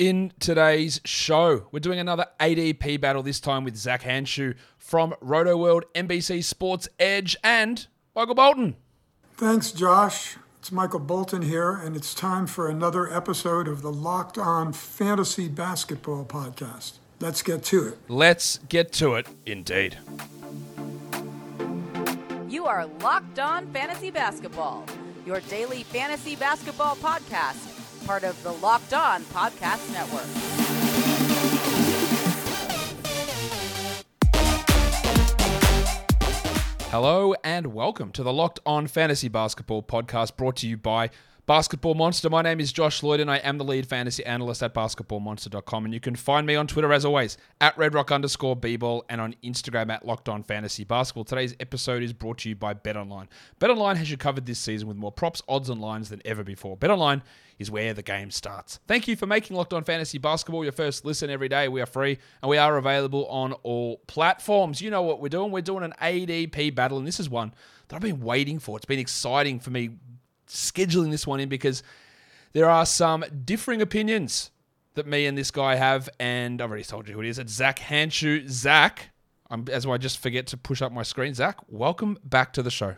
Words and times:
in 0.00 0.32
today's 0.40 0.98
show. 1.04 1.66
We're 1.70 1.80
doing 1.80 1.98
another 1.98 2.24
ADP 2.40 3.02
battle, 3.02 3.22
this 3.22 3.38
time 3.38 3.64
with 3.64 3.76
Zach 3.76 4.00
Hanshu 4.00 4.56
from 4.78 5.14
Roto 5.20 5.58
World, 5.58 5.84
NBC 5.94 6.42
Sports 6.42 6.88
Edge, 6.98 7.36
and 7.44 7.86
Michael 8.16 8.34
Bolton. 8.34 8.76
Thanks, 9.36 9.70
Josh. 9.72 10.38
It's 10.58 10.72
Michael 10.72 11.00
Bolton 11.00 11.42
here, 11.42 11.72
and 11.72 11.94
it's 11.94 12.14
time 12.14 12.46
for 12.46 12.70
another 12.70 13.12
episode 13.12 13.68
of 13.68 13.82
the 13.82 13.92
Locked 13.92 14.38
On 14.38 14.72
Fantasy 14.72 15.48
Basketball 15.48 16.24
Podcast. 16.24 16.94
Let's 17.20 17.42
get 17.42 17.62
to 17.64 17.88
it. 17.88 17.98
Let's 18.08 18.58
get 18.70 18.92
to 18.92 19.16
it, 19.16 19.26
indeed. 19.44 19.98
You 22.48 22.64
are 22.64 22.86
Locked 23.02 23.38
On 23.38 23.66
Fantasy 23.74 24.10
Basketball, 24.10 24.86
your 25.26 25.40
daily 25.40 25.82
fantasy 25.82 26.36
basketball 26.36 26.96
podcast, 26.96 27.69
part 28.10 28.24
of 28.24 28.42
the 28.42 28.50
Locked 28.54 28.92
On 28.92 29.22
Podcast 29.26 29.92
Network. 29.92 30.26
Hello 36.90 37.36
and 37.44 37.68
welcome 37.68 38.10
to 38.10 38.24
the 38.24 38.32
Locked 38.32 38.58
On 38.66 38.88
Fantasy 38.88 39.28
Basketball 39.28 39.84
podcast 39.84 40.36
brought 40.36 40.56
to 40.56 40.66
you 40.66 40.76
by 40.76 41.10
Basketball 41.46 41.94
Monster. 41.94 42.30
My 42.30 42.42
name 42.42 42.60
is 42.60 42.72
Josh 42.72 43.02
Lloyd 43.02 43.20
and 43.20 43.30
I 43.30 43.38
am 43.38 43.58
the 43.58 43.64
lead 43.64 43.86
fantasy 43.86 44.24
analyst 44.24 44.62
at 44.62 44.74
basketballmonster.com. 44.74 45.84
And 45.84 45.94
you 45.94 46.00
can 46.00 46.14
find 46.14 46.46
me 46.46 46.54
on 46.54 46.66
Twitter 46.66 46.92
as 46.92 47.04
always 47.04 47.36
at 47.60 47.76
redrock 47.76 48.12
underscore 48.12 48.56
bball 48.56 49.02
and 49.08 49.20
on 49.20 49.34
Instagram 49.42 49.90
at 49.90 50.06
locked 50.06 50.28
on 50.28 50.42
fantasy 50.42 50.84
basketball. 50.84 51.24
Today's 51.24 51.54
episode 51.60 52.02
is 52.02 52.12
brought 52.12 52.38
to 52.38 52.48
you 52.48 52.56
by 52.56 52.74
BetOnline. 52.74 53.28
BetOnline 53.60 53.96
has 53.96 54.10
you 54.10 54.16
covered 54.16 54.46
this 54.46 54.58
season 54.58 54.88
with 54.88 54.96
more 54.96 55.12
props, 55.12 55.42
odds, 55.48 55.70
and 55.70 55.80
lines 55.80 56.08
than 56.08 56.22
ever 56.24 56.44
before. 56.44 56.76
BetOnline 56.76 57.22
is 57.58 57.70
where 57.70 57.92
the 57.92 58.02
game 58.02 58.30
starts. 58.30 58.80
Thank 58.86 59.06
you 59.06 59.16
for 59.16 59.26
making 59.26 59.56
Locked 59.56 59.74
On 59.74 59.84
Fantasy 59.84 60.18
Basketball 60.18 60.64
your 60.64 60.72
first 60.72 61.04
listen 61.04 61.28
every 61.28 61.48
day. 61.48 61.68
We 61.68 61.82
are 61.82 61.86
free 61.86 62.18
and 62.42 62.48
we 62.48 62.56
are 62.56 62.76
available 62.76 63.26
on 63.26 63.52
all 63.64 63.98
platforms. 64.06 64.80
You 64.80 64.90
know 64.90 65.02
what 65.02 65.20
we're 65.20 65.28
doing. 65.28 65.52
We're 65.52 65.60
doing 65.60 65.84
an 65.84 65.94
ADP 66.00 66.74
battle, 66.74 66.98
and 66.98 67.06
this 67.06 67.20
is 67.20 67.28
one 67.28 67.52
that 67.88 67.96
I've 67.96 68.02
been 68.02 68.20
waiting 68.20 68.58
for. 68.58 68.76
It's 68.76 68.86
been 68.86 68.98
exciting 68.98 69.60
for 69.60 69.70
me 69.70 69.90
scheduling 70.50 71.10
this 71.10 71.26
one 71.26 71.40
in 71.40 71.48
because 71.48 71.82
there 72.52 72.68
are 72.68 72.84
some 72.84 73.24
differing 73.44 73.80
opinions 73.80 74.50
that 74.94 75.06
me 75.06 75.26
and 75.26 75.38
this 75.38 75.50
guy 75.50 75.76
have, 75.76 76.08
and 76.18 76.60
I've 76.60 76.68
already 76.68 76.84
told 76.84 77.08
you 77.08 77.14
who 77.14 77.20
it 77.20 77.28
is. 77.28 77.38
It's 77.38 77.52
Zach 77.52 77.78
Hanshu. 77.78 78.48
Zach, 78.48 79.10
I'm, 79.48 79.66
as 79.70 79.86
I 79.86 79.96
just 79.98 80.18
forget 80.18 80.48
to 80.48 80.56
push 80.56 80.82
up 80.82 80.92
my 80.92 81.02
screen. 81.02 81.34
Zach, 81.34 81.58
welcome 81.68 82.18
back 82.24 82.52
to 82.54 82.62
the 82.62 82.70
show. 82.70 82.96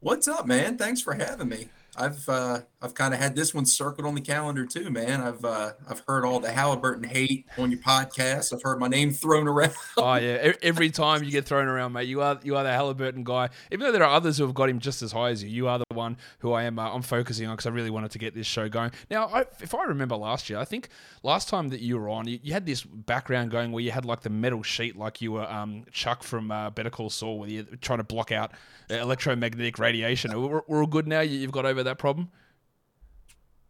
What's 0.00 0.28
up, 0.28 0.46
man? 0.46 0.78
Thanks 0.78 1.00
for 1.02 1.14
having 1.14 1.48
me. 1.48 1.68
I've 1.96 2.28
uh, 2.28 2.60
I've 2.80 2.94
kind 2.94 3.12
of 3.12 3.18
had 3.18 3.34
this 3.34 3.52
one 3.52 3.66
circled 3.66 4.06
on 4.06 4.14
the 4.14 4.20
calendar 4.20 4.64
too, 4.64 4.88
man. 4.88 5.20
I've 5.20 5.44
uh, 5.44 5.72
I've 5.88 6.04
heard 6.06 6.24
all 6.24 6.38
the 6.38 6.52
Halliburton 6.52 7.02
hate 7.02 7.46
on 7.58 7.72
your 7.72 7.80
podcast. 7.80 8.52
I've 8.54 8.62
heard 8.62 8.78
my 8.78 8.86
name 8.86 9.10
thrown 9.10 9.48
around. 9.48 9.72
oh 9.96 10.14
yeah, 10.14 10.52
every 10.62 10.90
time 10.90 11.24
you 11.24 11.32
get 11.32 11.44
thrown 11.44 11.66
around, 11.66 11.92
mate, 11.92 12.06
you 12.06 12.22
are 12.22 12.38
you 12.44 12.56
are 12.56 12.62
the 12.62 12.70
Halliburton 12.70 13.24
guy. 13.24 13.48
Even 13.72 13.86
though 13.86 13.90
there 13.90 14.04
are 14.04 14.14
others 14.14 14.38
who 14.38 14.46
have 14.46 14.54
got 14.54 14.68
him 14.68 14.78
just 14.78 15.02
as 15.02 15.10
high 15.10 15.30
as 15.30 15.42
you, 15.42 15.50
you 15.50 15.66
are 15.66 15.80
the 15.80 15.84
one 15.92 16.16
who 16.38 16.52
I 16.52 16.64
am. 16.64 16.78
Uh, 16.78 16.94
I'm 16.94 17.02
focusing 17.02 17.48
on 17.48 17.56
because 17.56 17.66
I 17.66 17.70
really 17.70 17.90
wanted 17.90 18.12
to 18.12 18.18
get 18.18 18.32
this 18.32 18.46
show 18.46 18.68
going. 18.68 18.92
Now, 19.10 19.26
I, 19.26 19.40
if 19.60 19.74
I 19.74 19.82
remember 19.82 20.14
last 20.14 20.48
year, 20.48 20.60
I 20.60 20.64
think 20.64 20.88
last 21.24 21.48
time 21.48 21.70
that 21.70 21.80
you 21.80 21.98
were 21.98 22.08
on, 22.08 22.28
you, 22.28 22.38
you, 22.44 22.52
had 22.52 22.64
this 22.64 22.84
background 22.84 23.50
going 23.50 23.72
where 23.72 23.82
you 23.82 23.90
had 23.90 24.04
like 24.04 24.20
the 24.20 24.30
metal 24.30 24.62
sheet, 24.62 24.96
like 24.96 25.20
you 25.20 25.32
were 25.32 25.50
um, 25.50 25.84
Chuck 25.90 26.22
from 26.22 26.52
uh, 26.52 26.70
Better 26.70 26.90
Call 26.90 27.10
Saul, 27.10 27.40
where 27.40 27.48
you're 27.48 27.64
trying 27.80 27.98
to 27.98 28.04
block 28.04 28.30
out 28.30 28.52
electromagnetic 28.88 29.80
radiation. 29.80 30.40
We're, 30.40 30.62
we're 30.68 30.80
all 30.80 30.86
good 30.86 31.08
now. 31.08 31.20
You've 31.20 31.50
got 31.50 31.66
over 31.66 31.82
that 31.82 31.98
problem 31.98 32.30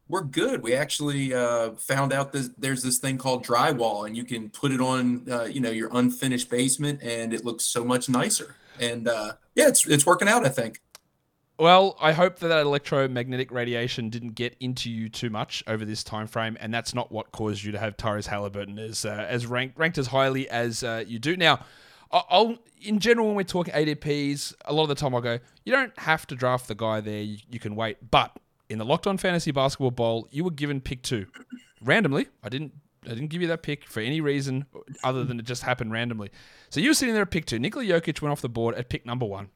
we're 0.09 0.23
good. 0.23 0.63
We 0.63 0.75
actually 0.75 1.35
uh, 1.35 1.73
found 1.73 2.13
out 2.13 2.33
that 2.33 2.61
there's 2.61 2.83
this 2.83 2.99
thing 2.99 3.19
called 3.19 3.45
drywall, 3.45 4.07
and 4.07 4.17
you 4.17 4.25
can 4.25 4.51
put 4.51 4.73
it 4.73 4.81
on, 4.81 5.31
uh, 5.31 5.45
you 5.45 5.61
know, 5.61 5.71
your 5.71 5.91
unfinished 5.93 6.49
basement, 6.51 7.03
and 7.03 7.35
it 7.35 7.45
looks 7.45 7.65
so 7.65 7.85
much 7.85 8.09
nicer. 8.09 8.57
And 8.81 9.09
uh, 9.09 9.35
yeah, 9.55 9.69
it's 9.69 9.87
it's 9.87 10.07
working 10.07 10.29
out. 10.29 10.47
I 10.47 10.49
think. 10.49 10.81
Well, 11.59 11.97
I 12.01 12.13
hope 12.13 12.39
that 12.39 12.49
that 12.49 12.61
electromagnetic 12.61 13.51
radiation 13.51 14.11
didn't 14.11 14.37
get 14.37 14.57
into 14.61 14.91
you 14.91 15.09
too 15.09 15.29
much 15.29 15.65
over 15.67 15.85
this 15.85 16.05
time 16.05 16.29
frame, 16.29 16.57
and 16.61 16.73
that's 16.73 16.95
not 16.95 17.11
what 17.11 17.33
caused 17.33 17.65
you 17.65 17.73
to 17.73 17.79
have 17.79 17.97
Tyrese 17.97 18.27
Halliburton 18.27 18.79
as 18.79 19.05
uh, 19.05 19.27
as 19.29 19.47
ranked 19.47 19.79
ranked 19.79 19.99
as 19.99 20.07
highly 20.07 20.49
as 20.49 20.83
uh, 20.85 21.05
you 21.07 21.19
do 21.19 21.37
now. 21.37 21.65
I'll, 22.11 22.57
in 22.81 23.01
general, 23.01 23.27
when 23.27 23.37
we're 23.37 23.43
talking 23.43 23.75
ADPs, 23.75 24.55
a 24.65 24.73
lot 24.73 24.85
of 24.85 24.89
the 24.89 24.95
time 24.95 25.15
I'll 25.15 25.21
go, 25.21 25.41
you 25.67 25.73
don't 25.73 25.97
have 25.99 26.27
to 26.29 26.35
draft 26.35 26.67
the 26.67 26.75
guy 26.75 27.03
there. 27.03 27.21
You, 27.21 27.37
you 27.51 27.59
can 27.59 27.77
wait, 27.77 27.99
but 28.11 28.35
in 28.69 28.79
the 28.79 28.85
Locked 28.85 29.07
On 29.07 29.17
Fantasy 29.19 29.51
Basketball 29.51 29.91
Bowl, 29.91 30.29
you 30.31 30.45
were 30.45 30.51
given 30.51 30.81
pick 30.81 31.03
two 31.03 31.27
randomly. 31.83 32.29
I 32.43 32.49
didn't 32.49 32.73
I 33.05 33.11
didn't 33.11 33.29
give 33.29 33.41
you 33.41 33.49
that 33.49 33.63
pick 33.63 33.85
for 33.85 34.01
any 34.01 34.21
reason 34.21 34.67
other 35.03 35.25
than 35.25 35.39
it 35.39 35.47
just 35.47 35.63
happened 35.63 35.93
randomly. 35.93 36.31
So 36.71 36.81
you 36.81 36.91
were 36.91 36.95
sitting 36.95 37.15
there 37.15 37.23
at 37.23 37.31
pick 37.31 37.47
two. 37.47 37.59
Nikola 37.59 37.85
Jokic 37.85 38.21
went 38.21 38.33
off 38.33 38.41
the 38.41 38.49
board 38.49 38.75
at 38.75 38.89
pick 38.89 39.07
number 39.07 39.25
one. 39.25 39.49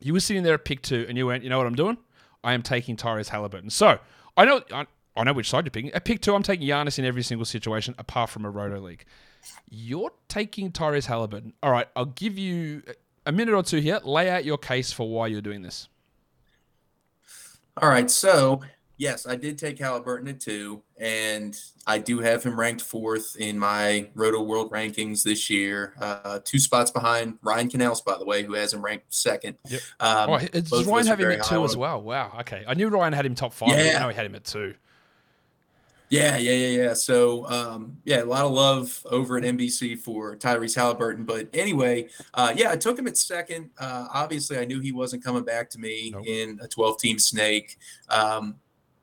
You 0.00 0.12
were 0.12 0.20
sitting 0.20 0.42
there 0.42 0.54
at 0.54 0.64
pick 0.64 0.82
two, 0.82 1.06
and 1.08 1.16
you 1.16 1.26
went, 1.26 1.42
you 1.42 1.48
know 1.48 1.58
what 1.58 1.66
I'm 1.66 1.74
doing? 1.74 1.96
I 2.44 2.52
am 2.52 2.62
taking 2.62 2.96
Tyrese 2.96 3.28
Halliburton. 3.28 3.70
So 3.70 3.98
I 4.36 4.44
know 4.44 4.60
I, 4.72 4.86
I 5.16 5.24
know 5.24 5.32
which 5.32 5.48
side 5.48 5.64
you're 5.64 5.70
picking. 5.70 5.92
At 5.92 6.04
pick 6.04 6.20
two, 6.20 6.34
I'm 6.34 6.42
taking 6.42 6.68
Giannis 6.68 6.98
in 6.98 7.04
every 7.04 7.22
single 7.22 7.46
situation 7.46 7.94
apart 7.98 8.30
from 8.30 8.44
a 8.44 8.50
roto 8.50 8.78
league. 8.80 9.04
You're 9.70 10.12
taking 10.28 10.70
Tyrese 10.72 11.06
Halliburton. 11.06 11.54
All 11.62 11.70
right, 11.70 11.88
I'll 11.96 12.06
give 12.06 12.36
you 12.36 12.82
a 13.24 13.32
minute 13.32 13.54
or 13.54 13.62
two 13.62 13.78
here. 13.78 14.00
Lay 14.04 14.28
out 14.28 14.44
your 14.44 14.58
case 14.58 14.92
for 14.92 15.08
why 15.08 15.28
you're 15.28 15.40
doing 15.40 15.62
this. 15.62 15.88
All 17.82 17.88
right. 17.88 18.10
So, 18.10 18.60
yes, 18.96 19.26
I 19.26 19.36
did 19.36 19.58
take 19.58 19.78
Halliburton 19.78 20.28
at 20.28 20.40
two, 20.40 20.82
and 20.98 21.54
I 21.86 21.98
do 21.98 22.20
have 22.20 22.42
him 22.42 22.58
ranked 22.58 22.82
fourth 22.82 23.36
in 23.38 23.58
my 23.58 24.08
Roto 24.14 24.42
World 24.42 24.70
rankings 24.72 25.22
this 25.22 25.50
year. 25.50 25.94
Uh, 26.00 26.40
two 26.44 26.58
spots 26.58 26.90
behind 26.90 27.38
Ryan 27.42 27.68
Canals, 27.68 28.00
by 28.00 28.16
the 28.18 28.24
way, 28.24 28.42
who 28.42 28.54
has 28.54 28.72
him 28.72 28.82
ranked 28.82 29.12
second. 29.12 29.56
Yep. 29.68 29.80
Um, 30.00 30.30
oh, 30.30 30.82
Ryan 30.84 31.06
have 31.06 31.20
him 31.20 31.32
at 31.32 31.44
two 31.44 31.64
as 31.64 31.76
well? 31.76 32.02
Wow. 32.02 32.32
Okay. 32.40 32.64
I 32.66 32.74
knew 32.74 32.88
Ryan 32.88 33.12
had 33.12 33.26
him 33.26 33.34
top 33.34 33.52
five. 33.52 33.70
Yeah. 33.70 33.98
I 33.98 34.00
know 34.00 34.08
he 34.08 34.14
had 34.14 34.26
him 34.26 34.34
at 34.34 34.44
two. 34.44 34.74
Yeah, 36.08 36.36
yeah, 36.36 36.52
yeah, 36.52 36.82
yeah. 36.82 36.94
So, 36.94 37.48
um, 37.48 37.96
yeah, 38.04 38.22
a 38.22 38.24
lot 38.24 38.44
of 38.44 38.52
love 38.52 39.04
over 39.10 39.38
at 39.38 39.44
NBC 39.44 39.98
for 39.98 40.36
Tyrese 40.36 40.76
Halliburton. 40.76 41.24
But 41.24 41.48
anyway, 41.52 42.08
uh, 42.34 42.52
yeah, 42.54 42.70
I 42.70 42.76
took 42.76 42.98
him 42.98 43.06
at 43.06 43.16
second. 43.16 43.70
Uh, 43.78 44.06
obviously, 44.12 44.58
I 44.58 44.64
knew 44.64 44.80
he 44.80 44.92
wasn't 44.92 45.24
coming 45.24 45.44
back 45.44 45.68
to 45.70 45.78
me 45.78 46.10
nope. 46.12 46.26
in 46.26 46.58
a 46.62 46.68
12 46.68 46.98
team 47.00 47.18
snake. 47.18 47.76
Um, 48.08 48.56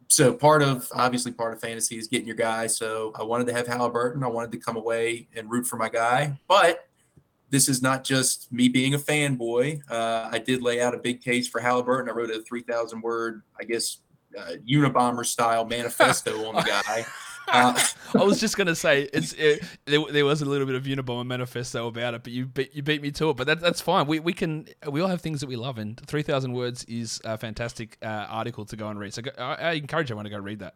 so, 0.08 0.34
part 0.34 0.62
of 0.62 0.88
obviously 0.94 1.32
part 1.32 1.54
of 1.54 1.60
fantasy 1.60 1.98
is 1.98 2.08
getting 2.08 2.28
your 2.28 2.38
guy. 2.38 2.68
So, 2.68 3.12
I 3.16 3.24
wanted 3.24 3.48
to 3.48 3.54
have 3.54 3.68
Halliburton. 3.68 4.24
I 4.24 4.28
wanted 4.28 4.52
to 4.54 4.58
come 4.60 4.78
away 4.78 5.28
and 5.36 5.52
root 5.52 5.66
for 5.66 5.76
my 5.76 5.90
guy. 5.90 6.40
But 6.48 6.88
this 7.50 7.70
is 7.70 7.84
not 7.84 8.04
just 8.04 8.52
me 8.52 8.68
being 8.68 8.96
a 8.96 8.98
fanboy. 8.98 9.80
Uh, 9.88 10.30
I 10.32 10.40
did 10.40 10.64
lay 10.64 10.82
out 10.82 10.96
a 10.96 10.98
big 10.98 11.22
case 11.22 11.48
for 11.48 11.60
Halliburton. 11.62 12.10
I 12.10 12.14
wrote 12.14 12.32
a 12.32 12.42
3,000 12.42 13.00
word, 13.02 13.44
I 13.60 13.64
guess, 13.64 13.98
uh, 14.38 14.52
Unabomber 14.68 15.26
style 15.26 15.66
manifesto 15.66 16.48
on 16.48 16.56
the 16.56 16.62
guy. 16.62 17.06
Uh, 17.48 17.78
I 18.16 18.24
was 18.24 18.40
just 18.40 18.56
gonna 18.56 18.74
say 18.74 19.10
it's 19.12 19.34
it, 19.34 19.64
there, 19.84 20.00
there, 20.10 20.24
was 20.24 20.42
a 20.42 20.46
little 20.46 20.66
bit 20.66 20.76
of 20.76 20.84
Unabomber 20.84 21.26
manifesto 21.26 21.88
about 21.88 22.14
it, 22.14 22.24
but 22.24 22.32
you 22.32 22.46
beat 22.46 22.74
you 22.74 22.82
beat 22.82 23.02
me 23.02 23.12
to 23.12 23.32
it. 23.32 23.38
But 23.38 23.48
that, 23.48 23.60
that's 23.60 23.82
fine. 23.82 24.08
We 24.08 24.22
we 24.22 24.32
can 24.32 24.68
we 24.90 25.02
all 25.02 25.10
have 25.10 25.20
things 25.20 25.42
that 25.42 25.48
we 25.48 25.58
love, 25.58 25.78
and 25.78 26.00
three 26.08 26.24
thousand 26.24 26.54
words 26.54 26.86
is 26.86 27.20
a 27.26 27.38
fantastic 27.38 27.98
uh, 28.02 28.28
article 28.30 28.64
to 28.66 28.78
go 28.78 28.88
and 28.88 28.98
read. 28.98 29.14
So 29.14 29.24
go, 29.24 29.32
I, 29.38 29.56
I, 29.56 29.72
encourage 29.74 30.06
everyone 30.06 30.24
to 30.24 30.30
go 30.30 30.38
read 30.38 30.60
that. 30.60 30.76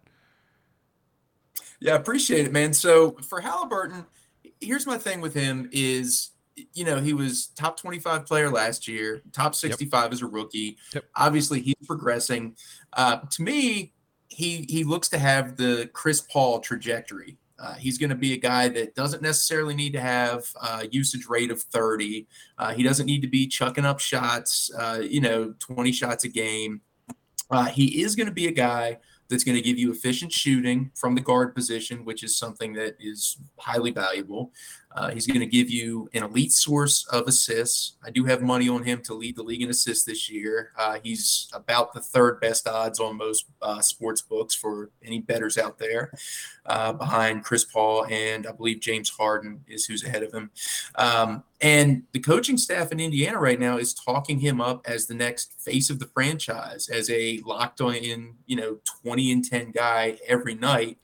Yeah, 1.80 1.96
appreciate 1.96 2.46
it, 2.46 2.52
man. 2.52 2.74
So 2.74 3.12
for 3.12 3.40
Halliburton, 3.40 4.06
here's 4.60 4.86
my 4.86 4.98
thing 4.98 5.22
with 5.22 5.34
him 5.34 5.70
is 5.72 6.32
you 6.74 6.86
know, 6.86 7.00
he 7.00 7.14
was 7.14 7.48
top 7.48 7.80
25 7.80 8.26
player 8.26 8.50
last 8.50 8.88
year, 8.88 9.22
top 9.34 9.56
65 9.56 10.04
yep. 10.04 10.12
as 10.12 10.22
a 10.22 10.28
rookie. 10.28 10.78
Yep. 10.94 11.06
Obviously, 11.16 11.62
he's 11.62 11.76
progressing. 11.86 12.56
Uh, 12.94 13.18
to 13.32 13.42
me, 13.42 13.94
he 14.28 14.66
he 14.70 14.84
looks 14.84 15.10
to 15.10 15.18
have 15.18 15.58
the 15.58 15.90
Chris 15.94 16.22
Paul 16.22 16.60
trajectory. 16.60 17.38
Uh, 17.60 17.74
he's 17.74 17.98
going 17.98 18.12
to 18.12 18.16
be 18.16 18.34
a 18.34 18.38
guy 18.38 18.68
that 18.68 18.94
doesn't 18.94 19.24
necessarily 19.24 19.74
need 19.74 19.94
to 19.94 20.00
have 20.00 20.46
a 20.62 20.88
usage 20.92 21.26
rate 21.28 21.50
of 21.50 21.62
30. 21.62 22.28
Uh, 22.58 22.74
he 22.74 22.84
doesn't 22.84 23.08
need 23.08 23.22
to 23.22 23.28
be 23.28 23.48
chucking 23.48 23.86
up 23.86 24.00
shots, 24.00 24.70
uh, 24.78 25.00
you 25.02 25.20
know, 25.20 25.56
20 25.60 25.92
shots 25.92 26.24
a 26.24 26.28
game. 26.28 26.82
Uh, 27.50 27.66
he 27.66 28.04
is 28.04 28.16
going 28.16 28.28
to 28.28 28.34
be 28.34 28.48
a 28.48 28.52
guy 28.52 29.00
that's 29.30 29.44
going 29.44 29.56
to 29.56 29.62
give 29.62 29.78
you 29.78 29.92
efficient 29.92 30.32
shooting 30.32 30.92
from 30.96 31.16
the 31.16 31.22
guard 31.22 31.56
position, 31.56 32.06
which 32.06 32.24
is 32.24 32.38
something 32.38 32.74
that 32.74 32.96
is 33.00 33.38
highly 33.58 33.92
valuable. 33.92 34.52
Uh, 34.96 35.12
he's 35.12 35.28
going 35.28 35.40
to 35.40 35.46
give 35.46 35.70
you 35.70 36.10
an 36.14 36.24
elite 36.24 36.52
source 36.52 37.06
of 37.12 37.28
assists. 37.28 37.98
I 38.04 38.10
do 38.10 38.26
have 38.26 38.42
money 38.42 38.68
on 38.68 38.84
him 38.84 39.02
to 39.04 39.14
lead 39.14 39.36
the 39.36 39.44
league 39.44 39.62
in 39.62 39.70
assists 39.70 40.06
this 40.06 40.30
year. 40.30 40.72
Uh, 40.78 40.98
he's 41.04 41.50
about 41.54 41.94
the 41.94 42.02
third 42.02 42.40
best 42.40 42.68
odds 42.68 43.00
on 43.00 43.18
most 43.18 43.46
uh, 43.62 43.82
sports 43.82 44.22
books 44.22 44.56
for 44.56 44.90
any 45.04 45.20
betters 45.20 45.58
out 45.58 45.78
there, 45.78 46.12
uh, 46.66 46.94
behind 46.94 47.44
Chris 47.44 47.64
Paul 47.64 48.06
and 48.10 48.48
I 48.48 48.52
believe 48.54 48.80
James 48.80 49.10
Harden 49.10 49.64
is 49.68 49.86
who's 49.86 50.04
ahead 50.04 50.24
of 50.24 50.34
him. 50.34 50.50
Um, 50.96 51.44
and 51.62 52.04
the 52.14 52.20
coaching 52.20 52.58
staff 52.58 52.92
in 52.92 53.00
Indiana 53.00 53.40
right 53.40 53.60
now 53.60 53.78
is 53.78 53.94
talking 53.94 54.40
him 54.40 54.62
up 54.62 54.82
as 54.88 55.06
the 55.06 55.14
next 55.14 55.60
face 55.60 55.90
of 55.90 56.00
the 56.00 56.08
franchise, 56.08 56.90
as 56.90 57.10
a 57.10 57.42
locked 57.46 57.82
on 57.82 57.96
in, 57.96 58.36
you 58.46 58.56
know, 58.56 58.78
20 59.04 59.32
and 59.32 59.46
10 59.46 59.72
guy 59.72 60.18
every 60.28 60.56
night 60.56 60.98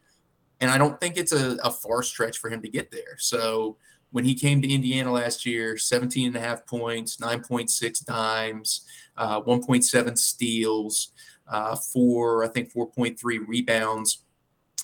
and 0.63 0.71
I 0.71 0.77
don't 0.77 0.97
think 0.97 1.17
it's 1.17 1.33
a, 1.33 1.57
a 1.61 1.69
far 1.69 2.01
stretch 2.01 2.37
for 2.37 2.49
him 2.49 2.61
to 2.61 2.69
get 2.69 2.89
there. 2.89 3.17
So 3.17 3.75
when 4.11 4.23
he 4.23 4.33
came 4.33 4.61
to 4.61 4.73
Indiana 4.73 5.11
last 5.11 5.45
year, 5.45 5.77
17 5.77 6.27
and 6.27 6.35
a 6.37 6.39
half 6.39 6.65
points, 6.65 7.17
9.6 7.17 8.05
dimes, 8.05 8.87
uh, 9.17 9.41
1.7 9.41 10.17
steals, 10.17 11.11
uh, 11.49 11.75
four, 11.75 12.45
I 12.45 12.47
think 12.47 12.71
4.3 12.71 13.45
rebounds. 13.45 14.19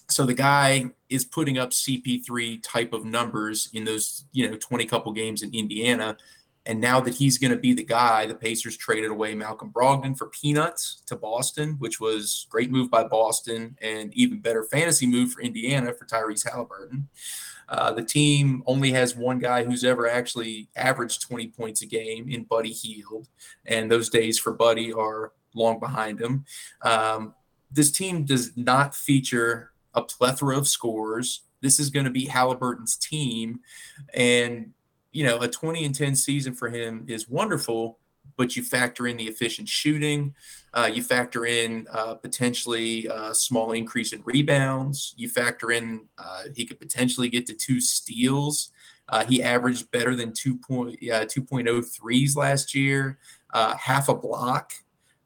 So 0.09 0.25
the 0.25 0.33
guy 0.33 0.87
is 1.07 1.23
putting 1.23 1.57
up 1.57 1.69
CP3 1.69 2.61
type 2.61 2.91
of 2.91 3.05
numbers 3.05 3.69
in 3.71 3.85
those, 3.85 4.25
you 4.33 4.49
know, 4.49 4.57
20 4.57 4.85
couple 4.85 5.13
games 5.13 5.43
in 5.43 5.53
Indiana. 5.55 6.17
And 6.69 6.79
now 6.79 6.99
that 6.99 7.15
he's 7.15 7.39
going 7.39 7.49
to 7.49 7.57
be 7.57 7.73
the 7.73 7.83
guy, 7.83 8.27
the 8.27 8.35
Pacers 8.35 8.77
traded 8.77 9.09
away 9.09 9.33
Malcolm 9.33 9.71
Brogdon 9.71 10.15
for 10.15 10.27
peanuts 10.27 11.01
to 11.07 11.15
Boston, 11.15 11.77
which 11.79 11.99
was 11.99 12.45
great 12.47 12.69
move 12.69 12.91
by 12.91 13.05
Boston 13.05 13.75
and 13.81 14.13
even 14.13 14.39
better 14.39 14.61
fantasy 14.61 15.07
move 15.07 15.31
for 15.31 15.41
Indiana 15.41 15.91
for 15.91 16.05
Tyrese 16.05 16.47
Halliburton. 16.47 17.09
Uh, 17.69 17.91
the 17.93 18.03
team 18.03 18.61
only 18.67 18.91
has 18.91 19.15
one 19.15 19.39
guy 19.39 19.63
who's 19.63 19.83
ever 19.83 20.07
actually 20.07 20.69
averaged 20.75 21.23
20 21.23 21.47
points 21.47 21.81
a 21.81 21.87
game 21.87 22.29
in 22.29 22.43
Buddy 22.43 22.71
Hield, 22.71 23.29
and 23.65 23.89
those 23.89 24.09
days 24.09 24.37
for 24.37 24.53
Buddy 24.53 24.93
are 24.93 25.31
long 25.55 25.79
behind 25.79 26.21
him. 26.21 26.45
Um, 26.83 27.33
this 27.71 27.89
team 27.89 28.25
does 28.25 28.55
not 28.55 28.93
feature 28.93 29.71
a 29.95 30.03
plethora 30.03 30.55
of 30.55 30.67
scores. 30.67 31.41
This 31.61 31.79
is 31.79 31.89
going 31.89 32.05
to 32.05 32.11
be 32.11 32.25
Halliburton's 32.25 32.95
team, 32.95 33.61
and 34.13 34.71
you 35.11 35.25
know, 35.25 35.39
a 35.39 35.47
20 35.47 35.85
and 35.85 35.95
10 35.95 36.15
season 36.15 36.53
for 36.53 36.69
him 36.69 37.05
is 37.07 37.27
wonderful, 37.27 37.99
but 38.37 38.55
you 38.55 38.63
factor 38.63 39.07
in 39.07 39.17
the 39.17 39.27
efficient 39.27 39.67
shooting, 39.67 40.33
uh, 40.73 40.89
you 40.91 41.03
factor 41.03 41.45
in 41.45 41.87
uh, 41.91 42.13
potentially 42.15 43.07
a 43.07 43.33
small 43.33 43.71
increase 43.71 44.13
in 44.13 44.21
rebounds, 44.23 45.13
you 45.17 45.27
factor 45.27 45.71
in 45.71 46.05
uh, 46.17 46.43
he 46.55 46.65
could 46.65 46.79
potentially 46.79 47.27
get 47.27 47.45
to 47.47 47.53
two 47.53 47.81
steals. 47.81 48.71
Uh, 49.09 49.25
he 49.25 49.41
averaged 49.41 49.89
better 49.91 50.15
than 50.15 50.31
2 50.31 50.55
point, 50.55 50.99
2.03s 51.01 52.35
last 52.35 52.75
year, 52.75 53.17
uh, 53.53 53.75
half 53.75 54.09
a 54.09 54.15
block. 54.15 54.73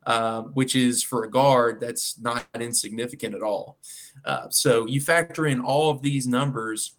Uh, 0.06 0.41
which 0.41 0.75
is 0.75 1.01
for 1.01 1.24
a 1.24 1.31
guard 1.31 1.79
that's 1.79 2.19
not 2.19 2.45
insignificant 2.59 3.33
at 3.33 3.41
all. 3.41 3.77
so 4.50 4.86
you 4.86 5.00
factor 5.00 5.47
in 5.47 5.62
all 5.62 5.89
of 5.89 6.01
these 6.01 6.27
numbers, 6.27 6.97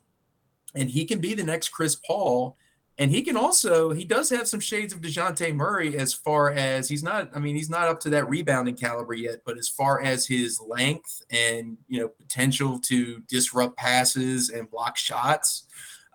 and 0.74 0.88
he 0.88 1.04
can 1.04 1.20
be 1.20 1.34
the 1.34 1.42
next 1.44 1.68
Chris 1.68 1.96
Paul 1.96 2.56
and 2.98 3.10
he 3.10 3.22
can 3.22 3.36
also 3.36 3.90
he 3.90 4.04
does 4.04 4.30
have 4.30 4.46
some 4.46 4.60
shades 4.60 4.92
of 4.92 5.00
Dejounte 5.00 5.54
Murray 5.54 5.96
as 5.96 6.12
far 6.12 6.52
as 6.52 6.88
he's 6.88 7.02
not 7.02 7.30
I 7.34 7.38
mean 7.38 7.56
he's 7.56 7.70
not 7.70 7.88
up 7.88 8.00
to 8.00 8.10
that 8.10 8.28
rebounding 8.28 8.76
caliber 8.76 9.14
yet 9.14 9.40
but 9.44 9.58
as 9.58 9.68
far 9.68 10.02
as 10.02 10.26
his 10.26 10.60
length 10.60 11.22
and 11.30 11.76
you 11.88 12.00
know 12.00 12.08
potential 12.08 12.78
to 12.80 13.20
disrupt 13.28 13.76
passes 13.76 14.50
and 14.50 14.70
block 14.70 14.96
shots 14.96 15.66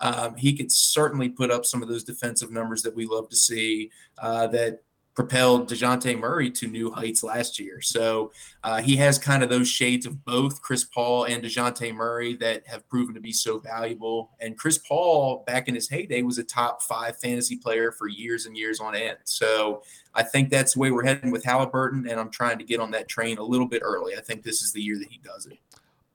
um, 0.01 0.35
he 0.35 0.55
could 0.55 0.71
certainly 0.71 1.27
put 1.27 1.51
up 1.51 1.65
some 1.65 1.81
of 1.81 1.89
those 1.89 2.05
defensive 2.05 2.51
numbers 2.51 2.81
that 2.83 2.95
we 2.95 3.05
love 3.05 3.27
to 3.29 3.35
see 3.35 3.91
uh, 4.19 4.47
that 4.47 4.81
propelled 5.19 5.69
Dejounte 5.69 6.17
Murray 6.17 6.49
to 6.49 6.65
new 6.69 6.89
heights 6.89 7.23
last 7.23 7.59
year. 7.59 7.81
So 7.81 8.31
uh, 8.63 8.81
he 8.81 8.95
has 8.95 9.17
kind 9.19 9.43
of 9.43 9.49
those 9.49 9.67
shades 9.67 10.05
of 10.05 10.23
both 10.23 10.61
Chris 10.61 10.85
Paul 10.85 11.25
and 11.25 11.43
Dejounte 11.43 11.93
Murray 11.93 12.37
that 12.37 12.65
have 12.67 12.87
proven 12.87 13.13
to 13.15 13.19
be 13.19 13.33
so 13.33 13.59
valuable. 13.59 14.31
And 14.39 14.57
Chris 14.57 14.77
Paul, 14.77 15.43
back 15.45 15.67
in 15.67 15.75
his 15.75 15.89
heyday, 15.89 16.21
was 16.21 16.37
a 16.37 16.43
top 16.45 16.81
five 16.81 17.17
fantasy 17.17 17.57
player 17.57 17.91
for 17.91 18.07
years 18.07 18.45
and 18.45 18.55
years 18.55 18.79
on 18.79 18.95
end. 18.95 19.17
So 19.25 19.83
I 20.15 20.23
think 20.23 20.51
that's 20.51 20.75
the 20.75 20.79
way 20.79 20.89
we're 20.89 21.03
heading 21.03 21.31
with 21.31 21.43
Halliburton, 21.43 22.07
and 22.07 22.17
I'm 22.17 22.31
trying 22.31 22.57
to 22.59 22.63
get 22.63 22.79
on 22.79 22.91
that 22.91 23.09
train 23.09 23.39
a 23.39 23.43
little 23.43 23.67
bit 23.67 23.81
early. 23.83 24.15
I 24.15 24.21
think 24.21 24.43
this 24.43 24.61
is 24.61 24.71
the 24.71 24.81
year 24.81 24.97
that 24.99 25.09
he 25.09 25.19
does 25.21 25.47
it. 25.47 25.59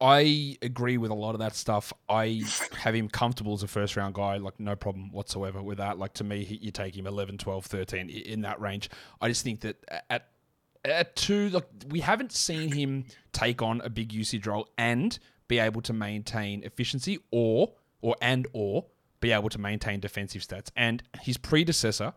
I 0.05 0.59
agree 0.61 0.99
with 0.99 1.11
a 1.11 1.15
lot 1.15 1.35
of 1.35 1.39
that 1.39 1.57
stuff. 1.57 1.91
I 2.11 2.43
have 2.77 2.95
him 2.95 3.09
comfortable 3.09 3.55
as 3.55 3.63
a 3.63 3.67
first 3.67 3.97
round 3.97 4.15
guy, 4.15 4.37
like 4.37 4.61
no 4.61 4.77
problem 4.77 5.11
whatsoever 5.11 5.63
with 5.63 5.79
that. 5.79 5.99
Like 5.99 6.13
to 6.15 6.25
me, 6.25 6.59
you 6.61 6.71
take 6.71 6.95
him 6.95 7.07
11, 7.07 7.39
12, 7.39 7.65
13 7.65 8.11
in 8.11 8.43
that 8.43 8.61
range. 8.61 8.91
I 9.23 9.29
just 9.29 9.43
think 9.43 9.63
that 9.63 9.83
at 10.11 10.29
at 10.85 11.17
two, 11.17 11.49
like 11.49 11.67
we 11.89 12.01
haven't 12.01 12.33
seen 12.33 12.71
him 12.71 13.07
take 13.33 13.63
on 13.63 13.81
a 13.81 13.89
big 13.89 14.13
usage 14.13 14.47
role 14.47 14.69
and 14.77 15.19
be 15.49 15.59
able 15.59 15.81
to 15.81 15.95
maintain 15.95 16.63
efficiency 16.65 17.19
or 17.31 17.73
or 18.03 18.15
and 18.21 18.47
or 18.53 18.85
be 19.21 19.33
able 19.33 19.49
to 19.49 19.59
maintain 19.59 20.01
defensive 20.01 20.43
stats. 20.43 20.69
And 20.77 21.03
his 21.23 21.39
predecessor 21.39 22.13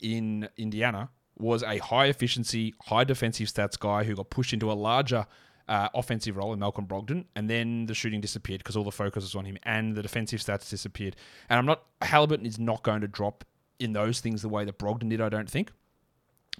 in 0.00 0.50
Indiana 0.58 1.08
was 1.38 1.62
a 1.62 1.78
high 1.78 2.06
efficiency, 2.08 2.74
high 2.82 3.04
defensive 3.04 3.48
stats 3.48 3.78
guy 3.78 4.04
who 4.04 4.16
got 4.16 4.28
pushed 4.28 4.52
into 4.52 4.70
a 4.70 4.74
larger 4.74 5.26
uh, 5.68 5.88
offensive 5.94 6.36
role 6.36 6.52
in 6.52 6.58
Malcolm 6.58 6.86
Brogdon, 6.86 7.24
and 7.34 7.48
then 7.48 7.86
the 7.86 7.94
shooting 7.94 8.20
disappeared 8.20 8.58
because 8.58 8.76
all 8.76 8.84
the 8.84 8.92
focus 8.92 9.22
was 9.24 9.34
on 9.34 9.44
him, 9.44 9.58
and 9.62 9.94
the 9.94 10.02
defensive 10.02 10.40
stats 10.40 10.68
disappeared. 10.68 11.16
And 11.48 11.58
I'm 11.58 11.66
not 11.66 11.82
Halliburton 12.02 12.46
is 12.46 12.58
not 12.58 12.82
going 12.82 13.00
to 13.00 13.08
drop 13.08 13.44
in 13.78 13.92
those 13.92 14.20
things 14.20 14.42
the 14.42 14.48
way 14.48 14.64
that 14.64 14.78
Brogdon 14.78 15.08
did. 15.08 15.20
I 15.20 15.28
don't 15.28 15.50
think. 15.50 15.72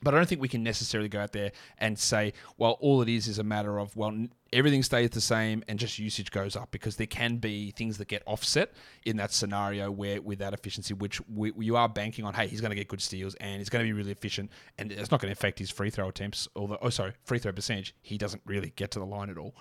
But 0.00 0.14
I 0.14 0.16
don't 0.16 0.28
think 0.28 0.40
we 0.40 0.48
can 0.48 0.62
necessarily 0.62 1.08
go 1.08 1.20
out 1.20 1.32
there 1.32 1.52
and 1.78 1.98
say, 1.98 2.32
well, 2.56 2.72
all 2.80 3.02
it 3.02 3.08
is 3.08 3.28
is 3.28 3.38
a 3.38 3.44
matter 3.44 3.78
of, 3.78 3.94
well, 3.94 4.26
everything 4.52 4.82
stays 4.82 5.10
the 5.10 5.20
same 5.20 5.62
and 5.68 5.78
just 5.78 5.98
usage 5.98 6.30
goes 6.30 6.56
up 6.56 6.70
because 6.72 6.96
there 6.96 7.06
can 7.06 7.36
be 7.36 7.70
things 7.72 7.98
that 7.98 8.08
get 8.08 8.22
offset 8.26 8.72
in 9.04 9.16
that 9.18 9.32
scenario 9.32 9.90
where 9.90 10.20
with 10.20 10.40
that 10.40 10.54
efficiency, 10.54 10.92
which 10.94 11.20
we, 11.28 11.52
you 11.58 11.76
are 11.76 11.88
banking 11.88 12.24
on, 12.24 12.34
hey, 12.34 12.48
he's 12.48 12.60
going 12.60 12.70
to 12.70 12.76
get 12.76 12.88
good 12.88 13.00
steals 13.00 13.34
and 13.36 13.58
he's 13.58 13.68
going 13.68 13.84
to 13.84 13.88
be 13.88 13.92
really 13.92 14.10
efficient 14.10 14.50
and 14.78 14.90
it's 14.90 15.10
not 15.10 15.20
going 15.20 15.32
to 15.32 15.38
affect 15.38 15.58
his 15.58 15.70
free 15.70 15.90
throw 15.90 16.08
attempts, 16.08 16.48
although, 16.56 16.78
oh, 16.82 16.90
sorry, 16.90 17.12
free 17.24 17.38
throw 17.38 17.52
percentage. 17.52 17.94
He 18.02 18.18
doesn't 18.18 18.42
really 18.44 18.72
get 18.74 18.90
to 18.92 18.98
the 18.98 19.06
line 19.06 19.30
at 19.30 19.38
all. 19.38 19.54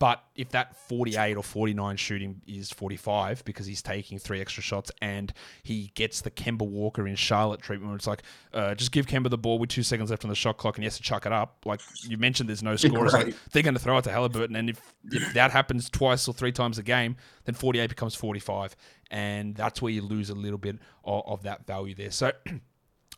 But 0.00 0.24
if 0.34 0.50
that 0.50 0.76
48 0.76 1.36
or 1.36 1.42
49 1.42 1.96
shooting 1.96 2.42
is 2.46 2.70
45 2.70 3.44
because 3.44 3.64
he's 3.66 3.80
taking 3.80 4.18
three 4.18 4.40
extra 4.40 4.62
shots 4.62 4.90
and 5.00 5.32
he 5.62 5.92
gets 5.94 6.20
the 6.20 6.32
Kemba 6.32 6.66
Walker 6.66 7.06
in 7.06 7.14
Charlotte 7.14 7.62
treatment 7.62 7.90
where 7.90 7.96
it's 7.96 8.06
like, 8.06 8.22
uh, 8.52 8.74
just 8.74 8.90
give 8.90 9.06
Kemba 9.06 9.30
the 9.30 9.38
ball 9.38 9.58
with 9.58 9.70
two 9.70 9.84
seconds 9.84 10.10
left 10.10 10.24
on 10.24 10.30
the 10.30 10.34
shot 10.34 10.56
clock 10.56 10.76
and 10.76 10.82
he 10.82 10.86
has 10.86 10.96
to 10.96 11.02
chuck 11.02 11.26
it 11.26 11.32
up. 11.32 11.64
Like 11.64 11.80
you 12.02 12.18
mentioned, 12.18 12.48
there's 12.48 12.62
no 12.62 12.74
score. 12.76 13.04
Right. 13.04 13.26
Like 13.26 13.34
they're 13.52 13.62
going 13.62 13.74
to 13.74 13.80
throw 13.80 13.96
it 13.98 14.02
to 14.02 14.10
Halliburton. 14.10 14.56
And 14.56 14.70
if, 14.70 14.94
if 15.12 15.32
that 15.34 15.52
happens 15.52 15.88
twice 15.88 16.26
or 16.26 16.34
three 16.34 16.52
times 16.52 16.78
a 16.78 16.82
game, 16.82 17.16
then 17.44 17.54
48 17.54 17.88
becomes 17.88 18.16
45. 18.16 18.74
And 19.12 19.54
that's 19.54 19.80
where 19.80 19.92
you 19.92 20.02
lose 20.02 20.28
a 20.28 20.34
little 20.34 20.58
bit 20.58 20.76
of, 21.04 21.22
of 21.26 21.42
that 21.44 21.66
value 21.66 21.94
there. 21.94 22.10
So. 22.10 22.32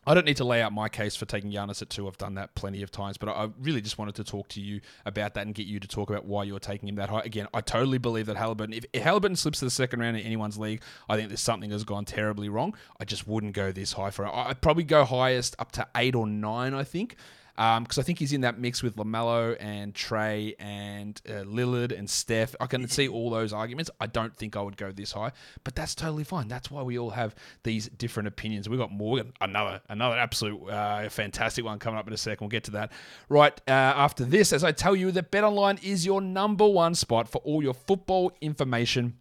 I 0.07 0.15
don't 0.15 0.25
need 0.25 0.37
to 0.37 0.45
lay 0.45 0.63
out 0.63 0.73
my 0.73 0.89
case 0.89 1.17
for 1.17 1.25
taking 1.25 1.51
Giannis 1.51 1.83
at 1.83 1.91
two. 1.91 2.07
I've 2.07 2.17
done 2.19 2.35
that 2.35 2.55
plenty 2.55 2.83
of 2.83 2.91
times, 2.91 3.17
but 3.19 3.29
I 3.29 3.49
really 3.61 3.81
just 3.81 3.99
wanted 3.99 4.15
to 4.17 4.25
talk 4.25 4.49
to 4.49 4.61
you 4.61 4.81
about 5.05 5.35
that 5.35 5.47
and 5.47 5.55
get 5.55 5.67
you 5.67 5.81
to 5.81 5.89
talk 5.89 6.11
about 6.11 6.25
why 6.25 6.45
you're 6.45 6.61
taking 6.61 6.89
him 6.89 6.95
that 6.97 7.09
high. 7.09 7.23
Again, 7.25 7.49
I 7.53 7.61
totally 7.61 7.99
believe 7.99 8.27
that 8.27 8.37
Halliburton, 8.37 8.75
if, 8.93 9.03
Halliburton 9.03 9.37
slips 9.37 9.59
to 9.61 9.65
the 9.65 9.71
second 9.71 10.01
round 10.01 10.17
in 10.17 10.25
anyone's 10.25 10.59
league, 10.59 10.83
I 11.09 11.17
think 11.17 11.29
there's 11.29 11.41
something 11.41 11.71
that's 11.71 11.85
gone 11.85 12.05
terribly 12.05 12.49
wrong. 12.49 12.75
I 13.01 13.05
just 13.05 13.27
wouldn't 13.27 13.55
go 13.55 13.73
this 13.73 13.95
high 13.95 14.11
for 14.11 14.27
it. 14.27 14.31
I'd 14.33 14.61
probably 14.61 14.85
go 14.85 15.05
highest 15.05 15.57
up 15.59 15.73
to 15.73 15.87
eight 15.97 16.15
or 16.15 16.27
nine, 16.27 16.73
I 16.73 16.85
think 16.85 17.17
because 17.57 17.99
um, 17.99 18.03
I 18.03 18.03
think 18.03 18.19
he's 18.19 18.35
in 18.35 18.43
that 18.43 18.59
mix 18.59 18.83
with 18.83 18.97
LaMelo 18.97 19.57
and 19.59 19.95
Trae 19.95 20.55
and 20.59 21.19
uh, 21.27 21.45
Lillard 21.45 21.97
and 21.97 22.09
Steph. 22.09 22.55
I 22.61 22.67
can 22.67 22.87
see 22.87 23.09
all 23.09 23.31
those 23.31 23.55
arguments. 23.55 23.91
I 23.99 24.07
don't 24.07 24.37
think 24.37 24.57
I 24.57 24.61
would 24.61 24.77
go 24.77 24.93
this 24.93 25.13
high, 25.13 25.33
but 25.65 25.75
that's 25.75 25.95
totally 25.95 26.25
fine. 26.25 26.49
That's 26.49 26.71
why 26.71 26.83
we 26.83 26.99
all 26.99 27.11
have 27.11 27.35
these 27.63 27.89
different 27.89 28.27
opinions. 28.27 28.69
We've 28.69 28.79
got 28.79 28.93
more, 28.93 29.23
another 29.41 29.81
another 29.89 30.19
absolute 30.19 30.69
uh, 30.69 31.09
fantastic 31.09 31.65
one 31.65 31.79
coming 31.79 31.99
up 31.99 32.07
in 32.07 32.13
a 32.13 32.19
second. 32.19 32.45
We'll 32.45 32.51
get 32.51 32.65
to 32.65 32.73
that 32.73 32.93
right 33.31 33.59
uh, 33.67 33.71
after 33.71 34.25
this. 34.25 34.53
As 34.53 34.63
I 34.63 34.73
tell 34.73 34.95
you, 34.95 35.11
that 35.13 35.33
BetOnline 35.33 35.83
is 35.83 36.05
your 36.05 36.21
number 36.21 36.69
one 36.69 36.95
spot 36.95 37.27
for 37.27 37.39
all 37.39 37.63
your 37.63 37.75
football 37.75 38.33
information 38.43 39.15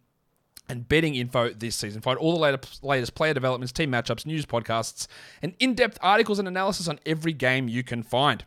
and 0.68 0.88
betting 0.88 1.14
info 1.14 1.50
this 1.50 1.76
season. 1.76 2.02
Find 2.02 2.18
all 2.18 2.38
the 2.38 2.58
latest 2.82 3.14
player 3.14 3.34
developments, 3.34 3.72
team 3.72 3.92
matchups, 3.92 4.26
news 4.26 4.46
podcasts, 4.46 5.06
and 5.42 5.54
in 5.58 5.74
depth 5.74 5.98
articles 6.00 6.38
and 6.38 6.48
analysis 6.48 6.88
on 6.88 6.98
every 7.06 7.32
game 7.32 7.68
you 7.68 7.82
can 7.82 8.02
find. 8.02 8.44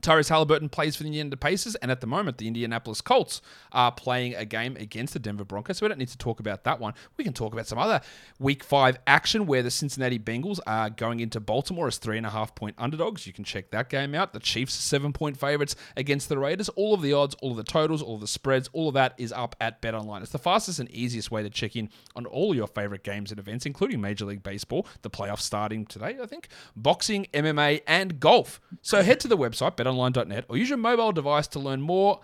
Tyrese 0.00 0.28
Halliburton 0.28 0.68
plays 0.68 0.96
for 0.96 1.02
the 1.02 1.08
Indiana 1.08 1.36
Pacers, 1.36 1.74
and 1.76 1.90
at 1.90 2.00
the 2.00 2.06
moment, 2.06 2.38
the 2.38 2.46
Indianapolis 2.46 3.00
Colts 3.00 3.42
are 3.72 3.92
playing 3.92 4.34
a 4.34 4.44
game 4.44 4.76
against 4.76 5.12
the 5.12 5.18
Denver 5.18 5.44
Broncos. 5.44 5.78
So 5.78 5.86
we 5.86 5.88
don't 5.88 5.98
need 5.98 6.08
to 6.08 6.18
talk 6.18 6.40
about 6.40 6.64
that 6.64 6.80
one. 6.80 6.94
We 7.16 7.24
can 7.24 7.32
talk 7.32 7.52
about 7.52 7.66
some 7.66 7.78
other 7.78 8.00
Week 8.38 8.64
Five 8.64 8.98
action 9.06 9.46
where 9.46 9.62
the 9.62 9.70
Cincinnati 9.70 10.18
Bengals 10.18 10.60
are 10.66 10.90
going 10.90 11.20
into 11.20 11.40
Baltimore 11.40 11.88
as 11.88 11.98
three 11.98 12.16
and 12.16 12.26
a 12.26 12.30
half 12.30 12.54
point 12.54 12.74
underdogs. 12.78 13.26
You 13.26 13.32
can 13.32 13.44
check 13.44 13.70
that 13.70 13.88
game 13.88 14.14
out. 14.14 14.32
The 14.32 14.40
Chiefs 14.40 14.74
seven 14.74 15.12
point 15.12 15.38
favorites 15.38 15.76
against 15.96 16.28
the 16.28 16.38
Raiders. 16.38 16.68
All 16.70 16.94
of 16.94 17.02
the 17.02 17.12
odds, 17.12 17.34
all 17.42 17.50
of 17.50 17.56
the 17.56 17.64
totals, 17.64 18.02
all 18.02 18.14
of 18.14 18.20
the 18.20 18.26
spreads, 18.26 18.70
all 18.72 18.88
of 18.88 18.94
that 18.94 19.14
is 19.18 19.32
up 19.32 19.54
at 19.60 19.82
BetOnline. 19.82 20.22
It's 20.22 20.32
the 20.32 20.38
fastest 20.38 20.78
and 20.78 20.90
easiest 20.90 21.30
way 21.30 21.42
to 21.42 21.50
check 21.50 21.76
in 21.76 21.90
on 22.16 22.26
all 22.26 22.54
your 22.54 22.66
favorite 22.66 23.02
games 23.02 23.30
and 23.30 23.38
events, 23.38 23.66
including 23.66 24.00
Major 24.00 24.24
League 24.24 24.42
Baseball, 24.42 24.86
the 25.02 25.10
playoffs 25.10 25.40
starting 25.40 25.84
today, 25.86 26.16
I 26.22 26.26
think, 26.26 26.48
boxing, 26.74 27.26
MMA, 27.34 27.82
and 27.86 28.18
golf. 28.18 28.60
So 28.82 29.02
head 29.02 29.20
to 29.20 29.28
the 29.28 29.36
website 29.36 29.76
Bet 29.76 29.86
betonline.net 29.90 30.44
or 30.48 30.56
use 30.56 30.68
your 30.68 30.78
mobile 30.78 31.12
device 31.12 31.46
to 31.48 31.58
learn 31.58 31.80
more. 31.80 32.20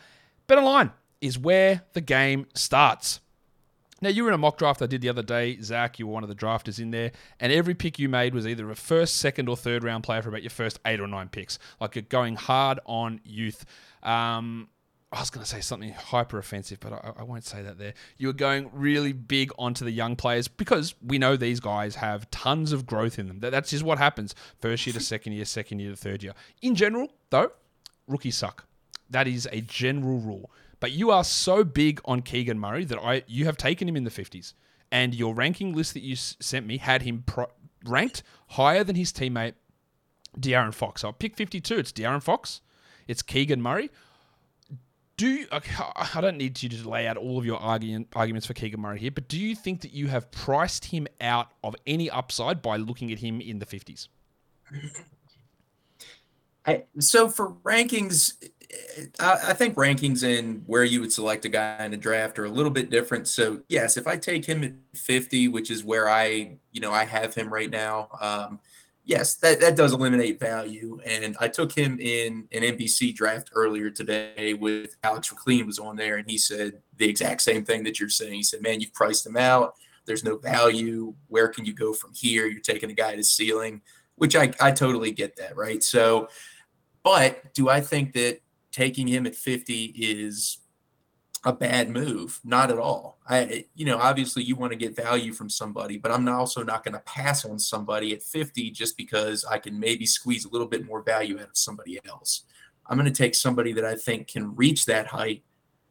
BetOnline 0.48 0.92
is 1.20 1.38
where 1.38 1.82
the 1.92 2.00
game 2.00 2.46
starts. 2.54 3.20
Now, 4.02 4.10
you 4.10 4.24
were 4.24 4.28
in 4.28 4.34
a 4.34 4.38
mock 4.38 4.58
draft 4.58 4.82
I 4.82 4.86
did 4.86 5.00
the 5.00 5.08
other 5.08 5.22
day. 5.22 5.58
Zach, 5.62 5.98
you 5.98 6.06
were 6.06 6.12
one 6.12 6.22
of 6.22 6.28
the 6.28 6.34
drafters 6.34 6.78
in 6.78 6.90
there, 6.90 7.12
and 7.40 7.50
every 7.50 7.74
pick 7.74 7.98
you 7.98 8.10
made 8.10 8.34
was 8.34 8.46
either 8.46 8.70
a 8.70 8.76
first, 8.76 9.16
second, 9.16 9.48
or 9.48 9.56
third 9.56 9.82
round 9.82 10.04
player 10.04 10.20
for 10.20 10.28
about 10.28 10.42
your 10.42 10.50
first 10.50 10.78
eight 10.84 11.00
or 11.00 11.06
nine 11.06 11.28
picks. 11.28 11.58
Like 11.80 11.94
you're 11.94 12.02
going 12.02 12.36
hard 12.36 12.78
on 12.84 13.20
youth. 13.24 13.64
Um, 14.02 14.68
I 15.12 15.20
was 15.20 15.30
going 15.30 15.44
to 15.44 15.48
say 15.48 15.60
something 15.60 15.92
hyper 15.92 16.38
offensive, 16.38 16.80
but 16.80 16.92
I, 16.92 17.12
I, 17.20 17.22
won't 17.22 17.44
say 17.44 17.62
that 17.62 17.78
there. 17.78 17.94
You 18.18 18.26
were 18.26 18.32
going 18.32 18.70
really 18.72 19.12
big 19.12 19.52
onto 19.56 19.84
the 19.84 19.92
young 19.92 20.16
players 20.16 20.48
because 20.48 20.94
we 21.00 21.16
know 21.16 21.36
these 21.36 21.60
guys 21.60 21.94
have 21.96 22.28
tons 22.32 22.72
of 22.72 22.86
growth 22.86 23.18
in 23.18 23.28
them. 23.28 23.38
That, 23.38 23.50
that's 23.50 23.70
just 23.70 23.84
what 23.84 23.98
happens 23.98 24.34
first 24.60 24.84
year 24.84 24.94
to 24.94 25.00
second 25.14 25.34
year, 25.34 25.44
second 25.44 25.78
year 25.78 25.90
to 25.90 25.96
third 25.96 26.24
year. 26.24 26.34
In 26.60 26.74
general, 26.74 27.08
though, 27.30 27.52
rookies 28.08 28.36
suck. 28.36 28.66
That 29.08 29.28
is 29.28 29.48
a 29.52 29.60
general 29.60 30.18
rule. 30.18 30.50
But 30.80 30.90
you 30.90 31.10
are 31.10 31.24
so 31.24 31.62
big 31.62 32.00
on 32.04 32.22
Keegan 32.22 32.58
Murray 32.58 32.84
that 32.84 32.98
I 32.98 33.22
you 33.28 33.44
have 33.44 33.56
taken 33.56 33.88
him 33.88 33.96
in 33.96 34.04
the 34.04 34.10
50s. 34.10 34.54
And 34.90 35.14
your 35.14 35.34
ranking 35.34 35.74
list 35.74 35.94
that 35.94 36.02
you 36.02 36.12
s- 36.12 36.36
sent 36.40 36.66
me 36.66 36.78
had 36.78 37.02
him 37.02 37.22
pro- 37.26 37.50
ranked 37.84 38.22
higher 38.48 38.84
than 38.84 38.96
his 38.96 39.12
teammate 39.12 39.54
De'Aaron 40.38 40.74
Fox. 40.74 41.02
So 41.02 41.08
I 41.08 41.12
pick 41.12 41.36
52. 41.36 41.78
It's 41.78 41.92
De'Aaron 41.92 42.22
Fox. 42.22 42.60
It's 43.08 43.22
Keegan 43.22 43.62
Murray. 43.62 43.90
Do 45.16 45.28
you, 45.28 45.46
I 45.50 46.20
don't 46.20 46.36
need 46.36 46.62
you 46.62 46.68
to 46.68 46.88
lay 46.88 47.06
out 47.06 47.16
all 47.16 47.38
of 47.38 47.46
your 47.46 47.58
argument, 47.58 48.08
arguments 48.14 48.46
for 48.46 48.52
Keegan 48.52 48.80
Murray 48.80 48.98
here, 48.98 49.10
but 49.10 49.28
do 49.28 49.38
you 49.38 49.54
think 49.54 49.80
that 49.80 49.92
you 49.92 50.08
have 50.08 50.30
priced 50.30 50.84
him 50.84 51.06
out 51.22 51.52
of 51.64 51.74
any 51.86 52.10
upside 52.10 52.60
by 52.60 52.76
looking 52.76 53.10
at 53.10 53.18
him 53.18 53.40
in 53.40 53.58
the 53.58 53.64
50s? 53.64 54.08
I, 56.66 56.84
so 56.98 57.28
for 57.28 57.52
rankings, 57.64 58.34
I, 59.18 59.38
I, 59.48 59.52
think 59.54 59.76
rankings 59.76 60.22
and 60.22 60.64
where 60.66 60.84
you 60.84 61.00
would 61.00 61.12
select 61.12 61.44
a 61.44 61.48
guy 61.48 61.84
in 61.84 61.94
a 61.94 61.96
draft 61.96 62.38
are 62.38 62.44
a 62.44 62.50
little 62.50 62.72
bit 62.72 62.90
different. 62.90 63.28
So 63.28 63.62
yes, 63.68 63.96
if 63.96 64.06
I 64.06 64.16
take 64.16 64.44
him 64.44 64.64
at 64.64 64.72
50, 64.98 65.48
which 65.48 65.70
is 65.70 65.84
where 65.84 66.08
I, 66.10 66.56
you 66.72 66.80
know, 66.80 66.92
I 66.92 67.04
have 67.04 67.34
him 67.34 67.52
right 67.52 67.70
now. 67.70 68.08
Um, 68.20 68.60
yes, 69.06 69.36
that, 69.36 69.60
that 69.60 69.76
does 69.76 69.94
eliminate 69.94 70.38
value. 70.38 71.00
And 71.06 71.36
I 71.40 71.48
took 71.48 71.72
him 71.72 71.98
in 71.98 72.46
an 72.52 72.62
NBC 72.62 73.14
draft 73.14 73.50
earlier 73.54 73.88
today 73.88 74.52
with 74.52 74.96
Alex 75.02 75.32
McLean 75.32 75.66
was 75.66 75.78
on 75.78 75.96
there, 75.96 76.16
and 76.16 76.28
he 76.28 76.36
said 76.36 76.82
the 76.98 77.08
exact 77.08 77.40
same 77.40 77.64
thing 77.64 77.84
that 77.84 77.98
you're 77.98 78.10
saying. 78.10 78.34
He 78.34 78.42
said, 78.42 78.60
"Man, 78.60 78.80
you've 78.80 78.92
priced 78.92 79.24
him 79.24 79.36
out. 79.36 79.76
There's 80.04 80.24
no 80.24 80.36
value. 80.36 81.14
Where 81.28 81.48
can 81.48 81.64
you 81.64 81.72
go 81.72 81.94
from 81.94 82.12
here? 82.12 82.46
You're 82.46 82.60
taking 82.60 82.90
a 82.90 82.94
guy 82.94 83.16
to 83.16 83.24
ceiling." 83.24 83.80
Which 84.16 84.34
I, 84.34 84.50
I 84.60 84.70
totally 84.70 85.10
get 85.10 85.36
that, 85.36 85.56
right? 85.56 85.82
So 85.82 86.28
but 87.06 87.54
do 87.54 87.68
I 87.68 87.80
think 87.80 88.14
that 88.14 88.40
taking 88.72 89.06
him 89.06 89.26
at 89.26 89.36
50 89.36 89.94
is 89.96 90.58
a 91.46 91.52
bad 91.52 91.88
move? 91.88 92.40
Not 92.44 92.72
at 92.72 92.78
all. 92.78 93.18
I, 93.28 93.66
you 93.76 93.86
know, 93.86 93.98
obviously 93.98 94.42
you 94.42 94.56
want 94.56 94.72
to 94.72 94.78
get 94.78 94.96
value 94.96 95.32
from 95.32 95.48
somebody, 95.48 95.96
but 95.96 96.10
I'm 96.10 96.28
also 96.28 96.64
not 96.64 96.84
going 96.84 96.94
to 96.94 97.00
pass 97.00 97.44
on 97.44 97.60
somebody 97.60 98.12
at 98.12 98.22
50 98.22 98.72
just 98.72 98.96
because 98.96 99.44
I 99.44 99.58
can 99.58 99.78
maybe 99.78 100.06
squeeze 100.06 100.44
a 100.44 100.50
little 100.50 100.66
bit 100.66 100.84
more 100.84 101.02
value 101.02 101.38
out 101.38 101.48
of 101.50 101.56
somebody 101.56 102.00
else. 102.06 102.42
I'm 102.88 102.98
going 102.98 103.10
to 103.10 103.16
take 103.16 103.36
somebody 103.36 103.72
that 103.74 103.84
I 103.84 103.94
think 103.94 104.26
can 104.26 104.56
reach 104.56 104.86
that 104.86 105.06
height. 105.06 105.44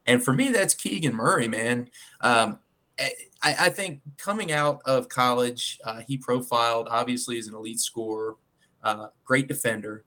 And 0.05 0.23
for 0.23 0.33
me, 0.33 0.49
that's 0.49 0.73
Keegan 0.73 1.15
Murray, 1.15 1.47
man. 1.47 1.89
Um, 2.19 2.59
I, 2.99 3.13
I, 3.41 3.69
think 3.69 4.01
coming 4.17 4.51
out 4.51 4.81
of 4.85 5.09
college, 5.09 5.79
uh, 5.85 6.01
he 6.07 6.17
profiled 6.17 6.87
obviously 6.89 7.37
as 7.37 7.47
an 7.47 7.55
elite 7.55 7.79
scorer, 7.79 8.35
uh, 8.83 9.07
great 9.23 9.47
defender. 9.47 10.03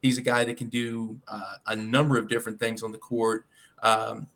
He's 0.00 0.18
a 0.18 0.22
guy 0.22 0.44
that 0.44 0.56
can 0.56 0.68
do 0.68 1.20
uh, 1.28 1.54
a 1.66 1.76
number 1.76 2.18
of 2.18 2.28
different 2.28 2.58
things 2.58 2.82
on 2.82 2.92
the 2.92 2.98
court. 2.98 3.46
Um, 3.82 4.26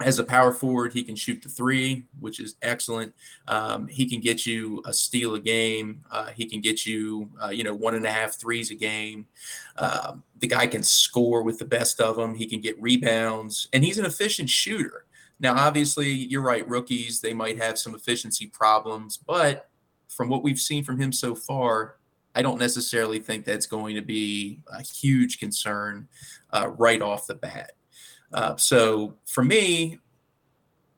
as 0.00 0.20
a 0.20 0.24
power 0.24 0.52
forward, 0.52 0.92
he 0.92 1.02
can 1.02 1.16
shoot 1.16 1.42
the 1.42 1.48
three, 1.48 2.06
which 2.20 2.38
is 2.38 2.54
excellent. 2.62 3.12
Um, 3.48 3.88
he 3.88 4.08
can 4.08 4.20
get 4.20 4.46
you 4.46 4.80
a 4.86 4.92
steal 4.92 5.34
a 5.34 5.40
game. 5.40 6.04
Uh, 6.10 6.26
he 6.26 6.46
can 6.46 6.60
get 6.60 6.86
you, 6.86 7.28
uh, 7.42 7.48
you 7.48 7.64
know, 7.64 7.74
one 7.74 7.96
and 7.96 8.06
a 8.06 8.10
half 8.10 8.34
threes 8.34 8.70
a 8.70 8.76
game. 8.76 9.26
Um, 9.76 10.22
the 10.38 10.46
guy 10.46 10.68
can 10.68 10.84
score 10.84 11.42
with 11.42 11.58
the 11.58 11.64
best 11.64 12.00
of 12.00 12.14
them. 12.16 12.36
He 12.36 12.46
can 12.46 12.60
get 12.60 12.80
rebounds, 12.80 13.68
and 13.72 13.84
he's 13.84 13.98
an 13.98 14.06
efficient 14.06 14.48
shooter. 14.48 15.06
Now, 15.40 15.56
obviously, 15.56 16.10
you're 16.10 16.42
right. 16.42 16.68
Rookies 16.68 17.20
they 17.20 17.34
might 17.34 17.58
have 17.58 17.76
some 17.78 17.94
efficiency 17.94 18.46
problems, 18.46 19.16
but 19.16 19.68
from 20.08 20.28
what 20.28 20.44
we've 20.44 20.60
seen 20.60 20.84
from 20.84 21.00
him 21.00 21.12
so 21.12 21.34
far, 21.34 21.96
I 22.36 22.42
don't 22.42 22.58
necessarily 22.58 23.18
think 23.18 23.44
that's 23.44 23.66
going 23.66 23.96
to 23.96 24.02
be 24.02 24.60
a 24.72 24.82
huge 24.82 25.40
concern 25.40 26.06
uh, 26.52 26.68
right 26.78 27.02
off 27.02 27.26
the 27.26 27.34
bat. 27.34 27.72
Uh, 28.32 28.56
so 28.56 29.14
for 29.26 29.44
me, 29.44 29.98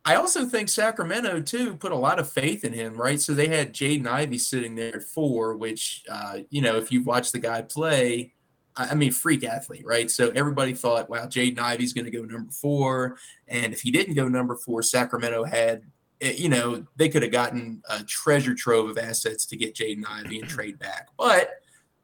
I 0.04 0.14
also 0.14 0.46
think 0.46 0.68
Sacramento 0.68 1.40
too 1.42 1.76
put 1.76 1.92
a 1.92 1.96
lot 1.96 2.18
of 2.18 2.30
faith 2.30 2.64
in 2.64 2.72
him, 2.72 2.94
right? 2.96 3.20
So 3.20 3.34
they 3.34 3.48
had 3.48 3.74
Jaden 3.74 4.06
Ivey 4.06 4.38
sitting 4.38 4.74
there 4.74 4.96
at 4.96 5.02
four, 5.02 5.56
which 5.56 6.04
uh, 6.10 6.38
you 6.48 6.62
know 6.62 6.76
if 6.76 6.90
you 6.90 7.02
watch 7.04 7.32
the 7.32 7.38
guy 7.38 7.62
play, 7.62 8.32
I 8.74 8.94
mean 8.94 9.12
freak 9.12 9.44
athlete, 9.44 9.84
right? 9.84 10.10
So 10.10 10.30
everybody 10.30 10.72
thought, 10.72 11.10
wow, 11.10 11.26
Jaden 11.26 11.58
Ivey's 11.58 11.92
going 11.92 12.06
to 12.06 12.10
go 12.10 12.24
number 12.24 12.50
four, 12.50 13.18
and 13.46 13.72
if 13.72 13.82
he 13.82 13.90
didn't 13.90 14.14
go 14.14 14.26
number 14.26 14.56
four, 14.56 14.82
Sacramento 14.82 15.44
had 15.44 15.82
Eh, 16.20 16.34
you 16.36 16.48
know, 16.48 16.84
they 16.96 17.08
could 17.08 17.22
have 17.22 17.32
gotten 17.32 17.82
a 17.88 18.02
treasure 18.04 18.54
trove 18.54 18.90
of 18.90 18.98
assets 18.98 19.46
to 19.46 19.56
get 19.56 19.74
Jaden 19.74 20.04
Ivey 20.08 20.40
and 20.40 20.48
trade 20.48 20.78
back. 20.78 21.08
But 21.16 21.50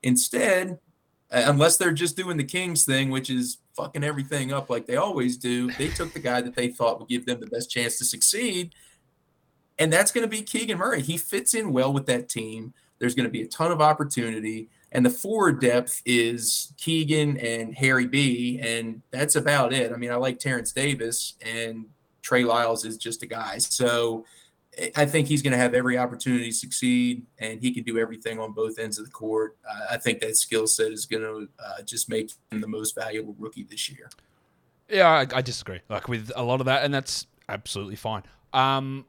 instead, 0.03 0.79
Uh, 1.31 1.43
unless 1.47 1.77
they're 1.77 1.93
just 1.93 2.17
doing 2.17 2.37
the 2.37 2.45
Kings 2.45 2.85
thing, 2.85 3.11
which 3.11 3.31
is 3.31 3.59
fucking 3.75 4.05
everything 4.05 4.53
up 4.53 4.71
like 4.71 4.87
they 4.87 4.97
always 4.97 5.37
do, 5.37 5.71
they 5.73 5.89
took 5.89 6.13
the 6.13 6.21
guy 6.21 6.41
that 6.41 6.55
they 6.55 6.69
thought 6.69 7.01
would 7.01 7.09
give 7.09 7.27
them 7.27 7.41
the 7.41 7.47
best 7.47 7.71
chance 7.71 7.99
to 7.99 8.05
succeed. 8.05 8.75
And 9.79 9.93
that's 9.93 10.13
going 10.13 10.23
to 10.23 10.29
be 10.29 10.43
Keegan 10.43 10.79
Murray. 10.79 11.03
He 11.03 11.19
fits 11.19 11.55
in 11.55 11.73
well 11.73 11.93
with 11.93 12.07
that 12.07 12.29
team. 12.29 12.73
There's 12.99 13.15
going 13.15 13.25
to 13.27 13.31
be 13.31 13.43
a 13.43 13.49
ton 13.49 13.73
of 13.73 13.81
opportunity. 13.81 14.71
And 14.93 15.05
the 15.05 15.11
forward 15.11 15.61
depth 15.61 16.01
is 16.07 16.73
Keegan 16.79 17.37
and 17.39 17.75
Harry 17.75 18.07
B. 18.07 18.59
And 18.63 19.03
that's 19.11 19.37
about 19.37 19.73
it. 19.73 19.93
I 19.93 19.97
mean, 19.97 20.11
I 20.11 20.15
like 20.15 20.39
Terence 20.39 20.73
Davis, 20.73 21.35
and 21.43 21.87
Trey 22.23 22.45
Lyles 22.45 22.85
is 22.85 22.97
just 22.97 23.23
a 23.23 23.27
guy. 23.27 23.59
So 23.59 24.25
I 24.95 25.07
think 25.07 25.29
he's 25.29 25.41
going 25.41 25.53
to 25.53 25.59
have 25.59 25.75
every 25.75 25.97
opportunity 25.97 26.51
to 26.51 26.57
succeed, 26.57 27.25
and 27.39 27.61
he 27.61 27.73
can 27.73 27.83
do 27.83 27.99
everything 27.99 28.39
on 28.39 28.53
both 28.53 28.79
ends 28.79 28.99
of 28.99 29.07
the 29.07 29.11
court. 29.11 29.57
Uh, 29.69 29.87
I 29.91 29.97
think 29.97 30.21
that 30.21 30.37
skill 30.37 30.67
set 30.67 30.93
is 30.93 31.07
going 31.07 31.23
to 31.23 31.49
uh, 31.65 31.83
just 31.83 32.11
make 32.11 32.33
him 32.51 32.61
the 32.61 32.69
most 32.69 32.95
valuable 32.95 33.35
rookie 33.39 33.63
this 33.63 33.89
year. 33.91 34.11
Yeah, 34.89 35.09
I, 35.09 35.27
I, 35.39 35.41
disagree. 35.41 35.81
Like 35.89 36.09
with 36.09 36.31
a 36.37 36.43
lot 36.43 36.61
of 36.61 36.67
that, 36.67 36.85
and 36.85 36.93
that's 36.93 37.27
absolutely 37.49 37.97
fine. 37.97 38.23
Um, 38.53 39.07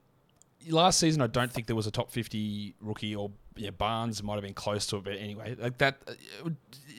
last 0.69 0.99
season, 0.99 1.21
I 1.21 1.27
don't 1.27 1.51
think 1.51 1.67
there 1.67 1.75
was 1.75 1.87
a 1.87 1.91
top 1.91 2.11
fifty 2.11 2.73
rookie, 2.79 3.15
or 3.15 3.31
yeah, 3.57 3.71
Barnes 3.71 4.23
might 4.23 4.35
have 4.35 4.43
been 4.43 4.53
close 4.53 4.87
to 4.87 4.97
it, 4.97 5.03
but 5.03 5.13
anyway, 5.13 5.55
like 5.59 5.77
that, 5.79 5.97
uh, 6.07 6.49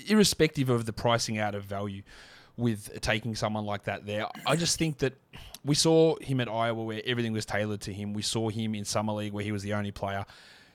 irrespective 0.06 0.68
of 0.68 0.84
the 0.84 0.92
pricing 0.92 1.38
out 1.38 1.54
of 1.54 1.64
value 1.64 2.02
with 2.58 3.00
taking 3.00 3.34
someone 3.34 3.64
like 3.64 3.84
that 3.84 4.04
there. 4.04 4.26
I 4.44 4.56
just 4.56 4.78
think 4.78 4.98
that 4.98 5.14
we 5.64 5.74
saw 5.74 6.16
him 6.20 6.40
at 6.40 6.48
Iowa 6.48 6.82
where 6.82 7.02
everything 7.04 7.32
was 7.32 7.44
tailored 7.46 7.80
to 7.82 7.92
him. 7.92 8.12
We 8.12 8.22
saw 8.22 8.48
him 8.48 8.74
in 8.74 8.84
summer 8.84 9.12
league 9.12 9.32
where 9.32 9.44
he 9.44 9.52
was 9.52 9.62
the 9.62 9.74
only 9.74 9.90
player. 9.90 10.24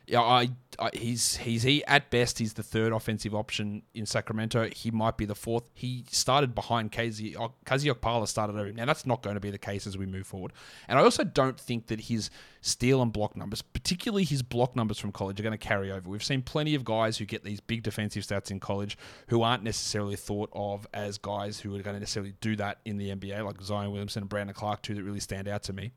Yeah, 0.05 0.21
I, 0.21 0.49
I, 0.79 0.89
he's 0.93 1.37
he's 1.37 1.63
he 1.63 1.83
at 1.85 2.09
best 2.09 2.37
he's 2.37 2.53
the 2.53 2.63
third 2.63 2.91
offensive 2.91 3.33
option 3.33 3.83
in 3.93 4.05
Sacramento. 4.05 4.69
He 4.69 4.91
might 4.91 5.15
be 5.15 5.23
the 5.23 5.35
fourth. 5.35 5.63
He 5.73 6.03
started 6.11 6.53
behind 6.53 6.91
KZ 6.91 7.35
KZ 7.65 7.89
oh, 7.89 7.95
Okpala 7.95 8.27
started 8.27 8.57
over 8.57 8.67
him. 8.67 8.75
Now 8.75 8.85
that's 8.85 9.05
not 9.05 9.23
going 9.23 9.35
to 9.35 9.39
be 9.39 9.49
the 9.49 9.57
case 9.57 9.87
as 9.87 9.97
we 9.97 10.05
move 10.05 10.27
forward. 10.27 10.51
And 10.89 10.99
I 10.99 11.03
also 11.03 11.23
don't 11.23 11.57
think 11.57 11.87
that 11.87 12.01
his 12.01 12.29
steal 12.59 13.01
and 13.01 13.13
block 13.13 13.37
numbers, 13.37 13.61
particularly 13.61 14.25
his 14.25 14.41
block 14.43 14.75
numbers 14.75 14.99
from 14.99 15.13
college, 15.13 15.39
are 15.39 15.43
going 15.43 15.51
to 15.51 15.57
carry 15.57 15.89
over. 15.89 16.09
We've 16.09 16.23
seen 16.23 16.41
plenty 16.41 16.75
of 16.75 16.83
guys 16.83 17.17
who 17.17 17.25
get 17.25 17.45
these 17.45 17.61
big 17.61 17.83
defensive 17.83 18.23
stats 18.23 18.51
in 18.51 18.59
college 18.59 18.97
who 19.27 19.41
aren't 19.41 19.63
necessarily 19.63 20.17
thought 20.17 20.49
of 20.51 20.85
as 20.93 21.17
guys 21.17 21.61
who 21.61 21.69
are 21.75 21.81
going 21.81 21.95
to 21.95 21.99
necessarily 22.01 22.33
do 22.41 22.57
that 22.57 22.79
in 22.83 22.97
the 22.97 23.15
NBA, 23.15 23.45
like 23.45 23.61
Zion 23.61 23.91
Williamson 23.91 24.23
and 24.23 24.29
Brandon 24.29 24.53
Clarke, 24.53 24.81
two 24.81 24.95
that 24.95 25.03
really 25.03 25.21
stand 25.21 25.47
out 25.47 25.63
to 25.63 25.73
me. 25.73 25.93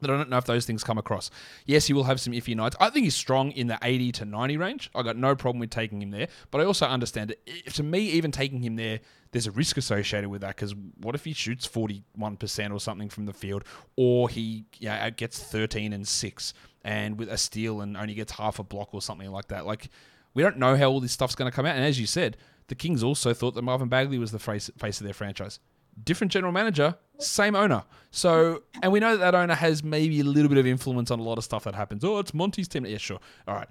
That 0.00 0.10
I 0.10 0.16
don't 0.16 0.30
know 0.30 0.38
if 0.38 0.44
those 0.44 0.66
things 0.66 0.84
come 0.84 0.98
across. 0.98 1.30
Yes, 1.66 1.86
he 1.86 1.92
will 1.92 2.04
have 2.04 2.20
some 2.20 2.32
iffy 2.32 2.56
nights. 2.56 2.76
I 2.80 2.90
think 2.90 3.04
he's 3.04 3.14
strong 3.14 3.50
in 3.52 3.66
the 3.66 3.78
80 3.82 4.12
to 4.12 4.24
90 4.24 4.56
range. 4.56 4.90
I 4.94 5.02
got 5.02 5.16
no 5.16 5.34
problem 5.34 5.60
with 5.60 5.70
taking 5.70 6.02
him 6.02 6.10
there, 6.10 6.28
but 6.50 6.60
I 6.60 6.64
also 6.64 6.86
understand 6.86 7.32
it. 7.32 7.74
To 7.74 7.82
me, 7.82 8.00
even 8.00 8.30
taking 8.30 8.62
him 8.62 8.76
there, 8.76 9.00
there's 9.32 9.46
a 9.46 9.52
risk 9.52 9.76
associated 9.76 10.28
with 10.28 10.40
that 10.40 10.56
because 10.56 10.74
what 11.00 11.14
if 11.14 11.24
he 11.24 11.32
shoots 11.32 11.66
41% 11.66 12.72
or 12.72 12.80
something 12.80 13.08
from 13.08 13.26
the 13.26 13.32
field, 13.32 13.64
or 13.96 14.28
he 14.28 14.64
yeah, 14.78 15.10
gets 15.10 15.38
13 15.42 15.92
and 15.92 16.06
6 16.06 16.54
and 16.82 17.18
with 17.18 17.28
a 17.28 17.38
steal 17.38 17.80
and 17.80 17.96
only 17.96 18.14
gets 18.14 18.32
half 18.32 18.58
a 18.58 18.64
block 18.64 18.92
or 18.92 19.00
something 19.02 19.30
like 19.30 19.48
that? 19.48 19.66
Like, 19.66 19.88
we 20.34 20.42
don't 20.42 20.58
know 20.58 20.76
how 20.76 20.90
all 20.90 21.00
this 21.00 21.12
stuff's 21.12 21.34
going 21.34 21.50
to 21.50 21.54
come 21.54 21.66
out. 21.66 21.76
And 21.76 21.84
as 21.84 22.00
you 22.00 22.06
said, 22.06 22.36
the 22.68 22.74
Kings 22.74 23.02
also 23.02 23.34
thought 23.34 23.54
that 23.54 23.62
Marvin 23.62 23.88
Bagley 23.88 24.18
was 24.18 24.32
the 24.32 24.38
face, 24.38 24.70
face 24.78 25.00
of 25.00 25.04
their 25.04 25.14
franchise 25.14 25.58
different 26.04 26.32
general 26.32 26.52
manager, 26.52 26.96
same 27.18 27.54
owner. 27.54 27.84
So, 28.10 28.62
and 28.82 28.92
we 28.92 29.00
know 29.00 29.16
that, 29.16 29.32
that 29.32 29.34
owner 29.34 29.54
has 29.54 29.84
maybe 29.84 30.20
a 30.20 30.24
little 30.24 30.48
bit 30.48 30.58
of 30.58 30.66
influence 30.66 31.10
on 31.10 31.20
a 31.20 31.22
lot 31.22 31.38
of 31.38 31.44
stuff 31.44 31.64
that 31.64 31.74
happens. 31.74 32.04
Oh, 32.04 32.18
it's 32.18 32.34
Monty's 32.34 32.68
team. 32.68 32.86
Yeah, 32.86 32.98
sure. 32.98 33.20
All 33.46 33.54
right. 33.54 33.68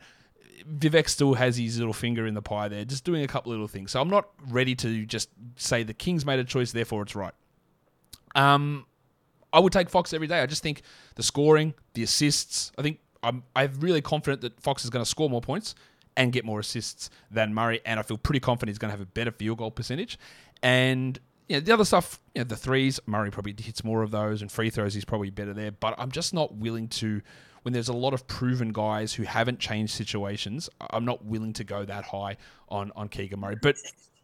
Vivek 0.77 1.07
still 1.07 1.33
has 1.35 1.57
his 1.57 1.77
little 1.79 1.93
finger 1.93 2.27
in 2.27 2.33
the 2.33 2.41
pie 2.41 2.67
there, 2.67 2.85
just 2.85 3.03
doing 3.03 3.23
a 3.23 3.27
couple 3.27 3.51
little 3.51 3.67
things. 3.67 3.91
So 3.91 4.01
I'm 4.01 4.09
not 4.09 4.29
ready 4.49 4.75
to 4.75 5.05
just 5.05 5.29
say 5.55 5.83
the 5.83 5.93
Kings 5.93 6.25
made 6.25 6.39
a 6.39 6.43
choice, 6.43 6.71
therefore 6.71 7.03
it's 7.03 7.15
right. 7.15 7.33
Um, 8.35 8.85
I 9.51 9.59
would 9.59 9.73
take 9.73 9.89
Fox 9.89 10.13
every 10.13 10.27
day. 10.27 10.41
I 10.41 10.45
just 10.45 10.61
think 10.61 10.81
the 11.15 11.23
scoring, 11.23 11.73
the 11.93 12.03
assists. 12.03 12.71
I 12.77 12.81
think 12.81 12.99
I'm 13.23 13.43
I'm 13.55 13.73
really 13.79 14.01
confident 14.01 14.41
that 14.41 14.61
Fox 14.61 14.83
is 14.83 14.89
going 14.89 15.03
to 15.03 15.09
score 15.09 15.29
more 15.29 15.41
points 15.41 15.75
and 16.15 16.31
get 16.31 16.45
more 16.45 16.59
assists 16.59 17.09
than 17.31 17.53
Murray, 17.53 17.81
and 17.85 17.99
I 17.99 18.03
feel 18.03 18.17
pretty 18.17 18.41
confident 18.41 18.73
he's 18.73 18.77
going 18.77 18.89
to 18.89 18.97
have 18.97 19.01
a 19.01 19.09
better 19.09 19.31
field 19.31 19.57
goal 19.57 19.71
percentage. 19.71 20.19
And 20.61 21.17
you 21.49 21.55
know, 21.55 21.59
the 21.61 21.73
other 21.73 21.83
stuff, 21.83 22.21
you 22.35 22.41
know, 22.41 22.45
the 22.45 22.55
threes, 22.55 22.99
Murray 23.07 23.31
probably 23.31 23.55
hits 23.57 23.83
more 23.83 24.03
of 24.03 24.11
those, 24.11 24.41
and 24.41 24.51
free 24.51 24.69
throws, 24.69 24.93
he's 24.93 25.03
probably 25.03 25.31
better 25.31 25.53
there. 25.53 25.71
But 25.71 25.95
I'm 25.97 26.11
just 26.11 26.33
not 26.33 26.55
willing 26.55 26.87
to, 26.89 27.21
when 27.63 27.73
there's 27.73 27.89
a 27.89 27.93
lot 27.93 28.13
of 28.13 28.27
proven 28.27 28.71
guys 28.71 29.15
who 29.15 29.23
haven't 29.23 29.59
changed 29.59 29.91
situations, 29.93 30.69
I'm 30.91 31.05
not 31.05 31.25
willing 31.25 31.53
to 31.53 31.63
go 31.63 31.83
that 31.85 32.05
high 32.05 32.37
on, 32.69 32.91
on 32.95 33.09
Keegan 33.09 33.39
Murray. 33.39 33.57
But 33.59 33.77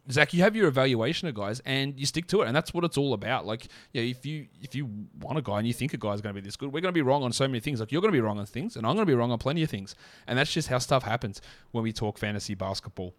Zach, 0.08 0.32
you 0.32 0.42
have 0.42 0.54
your 0.54 0.68
evaluation 0.68 1.26
of 1.26 1.34
guys 1.34 1.60
and 1.66 1.98
you 1.98 2.06
stick 2.06 2.28
to 2.28 2.42
it, 2.42 2.46
and 2.46 2.54
that's 2.54 2.72
what 2.72 2.84
it's 2.84 2.96
all 2.96 3.12
about. 3.12 3.44
Like, 3.44 3.66
yeah, 3.92 4.02
if 4.02 4.24
you 4.24 4.46
if 4.62 4.76
you 4.76 4.88
want 5.20 5.36
a 5.36 5.42
guy 5.42 5.58
and 5.58 5.66
you 5.66 5.72
think 5.72 5.94
a 5.94 5.96
guy's 5.96 6.20
going 6.20 6.32
to 6.32 6.40
be 6.40 6.46
this 6.46 6.56
good, 6.56 6.72
we're 6.72 6.80
going 6.80 6.94
to 6.94 6.96
be 6.96 7.02
wrong 7.02 7.24
on 7.24 7.32
so 7.32 7.48
many 7.48 7.58
things. 7.58 7.80
Like, 7.80 7.90
you're 7.90 8.00
going 8.00 8.12
to 8.12 8.16
be 8.16 8.20
wrong 8.20 8.38
on 8.38 8.46
things, 8.46 8.76
and 8.76 8.86
I'm 8.86 8.94
going 8.94 9.04
to 9.04 9.10
be 9.10 9.16
wrong 9.16 9.32
on 9.32 9.38
plenty 9.38 9.64
of 9.64 9.70
things, 9.70 9.96
and 10.28 10.38
that's 10.38 10.52
just 10.52 10.68
how 10.68 10.78
stuff 10.78 11.02
happens 11.02 11.42
when 11.72 11.82
we 11.82 11.92
talk 11.92 12.18
fantasy 12.18 12.54
basketball 12.54 13.14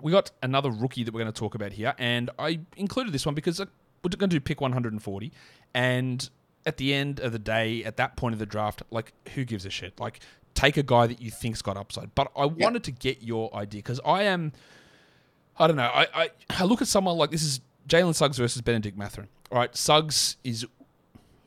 we 0.00 0.12
got 0.12 0.30
another 0.42 0.70
rookie 0.70 1.04
that 1.04 1.12
we're 1.12 1.20
going 1.20 1.32
to 1.32 1.38
talk 1.38 1.54
about 1.54 1.72
here, 1.72 1.94
and 1.98 2.30
I 2.38 2.60
included 2.76 3.12
this 3.12 3.24
one 3.24 3.34
because 3.34 3.60
we're 3.60 4.10
going 4.10 4.30
to 4.30 4.36
do 4.36 4.40
pick 4.40 4.60
140, 4.60 5.32
and 5.74 6.30
at 6.66 6.76
the 6.76 6.92
end 6.92 7.20
of 7.20 7.32
the 7.32 7.38
day, 7.38 7.84
at 7.84 7.96
that 7.96 8.16
point 8.16 8.32
of 8.32 8.38
the 8.38 8.46
draft, 8.46 8.82
like 8.90 9.12
who 9.34 9.44
gives 9.44 9.64
a 9.64 9.70
shit? 9.70 9.98
Like 10.00 10.20
take 10.54 10.76
a 10.76 10.82
guy 10.82 11.06
that 11.06 11.20
you 11.22 11.30
think's 11.30 11.62
got 11.62 11.76
upside. 11.76 12.14
But 12.14 12.32
I 12.36 12.46
wanted 12.46 12.82
to 12.84 12.90
get 12.90 13.22
your 13.22 13.54
idea 13.54 13.78
because 13.78 14.00
I 14.04 14.24
am, 14.24 14.52
I 15.58 15.66
don't 15.68 15.76
know, 15.76 15.84
I, 15.84 16.06
I, 16.14 16.30
I 16.50 16.64
look 16.64 16.82
at 16.82 16.88
someone 16.88 17.16
like 17.16 17.30
this 17.30 17.42
is 17.42 17.60
Jalen 17.88 18.14
Suggs 18.14 18.38
versus 18.38 18.62
Benedict 18.62 18.98
Mathurin. 18.98 19.28
All 19.52 19.58
right, 19.58 19.74
Suggs 19.76 20.36
is 20.42 20.66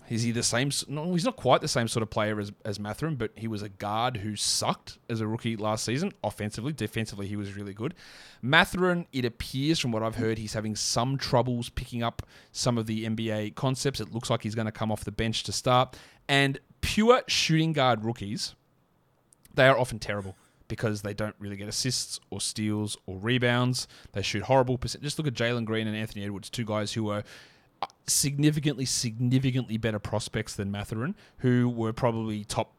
is 0.10 0.24
he 0.24 0.32
the 0.32 0.42
same? 0.42 0.72
No, 0.88 1.14
he's 1.14 1.24
not 1.24 1.36
quite 1.36 1.62
the 1.62 1.68
same 1.68 1.88
sort 1.88 2.02
of 2.02 2.10
player 2.10 2.40
as, 2.40 2.52
as 2.66 2.80
Mathurin, 2.80 3.16
but 3.16 3.32
he 3.36 3.48
was 3.48 3.62
a 3.62 3.70
guard 3.70 4.18
who 4.18 4.36
sucked 4.36 4.98
as 5.08 5.22
a 5.22 5.28
rookie 5.28 5.56
last 5.56 5.86
season. 5.86 6.12
Offensively, 6.24 6.74
defensively, 6.74 7.28
he 7.28 7.36
was 7.36 7.56
really 7.56 7.74
good. 7.74 7.94
Mathurin, 8.42 9.06
it 9.14 9.24
appears 9.24 9.78
from 9.78 9.92
what 9.92 10.02
I've 10.02 10.16
heard, 10.16 10.40
he's 10.40 10.54
having 10.54 10.76
some 10.76 11.18
troubles 11.18 11.70
picking 11.70 12.02
up 12.02 12.24
some 12.52 12.78
of 12.80 12.88
the 12.88 13.06
NBA 13.06 13.54
concepts. 13.54 14.00
It 14.00 14.12
looks 14.12 14.32
like 14.32 14.42
he's 14.42 14.56
going 14.56 14.66
to 14.66 14.72
come 14.72 14.92
off 14.92 15.06
the 15.06 15.12
bench 15.12 15.44
to 15.44 15.52
start. 15.52 15.96
And 16.28 16.60
pure 16.82 17.22
shooting 17.28 17.74
guard 17.74 18.04
rookies, 18.04 18.56
they 19.54 19.68
are 19.68 19.78
often 19.78 20.00
terrible 20.00 20.36
because 20.68 21.04
they 21.04 21.14
don't 21.14 21.36
really 21.40 21.56
get 21.56 21.68
assists 21.68 22.20
or 22.32 22.42
steals 22.42 22.98
or 23.06 23.18
rebounds. 23.18 23.88
They 24.14 24.24
shoot 24.24 24.44
horrible 24.44 24.80
percent. 24.80 25.04
Just 25.04 25.20
look 25.20 25.28
at 25.28 25.34
Jalen 25.34 25.66
Green 25.66 25.88
and 25.88 25.96
Anthony 25.96 26.24
Edwards, 26.24 26.50
two 26.50 26.66
guys 26.66 26.94
who 26.94 27.10
are 27.10 27.24
significantly, 28.08 28.86
significantly 28.86 29.78
better 29.78 30.00
prospects 30.00 30.56
than 30.56 30.72
Mathurin, 30.72 31.16
who 31.40 31.70
were 31.70 31.94
probably 31.94 32.44
top, 32.44 32.74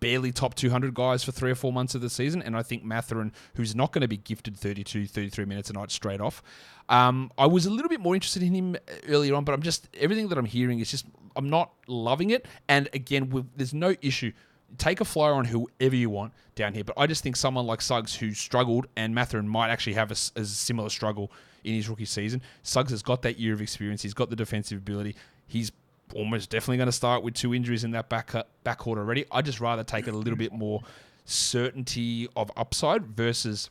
barely 0.00 0.32
top 0.32 0.54
200 0.54 0.94
guys 0.94 1.24
for 1.24 1.32
three 1.32 1.50
or 1.50 1.54
four 1.54 1.72
months 1.72 1.94
of 1.94 2.00
the 2.00 2.10
season. 2.10 2.42
And 2.42 2.56
I 2.56 2.62
think 2.62 2.84
Mathurin, 2.84 3.32
who's 3.54 3.74
not 3.74 3.92
going 3.92 4.02
to 4.02 4.08
be 4.08 4.16
gifted 4.16 4.56
32, 4.56 5.06
33 5.06 5.44
minutes 5.44 5.70
a 5.70 5.72
night 5.72 5.90
straight 5.90 6.20
off, 6.20 6.42
um, 6.88 7.30
I 7.36 7.46
was 7.46 7.66
a 7.66 7.70
little 7.70 7.88
bit 7.88 8.00
more 8.00 8.14
interested 8.14 8.42
in 8.42 8.54
him 8.54 8.76
earlier 9.08 9.34
on, 9.34 9.44
but 9.44 9.52
I'm 9.52 9.62
just, 9.62 9.88
everything 9.94 10.28
that 10.28 10.38
I'm 10.38 10.46
hearing 10.46 10.78
is 10.78 10.90
just, 10.90 11.06
I'm 11.36 11.50
not 11.50 11.72
loving 11.86 12.30
it. 12.30 12.46
And 12.68 12.88
again, 12.94 13.48
there's 13.56 13.74
no 13.74 13.94
issue 14.00 14.32
take 14.76 15.00
a 15.00 15.04
flyer 15.04 15.32
on 15.32 15.46
whoever 15.46 15.96
you 15.96 16.10
want 16.10 16.32
down 16.54 16.74
here. 16.74 16.84
But 16.84 16.98
I 16.98 17.06
just 17.06 17.22
think 17.22 17.36
someone 17.36 17.66
like 17.66 17.80
Suggs, 17.80 18.14
who 18.14 18.34
struggled, 18.34 18.86
and 18.96 19.14
Mathurin 19.14 19.48
might 19.48 19.70
actually 19.70 19.94
have 19.94 20.10
a, 20.10 20.40
a, 20.40 20.44
similar 20.44 20.90
struggle 20.90 21.32
in 21.64 21.74
his 21.74 21.88
rookie 21.88 22.04
season. 22.04 22.42
Suggs 22.62 22.90
has 22.90 23.02
got 23.02 23.22
that 23.22 23.38
year 23.38 23.54
of 23.54 23.62
experience. 23.62 24.02
He's 24.02 24.14
got 24.14 24.30
the 24.30 24.36
defensive 24.36 24.78
ability. 24.78 25.16
He's 25.46 25.72
almost 26.14 26.50
definitely 26.50 26.78
going 26.78 26.86
to 26.86 26.92
start 26.92 27.22
with 27.22 27.34
two 27.34 27.54
injuries 27.54 27.84
in 27.84 27.92
that 27.92 28.08
back 28.08 28.34
uh, 28.34 28.44
backcourt 28.64 28.98
already. 28.98 29.24
I 29.30 29.42
just 29.42 29.60
rather 29.60 29.84
take 29.84 30.06
a 30.06 30.12
little 30.12 30.36
bit 30.36 30.52
more 30.52 30.82
certainty 31.24 32.28
of 32.36 32.50
upside 32.56 33.06
versus 33.06 33.70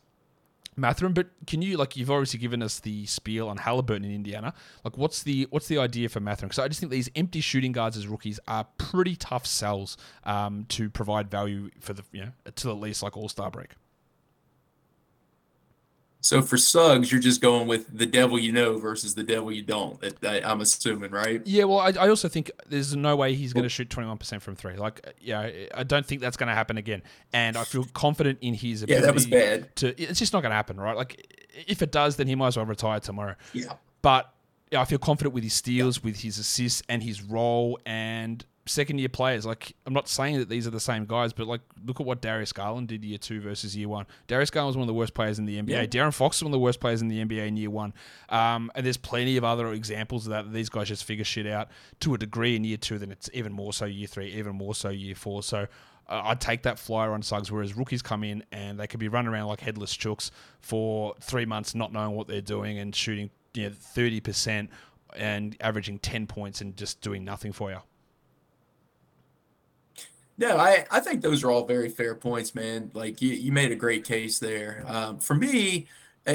Mathurin. 0.78 1.14
But 1.14 1.28
can 1.46 1.62
you 1.62 1.76
like 1.78 1.98
you've 1.98 2.12
obviously 2.12 2.40
given 2.40 2.62
us 2.62 2.80
the 2.80 3.06
spiel 3.06 3.50
on 3.50 3.58
Halliburton 3.58 4.06
in 4.06 4.14
Indiana. 4.14 4.54
Like 4.84 4.98
what's 4.98 5.24
the 5.24 5.48
what's 5.50 5.68
the 5.68 5.80
idea 5.80 6.08
for 6.08 6.20
Mathurin? 6.20 6.50
Because 6.50 6.60
I 6.60 6.68
just 6.68 6.80
think 6.80 6.92
these 6.92 7.10
empty 7.16 7.42
shooting 7.42 7.72
guards 7.72 7.98
as 7.98 8.08
rookies 8.08 8.40
are 8.48 8.66
pretty 8.78 9.16
tough 9.16 9.46
sells 9.46 9.98
um, 10.24 10.66
to 10.70 10.90
provide 10.90 11.30
value 11.30 11.70
for 11.80 11.94
the 11.94 12.04
you 12.12 12.22
know 12.22 12.32
to 12.56 12.70
at 12.70 12.78
least 12.78 13.04
like 13.04 13.18
All 13.18 13.30
Star 13.30 13.50
break. 13.52 13.72
So 16.22 16.42
for 16.42 16.58
Suggs, 16.58 17.12
you're 17.12 17.22
just 17.22 17.42
going 17.42 17.68
with 17.68 17.96
the 17.96 18.06
devil 18.06 18.40
you 18.40 18.52
know 18.52 18.78
versus 18.78 19.16
the 19.16 19.24
devil 19.24 19.52
you 19.52 19.62
don't. 19.62 20.04
I, 20.24 20.40
am 20.40 20.62
assuming, 20.62 21.12
right? 21.12 21.42
Yeah. 21.46 21.66
Well, 21.66 21.80
I, 21.80 21.94
I, 22.00 22.10
also 22.10 22.28
think 22.28 22.52
there's 22.68 22.96
no 22.96 23.16
way 23.16 23.34
he's 23.36 23.54
going 23.54 23.64
to 23.64 23.70
shoot 23.70 23.90
21% 23.90 24.42
from 24.42 24.56
three. 24.56 24.76
Like, 24.76 25.16
yeah, 25.22 25.50
I 25.74 25.84
don't 25.84 26.06
think 26.06 26.22
that's 26.22 26.36
going 26.36 26.48
to 26.48 26.56
happen 26.56 26.78
again. 26.78 27.04
And 27.34 27.56
I 27.56 27.64
feel 27.64 27.86
confident 27.94 28.40
in 28.42 28.56
his 28.56 28.84
ability. 28.84 29.02
Yeah, 29.02 29.06
that 29.06 29.14
was 29.14 29.26
bad. 29.28 29.76
To 29.78 30.02
it's 30.02 30.20
just 30.20 30.34
not 30.34 30.42
going 30.42 30.52
to 30.52 30.56
happen, 30.56 30.80
right? 30.80 30.98
Like, 30.98 31.34
if 31.68 31.82
it 31.82 31.92
does, 31.92 32.16
then 32.16 32.28
he 32.28 32.36
might 32.36 32.48
as 32.48 32.58
well 32.58 32.66
retire 32.66 33.00
tomorrow. 33.00 33.36
Yeah. 33.54 33.74
But 34.02 34.34
yeah, 34.72 34.82
I 34.82 34.86
feel 34.86 35.00
confident 35.00 35.34
with 35.34 35.44
his 35.44 35.54
steals, 35.54 35.98
yeah. 35.98 36.06
with 36.06 36.20
his 36.22 36.40
assists, 36.40 36.82
and 36.90 37.04
his 37.04 37.22
role, 37.22 37.80
and 37.86 38.44
second 38.68 39.00
year 39.00 39.10
players. 39.10 39.46
Like 39.46 39.74
I'm 39.86 39.94
not 39.94 40.08
saying 40.08 40.38
that 40.40 40.50
these 40.50 40.68
are 40.68 40.72
the 40.72 40.80
same 40.80 41.06
guys, 41.06 41.34
but 41.34 41.48
like 41.48 41.62
look 41.86 42.00
at 42.00 42.06
what 42.06 42.22
Darius 42.22 42.52
Garland 42.54 42.88
did 42.88 43.04
year 43.04 43.18
two 43.18 43.42
versus 43.42 43.76
year 43.76 43.90
one. 43.90 44.06
Darius 44.28 44.50
Garland 44.50 44.70
was 44.70 44.78
one 44.78 44.84
of 44.84 44.88
the 44.88 44.94
worst 44.94 45.14
players 45.14 45.40
in 45.40 45.46
the 45.46 45.60
NBA. 45.62 45.70
Yeah. 45.70 45.86
De'Aaron 45.86 46.14
Fox 46.14 46.38
was 46.38 46.44
one 46.44 46.52
of 46.52 46.58
the 46.58 46.60
worst 46.60 46.80
players 46.80 47.02
in 47.02 47.08
the 47.08 47.24
NBA 47.24 47.48
in 47.48 47.58
year 47.58 47.70
one. 47.70 47.94
Um, 48.30 48.72
and 48.76 48.86
there's 48.86 48.98
plenty 48.98 49.38
of 49.38 49.44
other 49.44 49.72
examples 49.74 50.28
of 50.28 50.32
that, 50.32 50.46
that. 50.46 50.54
These 50.54 50.70
guys 50.70 50.88
just 50.88 51.04
figure 51.04 51.26
shit 51.26 51.48
out 51.48 51.70
to 52.02 52.14
a 52.14 52.18
degree 52.18 52.56
in 52.56 52.64
year 52.64 52.78
two. 52.78 52.98
Then 52.98 53.12
it's 53.12 53.30
even 53.34 53.54
more 53.54 53.74
so 53.74 53.86
year 53.86 54.08
three, 54.08 54.32
even 54.34 54.56
more 54.56 54.76
so 54.76 54.90
year 54.90 55.16
four. 55.16 55.44
So. 55.44 55.68
Uh, 56.10 56.22
I'd 56.24 56.40
take 56.40 56.64
that 56.64 56.80
flyer 56.80 57.12
on 57.12 57.22
Suggs, 57.22 57.52
whereas 57.52 57.76
rookies 57.76 58.02
come 58.02 58.24
in 58.24 58.42
and 58.54 58.80
they 58.80 58.88
could 58.88 59.02
be 59.02 59.10
running 59.10 59.30
around 59.30 59.48
like 59.48 59.60
headless 59.60 59.94
chooks 59.94 60.32
for 60.62 61.14
three 61.20 61.46
months, 61.46 61.76
not 61.76 61.92
knowing 61.92 62.16
what 62.16 62.30
they're 62.30 62.40
doing 62.40 62.80
and 62.80 62.96
shooting 62.96 63.30
you 63.54 63.64
know, 63.64 63.76
30% 63.76 64.70
and 65.16 65.58
averaging 65.60 66.00
10 66.00 66.28
points 66.28 66.62
and 66.62 66.78
just 66.78 67.02
doing 67.02 67.24
nothing 67.24 67.52
for 67.52 67.72
you. 67.72 67.80
No, 70.38 70.58
I, 70.58 70.86
I 70.92 71.00
think 71.00 71.22
those 71.22 71.44
are 71.44 71.50
all 71.50 71.66
very 71.66 71.90
fair 71.90 72.14
points, 72.14 72.54
man. 72.54 72.92
Like 72.94 73.22
you, 73.22 73.30
you 73.30 73.52
made 73.52 73.72
a 73.72 73.76
great 73.76 74.06
case 74.06 74.38
there. 74.38 74.84
Um, 74.86 75.20
for 75.20 75.34
me, 75.34 75.88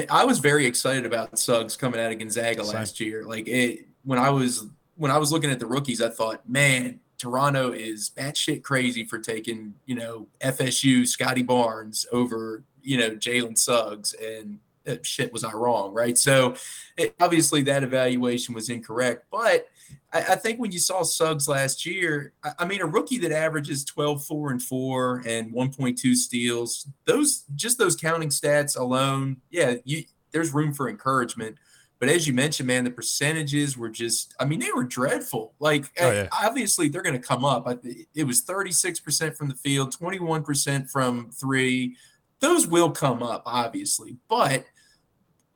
I 0.09 0.25
was 0.25 0.39
very 0.39 0.65
excited 0.65 1.05
about 1.05 1.37
Suggs 1.37 1.77
coming 1.77 1.99
out 1.99 2.11
of 2.11 2.19
Gonzaga 2.19 2.63
Same. 2.65 2.75
last 2.75 2.99
year. 2.99 3.23
Like 3.23 3.47
it 3.47 3.85
when 4.03 4.19
I 4.19 4.29
was 4.29 4.65
when 4.95 5.11
I 5.11 5.17
was 5.17 5.31
looking 5.31 5.51
at 5.51 5.59
the 5.59 5.65
rookies, 5.65 6.01
I 6.01 6.09
thought, 6.09 6.47
man, 6.47 6.99
Toronto 7.17 7.71
is 7.71 8.11
batshit 8.15 8.63
crazy 8.63 9.05
for 9.05 9.19
taking, 9.19 9.73
you 9.85 9.95
know, 9.95 10.27
FSU 10.41 11.07
Scottie 11.07 11.43
Barnes 11.43 12.05
over, 12.11 12.63
you 12.81 12.97
know, 12.97 13.11
Jalen 13.11 13.57
Suggs. 13.57 14.13
And 14.13 14.59
uh, 14.87 14.95
shit, 15.03 15.31
was 15.31 15.43
I 15.43 15.53
wrong, 15.53 15.93
right? 15.93 16.17
So 16.17 16.55
it, 16.97 17.15
obviously 17.19 17.61
that 17.63 17.83
evaluation 17.83 18.53
was 18.53 18.69
incorrect. 18.69 19.25
But 19.31 19.67
I, 20.11 20.19
I, 20.19 20.35
think 20.35 20.59
when 20.59 20.71
you 20.71 20.79
saw 20.79 21.03
Suggs 21.03 21.47
last 21.47 21.85
year, 21.85 22.33
I, 22.43 22.51
I, 22.59 22.65
mean, 22.65 22.81
a 22.81 22.85
rookie 22.85 23.17
that 23.19 23.31
averages 23.31 23.83
12, 23.85 24.25
4, 24.25 24.51
and 24.51 24.61
4 24.61 25.23
and 25.25 25.53
1.2 25.53 26.15
steals, 26.15 26.87
those 27.05 27.43
just 27.55 27.77
those 27.77 27.95
counting 27.95 28.29
stats 28.29 28.77
alone, 28.77 29.37
yeah, 29.49 29.75
you 29.83 30.03
there's 30.31 30.53
room 30.53 30.73
for 30.73 30.89
encouragement. 30.89 31.57
But 31.99 32.09
as 32.09 32.27
you 32.27 32.33
mentioned, 32.33 32.67
man, 32.67 32.83
the 32.83 32.91
percentages 32.91 33.77
were 33.77 33.87
just, 33.87 34.35
I 34.37 34.43
mean, 34.43 34.59
they 34.59 34.71
were 34.75 34.83
dreadful. 34.83 35.53
Like, 35.59 35.85
oh, 36.01 36.11
yeah. 36.11 36.27
obviously, 36.33 36.89
they're 36.89 37.01
going 37.01 37.19
to 37.19 37.25
come 37.25 37.45
up. 37.45 37.65
It 38.13 38.27
was 38.27 38.43
36% 38.43 39.37
from 39.37 39.47
the 39.47 39.55
field, 39.55 39.95
21% 39.95 40.89
from 40.89 41.31
three. 41.31 41.95
Those 42.41 42.67
will 42.67 42.91
come 42.91 43.23
up, 43.23 43.43
obviously. 43.45 44.17
But 44.27 44.65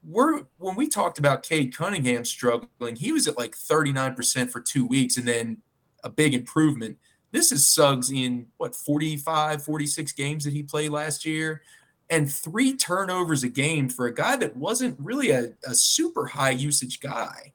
we're 0.08 0.44
when 0.58 0.76
we 0.76 0.88
talked 0.88 1.20
about 1.20 1.44
Cade 1.44 1.76
Cunningham 1.76 2.24
struggling, 2.24 2.96
he 2.96 3.12
was 3.12 3.28
at 3.28 3.38
like 3.38 3.56
39% 3.56 4.50
for 4.50 4.62
two 4.62 4.86
weeks 4.86 5.18
and 5.18 5.28
then 5.28 5.58
a 6.04 6.10
big 6.10 6.34
improvement. 6.34 6.98
this 7.32 7.52
is 7.52 7.68
Suggs 7.68 8.10
in 8.10 8.48
what 8.58 8.74
45, 8.74 9.64
46 9.64 10.12
games 10.14 10.46
that 10.46 10.54
he 10.54 10.64
played 10.64 10.92
last 10.92 11.26
year, 11.26 11.62
and 12.10 12.32
three 12.32 12.76
turnovers 12.76 13.44
a 13.44 13.50
game 13.50 13.90
for 13.90 14.06
a 14.08 14.14
guy 14.14 14.38
that 14.38 14.56
wasn't 14.56 14.98
really 14.98 15.32
a, 15.32 15.50
a 15.66 15.76
super 15.76 16.26
high 16.26 16.52
usage 16.52 17.02
guy. 17.02 17.52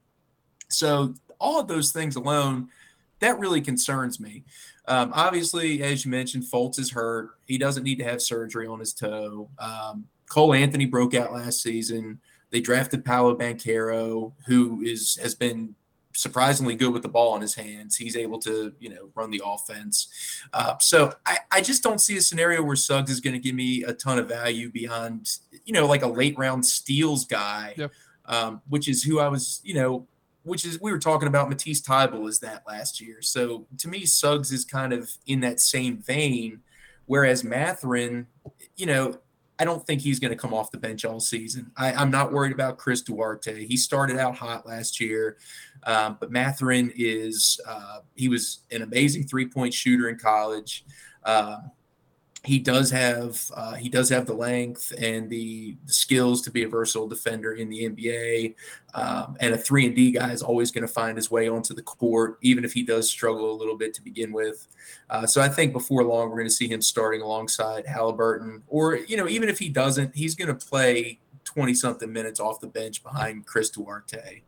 So 0.69 1.15
all 1.39 1.59
of 1.59 1.69
those 1.69 1.91
things 1.91 2.17
alone, 2.17 2.69
that 3.21 3.39
really 3.39 3.63
concerns 3.63 4.21
me. 4.21 4.45
Um, 4.87 5.13
obviously, 5.15 5.83
as 5.83 6.05
you 6.05 6.11
mentioned, 6.11 6.45
Fultz 6.45 6.79
is 6.79 6.91
hurt. 6.91 7.31
He 7.47 7.57
doesn't 7.57 7.85
need 7.85 7.99
to 7.99 8.05
have 8.05 8.21
surgery 8.21 8.67
on 8.67 8.81
his 8.81 8.93
toe. 8.93 9.49
Um, 9.59 10.07
Cole 10.29 10.55
Anthony 10.55 10.87
broke 10.87 11.15
out 11.15 11.33
last 11.33 11.63
season. 11.63 12.21
They 12.53 12.61
drafted 12.61 13.05
Paolo 13.05 13.37
Banchero, 13.37 14.33
who 14.47 14.83
is 14.83 15.17
has 15.17 15.35
been 15.35 15.75
surprisingly 16.15 16.75
good 16.75 16.93
with 16.93 17.03
the 17.03 17.09
ball 17.09 17.35
in 17.37 17.41
his 17.43 17.55
hands. 17.55 17.97
He's 17.97 18.17
able 18.17 18.39
to, 18.41 18.73
you 18.79 18.91
know, 18.91 19.09
run 19.15 19.31
the 19.31 19.43
offense. 19.45 20.09
Uh, 20.53 20.77
so 20.79 21.15
I, 21.25 21.39
I 21.51 21.61
just 21.63 21.83
don't 21.83 22.01
see 22.01 22.19
a 22.19 22.21
scenario 22.21 22.63
where 22.63 22.77
Suggs 22.77 23.11
is 23.11 23.19
going 23.19 23.33
to 23.33 23.39
give 23.39 23.55
me 23.55 23.83
a 23.85 23.95
ton 23.95 24.19
of 24.19 24.29
value 24.29 24.71
beyond, 24.71 25.39
you 25.65 25.73
know, 25.73 25.87
like 25.87 26.03
a 26.03 26.07
late 26.07 26.37
round 26.37 26.67
steals 26.67 27.25
guy, 27.25 27.75
um, 28.27 28.61
which 28.69 28.89
is 28.89 29.03
who 29.03 29.21
I 29.21 29.29
was, 29.29 29.61
you 29.65 29.75
know, 29.75 30.07
which 30.43 30.65
is 30.67 30.81
we 30.81 30.93
were 30.93 30.99
talking 30.99 31.29
about 31.29 31.49
Matisse 31.49 31.81
Thybulle 31.81 32.29
as 32.29 32.41
that 32.41 32.65
last 32.67 33.01
year. 33.01 33.23
So 33.23 33.67
to 33.79 33.89
me, 33.89 34.05
Suggs 34.05 34.53
is 34.53 34.65
kind 34.65 34.93
of 34.93 35.11
in 35.27 35.41
that 35.41 35.61
same 35.61 35.99
vein, 35.99 36.61
whereas 37.07 37.45
Mathurin, 37.45 38.27
you 38.77 38.87
know, 38.87 39.19
I 39.63 39.65
don't 39.65 39.87
think 39.87 40.01
he's 40.01 40.19
going 40.19 40.33
to 40.33 40.37
come 40.37 40.53
off 40.53 40.73
the 40.73 40.79
bench 40.79 41.05
all 41.05 41.21
season. 41.21 41.71
I, 41.77 42.03
am 42.03 42.11
not 42.11 42.33
worried 42.33 42.51
about 42.51 42.79
Chris 42.79 43.01
Duarte. 43.01 43.65
He 43.65 43.77
started 43.77 44.19
out 44.19 44.35
hot 44.35 44.67
last 44.67 45.01
year, 45.01 45.37
um, 45.85 46.17
but 46.19 46.33
Mathurin 46.33 46.93
is 46.97 47.61
uh, 47.65 48.01
he 48.17 48.29
was 48.29 48.63
an 48.73 48.83
amazing 48.83 49.29
three 49.29 49.47
point 49.47 49.73
shooter 49.73 50.09
in 50.09 50.19
college. 50.19 50.85
Um, 51.25 51.71
he 52.45 52.59
does 52.59 52.91
have 52.91 53.51
uh, 53.55 53.75
he 53.75 53.89
does 53.89 54.09
have 54.09 54.27
the 54.27 54.35
length 54.35 54.93
and 54.99 55.31
the, 55.31 55.77
the, 55.87 55.93
skills 55.93 56.43
to 56.43 56.51
be 56.51 56.65
a 56.65 56.69
versatile 56.69 57.07
defender 57.07 57.53
in 57.53 57.69
the 57.69 57.89
NBA. 57.89 58.55
Um, 58.95 59.37
and 59.41 59.55
a 59.55 59.59
three 59.59 59.87
and 59.87 59.95
D 59.95 60.11
guy 60.11 60.33
is 60.33 60.43
always 60.43 60.73
going 60.73 60.87
to 60.87 60.93
find 60.93 61.17
his 61.17 61.31
way 61.31 61.49
onto 61.49 61.73
the 61.73 61.83
court, 61.83 62.39
even 62.43 62.65
if 62.65 62.73
he 62.73 62.83
does 62.83 63.09
struggle 63.09 63.53
a 63.53 63.57
little 63.57 63.77
bit 63.77 63.95
to 63.95 64.03
begin 64.03 64.33
with. 64.33 64.67
Uh, 65.09 65.25
so 65.27 65.41
I 65.41 65.49
think 65.49 65.73
before 65.73 66.03
long 66.03 66.31
we're 66.31 66.37
going 66.37 66.49
to 66.49 66.55
see 66.55 66.69
him 66.69 66.83
starting 66.83 67.23
alongside 67.23 67.87
Halliburton, 67.87 68.63
or 68.67 68.97
you 68.97 69.17
know 69.17 69.29
even 69.29 69.49
if 69.49 69.59
he 69.59 69.69
doesn't, 69.69 70.15
he's 70.17 70.35
going 70.35 70.49
to 70.49 70.67
play 70.67 71.21
20 71.45 71.75
something 71.75 72.13
minutes 72.13 72.41
off 72.41 72.61
the 72.61 72.67
bench 72.67 73.03
behind 73.05 73.47
Chris 73.47 73.71
Duarte. 73.71 74.43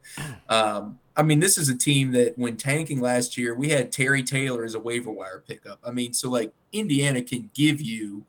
Um, 0.49 0.99
I 1.17 1.23
mean, 1.23 1.41
this 1.41 1.57
is 1.57 1.69
a 1.69 1.77
team 1.77 2.13
that 2.13 2.37
when 2.37 2.57
tanking 2.57 3.01
last 3.01 3.39
year, 3.39 3.55
we 3.55 3.69
had 3.71 3.93
Terry 3.93 4.23
Taylor 4.23 4.65
as 4.65 4.75
a 4.75 4.81
waiver 4.81 5.11
wire 5.11 5.43
pickup. 5.47 5.79
I 5.85 5.93
mean, 5.93 6.13
so 6.13 6.29
like 6.29 6.53
Indiana 6.73 7.23
can 7.23 7.51
give 7.55 7.81
you 7.81 8.25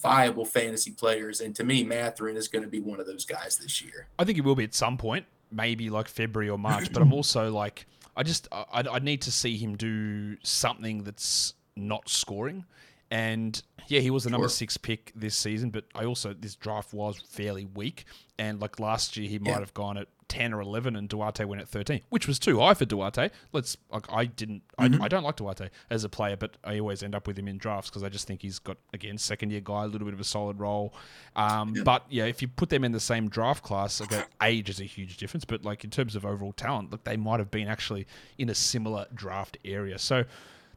viable 0.00 0.44
fantasy 0.44 0.90
players. 0.90 1.40
And 1.40 1.54
to 1.56 1.64
me, 1.64 1.84
Mathurin 1.84 2.36
is 2.36 2.48
going 2.48 2.62
to 2.62 2.68
be 2.68 2.80
one 2.80 3.00
of 3.00 3.06
those 3.06 3.24
guys 3.24 3.56
this 3.56 3.82
year. 3.82 4.06
I 4.18 4.24
think 4.24 4.36
he 4.36 4.42
will 4.42 4.54
be 4.54 4.64
at 4.64 4.74
some 4.74 4.96
point, 4.98 5.26
maybe 5.50 5.90
like 5.90 6.08
February 6.08 6.50
or 6.50 6.58
March. 6.58 6.92
but 6.92 7.02
I'm 7.02 7.12
also 7.14 7.50
like, 7.50 7.86
I 8.16 8.22
just, 8.22 8.48
I, 8.52 8.84
I 8.90 8.98
need 8.98 9.22
to 9.22 9.32
see 9.32 9.56
him 9.56 9.76
do 9.76 10.36
something 10.42 11.04
that's 11.04 11.54
not 11.76 12.08
scoring. 12.08 12.64
And 13.10 13.60
yeah, 13.88 14.00
he 14.00 14.10
was 14.10 14.24
the 14.24 14.30
number 14.30 14.44
sure. 14.44 14.50
six 14.50 14.76
pick 14.76 15.12
this 15.16 15.34
season, 15.34 15.70
but 15.70 15.84
I 15.94 16.04
also 16.04 16.32
this 16.32 16.54
draft 16.54 16.92
was 16.92 17.20
fairly 17.28 17.66
weak. 17.74 18.04
And 18.38 18.60
like 18.60 18.78
last 18.78 19.16
year, 19.16 19.28
he 19.28 19.38
might 19.38 19.50
yeah. 19.50 19.58
have 19.60 19.74
gone 19.74 19.98
at 19.98 20.06
ten 20.30 20.54
or 20.54 20.60
eleven, 20.60 20.96
and 20.96 21.08
Duarte 21.08 21.44
went 21.44 21.60
at 21.60 21.68
thirteen, 21.68 22.00
which 22.08 22.26
was 22.26 22.38
too 22.38 22.60
high 22.60 22.72
for 22.72 22.86
Duarte. 22.86 23.28
Let's 23.52 23.76
like 23.92 24.10
I 24.10 24.24
didn't, 24.24 24.62
mm-hmm. 24.78 25.02
I, 25.02 25.06
I, 25.06 25.08
don't 25.08 25.24
like 25.24 25.36
Duarte 25.36 25.68
as 25.90 26.04
a 26.04 26.08
player, 26.08 26.36
but 26.36 26.56
I 26.64 26.78
always 26.78 27.02
end 27.02 27.14
up 27.14 27.26
with 27.26 27.38
him 27.38 27.48
in 27.48 27.58
drafts 27.58 27.90
because 27.90 28.02
I 28.02 28.08
just 28.08 28.26
think 28.26 28.40
he's 28.40 28.58
got 28.58 28.78
again 28.94 29.18
second 29.18 29.50
year 29.50 29.60
guy, 29.60 29.84
a 29.84 29.86
little 29.86 30.06
bit 30.06 30.14
of 30.14 30.20
a 30.20 30.24
solid 30.24 30.58
role. 30.58 30.94
Um, 31.36 31.74
yeah. 31.74 31.82
But 31.82 32.04
yeah, 32.08 32.24
if 32.24 32.40
you 32.40 32.48
put 32.48 32.70
them 32.70 32.84
in 32.84 32.92
the 32.92 33.00
same 33.00 33.28
draft 33.28 33.64
class, 33.64 34.00
like 34.00 34.28
age 34.42 34.70
is 34.70 34.80
a 34.80 34.84
huge 34.84 35.16
difference. 35.16 35.44
But 35.44 35.64
like 35.64 35.84
in 35.84 35.90
terms 35.90 36.14
of 36.14 36.24
overall 36.24 36.52
talent, 36.52 36.92
look, 36.92 37.04
they 37.04 37.16
might 37.16 37.40
have 37.40 37.50
been 37.50 37.68
actually 37.68 38.06
in 38.38 38.48
a 38.48 38.54
similar 38.54 39.06
draft 39.12 39.58
area. 39.64 39.98
So 39.98 40.24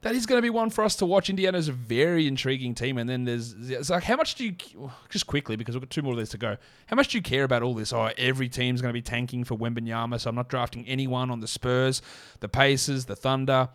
that 0.04 0.16
is 0.16 0.26
going 0.26 0.38
to 0.38 0.42
be 0.42 0.50
one 0.50 0.70
for 0.70 0.84
us 0.84 0.98
to 0.98 1.06
watch. 1.06 1.30
Indiana's 1.30 1.70
a 1.70 1.72
very 1.72 2.28
intriguing 2.28 2.76
team, 2.76 2.98
and 2.98 3.10
then 3.10 3.24
there's 3.24 3.54
it's 3.54 3.90
like 3.90 4.04
how 4.04 4.18
much 4.18 4.36
do 4.36 4.46
you 4.46 4.56
just 5.10 5.28
quickly 5.28 5.56
because 5.56 5.76
we've 5.76 5.82
got 5.82 5.90
two 5.90 6.02
more 6.02 6.14
of 6.14 6.20
these 6.20 6.30
to 6.30 6.38
go. 6.38 6.58
How 6.88 6.96
much 6.96 7.10
do 7.10 7.18
you 7.18 7.22
care 7.22 7.46
about 7.46 7.64
all 7.64 7.74
this? 7.74 7.92
Oh, 7.92 8.10
every 8.18 8.50
team's 8.50 8.82
going 8.82 8.90
to 8.90 8.94
be 8.94 9.02
tanking 9.02 9.44
for 9.44 9.58
Wembanyama, 9.58 10.20
so 10.20 10.30
I'm 10.30 10.36
not 10.36 10.50
drafting 10.50 10.86
anyone 10.88 11.32
on 11.32 11.40
the 11.40 11.48
Spurs, 11.48 12.02
the 12.42 12.50
Pacers, 12.50 13.06
the 13.06 13.16
Thunder, 13.16 13.70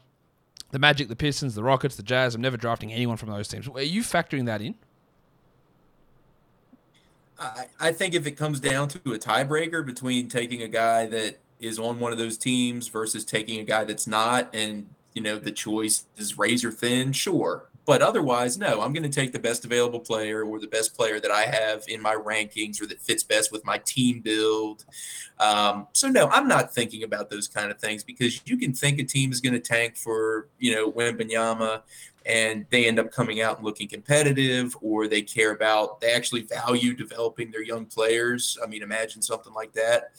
the 0.70 0.78
Magic, 0.78 1.08
the 1.08 1.16
Pistons, 1.16 1.54
the 1.54 1.64
Rockets, 1.64 1.96
the 1.96 2.02
Jazz. 2.02 2.34
I'm 2.34 2.42
never 2.42 2.58
drafting 2.58 2.92
anyone 2.92 3.16
from 3.16 3.30
those 3.30 3.48
teams. 3.48 3.66
Are 3.66 3.82
you 3.82 4.02
factoring 4.02 4.44
that 4.46 4.60
in? 4.60 4.74
I, 7.40 7.66
I 7.80 7.92
think 7.92 8.14
if 8.14 8.26
it 8.26 8.32
comes 8.32 8.60
down 8.60 8.88
to 8.88 8.98
a 9.12 9.18
tiebreaker 9.18 9.84
between 9.86 10.28
taking 10.28 10.62
a 10.62 10.68
guy 10.68 11.06
that 11.06 11.38
is 11.60 11.78
on 11.78 12.00
one 12.00 12.12
of 12.12 12.18
those 12.18 12.36
teams 12.36 12.88
versus 12.88 13.24
taking 13.24 13.60
a 13.60 13.64
guy 13.64 13.84
that's 13.84 14.06
not, 14.06 14.50
and 14.52 14.88
you 15.14 15.22
know, 15.22 15.38
the 15.38 15.52
choice 15.52 16.04
is 16.16 16.38
razor 16.38 16.70
thin, 16.70 17.12
sure. 17.12 17.68
But 17.88 18.02
otherwise, 18.02 18.58
no, 18.58 18.82
I'm 18.82 18.92
going 18.92 19.02
to 19.02 19.08
take 19.08 19.32
the 19.32 19.38
best 19.38 19.64
available 19.64 20.00
player 20.00 20.44
or 20.44 20.60
the 20.60 20.66
best 20.66 20.94
player 20.94 21.20
that 21.20 21.30
I 21.30 21.46
have 21.46 21.84
in 21.88 22.02
my 22.02 22.14
rankings 22.14 22.82
or 22.82 22.86
that 22.86 23.00
fits 23.00 23.22
best 23.22 23.50
with 23.50 23.64
my 23.64 23.78
team 23.78 24.20
build. 24.20 24.84
Um, 25.40 25.86
so, 25.94 26.08
no, 26.08 26.28
I'm 26.28 26.46
not 26.46 26.74
thinking 26.74 27.02
about 27.02 27.30
those 27.30 27.48
kind 27.48 27.70
of 27.70 27.78
things 27.78 28.04
because 28.04 28.42
you 28.44 28.58
can 28.58 28.74
think 28.74 28.98
a 28.98 29.04
team 29.04 29.32
is 29.32 29.40
going 29.40 29.54
to 29.54 29.60
tank 29.60 29.96
for, 29.96 30.48
you 30.58 30.74
know, 30.74 30.92
Wembanyama 30.92 31.80
and 32.28 32.66
they 32.68 32.86
end 32.86 32.98
up 32.98 33.10
coming 33.10 33.40
out 33.40 33.56
and 33.56 33.64
looking 33.64 33.88
competitive 33.88 34.76
or 34.82 35.08
they 35.08 35.22
care 35.22 35.52
about 35.52 36.00
they 36.00 36.12
actually 36.12 36.42
value 36.42 36.94
developing 36.94 37.50
their 37.50 37.62
young 37.62 37.86
players. 37.86 38.58
I 38.62 38.66
mean 38.66 38.82
imagine 38.82 39.22
something 39.22 39.52
like 39.54 39.72
that. 39.72 40.10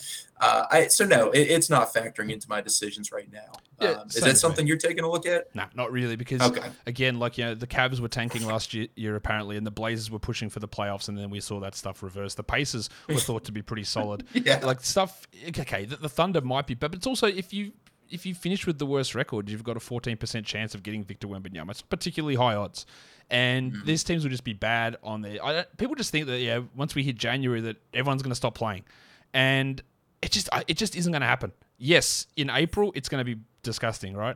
Uh, 0.41 0.65
I, 0.71 0.87
so 0.87 1.05
no 1.05 1.29
it, 1.29 1.41
it's 1.41 1.69
not 1.69 1.93
factoring 1.93 2.31
into 2.31 2.49
my 2.49 2.61
decisions 2.61 3.11
right 3.11 3.31
now. 3.31 3.51
Yeah, 3.79 3.89
um, 3.91 4.07
is 4.07 4.15
that 4.15 4.37
something 4.37 4.65
you're 4.65 4.77
taking 4.77 5.03
a 5.03 5.09
look 5.09 5.25
at? 5.25 5.53
No 5.55 5.63
nah, 5.63 5.69
not 5.75 5.91
really 5.91 6.15
because 6.15 6.41
okay. 6.41 6.69
again 6.87 7.19
like 7.19 7.37
you 7.37 7.45
know 7.45 7.55
the 7.55 7.67
Cavs 7.67 7.99
were 7.99 8.07
tanking 8.07 8.45
last 8.45 8.73
year, 8.73 8.87
year, 8.95 9.15
apparently 9.15 9.57
and 9.57 9.65
the 9.65 9.71
blazers 9.71 10.09
were 10.09 10.19
pushing 10.19 10.49
for 10.49 10.59
the 10.59 10.67
playoffs 10.67 11.09
and 11.09 11.17
then 11.17 11.29
we 11.29 11.39
saw 11.39 11.59
that 11.59 11.75
stuff 11.75 12.01
reverse. 12.01 12.33
The 12.33 12.43
pacers 12.43 12.89
were 13.07 13.15
thought 13.15 13.43
to 13.45 13.51
be 13.51 13.61
pretty 13.61 13.83
solid. 13.83 14.25
Yeah. 14.39 14.65
Like 14.65 14.81
stuff 14.81 15.27
okay 15.59 15.83
the, 15.85 15.97
the 15.97 16.07
thunder 16.07 16.39
might 16.39 16.65
be 16.65 16.73
but 16.73 16.95
it's 16.95 17.05
also 17.05 17.27
if 17.27 17.53
you 17.53 17.73
if 18.09 18.25
you 18.25 18.33
finish 18.33 18.65
with 18.65 18.79
the 18.79 18.85
worst 18.85 19.15
record, 19.15 19.49
you've 19.49 19.63
got 19.63 19.77
a 19.77 19.79
14% 19.79 20.45
chance 20.45 20.75
of 20.75 20.83
getting 20.83 21.03
Victor 21.03 21.27
Wembanyama. 21.27 21.71
It's 21.71 21.81
particularly 21.81 22.35
high 22.35 22.55
odds. 22.55 22.85
And 23.29 23.73
mm. 23.73 23.85
these 23.85 24.03
teams 24.03 24.23
will 24.23 24.31
just 24.31 24.43
be 24.43 24.53
bad 24.53 24.97
on 25.03 25.21
there. 25.21 25.43
I, 25.43 25.65
people 25.77 25.95
just 25.95 26.11
think 26.11 26.27
that, 26.27 26.39
yeah, 26.39 26.61
once 26.75 26.95
we 26.95 27.03
hit 27.03 27.15
January, 27.15 27.61
that 27.61 27.77
everyone's 27.93 28.23
going 28.23 28.31
to 28.31 28.35
stop 28.35 28.55
playing. 28.55 28.83
And 29.33 29.81
it 30.21 30.31
just 30.31 30.49
it 30.67 30.77
just 30.77 30.95
isn't 30.95 31.11
going 31.11 31.21
to 31.21 31.27
happen. 31.27 31.51
Yes, 31.77 32.27
in 32.35 32.49
April, 32.49 32.91
it's 32.95 33.07
going 33.07 33.23
to 33.23 33.35
be 33.35 33.41
disgusting, 33.63 34.15
right? 34.15 34.35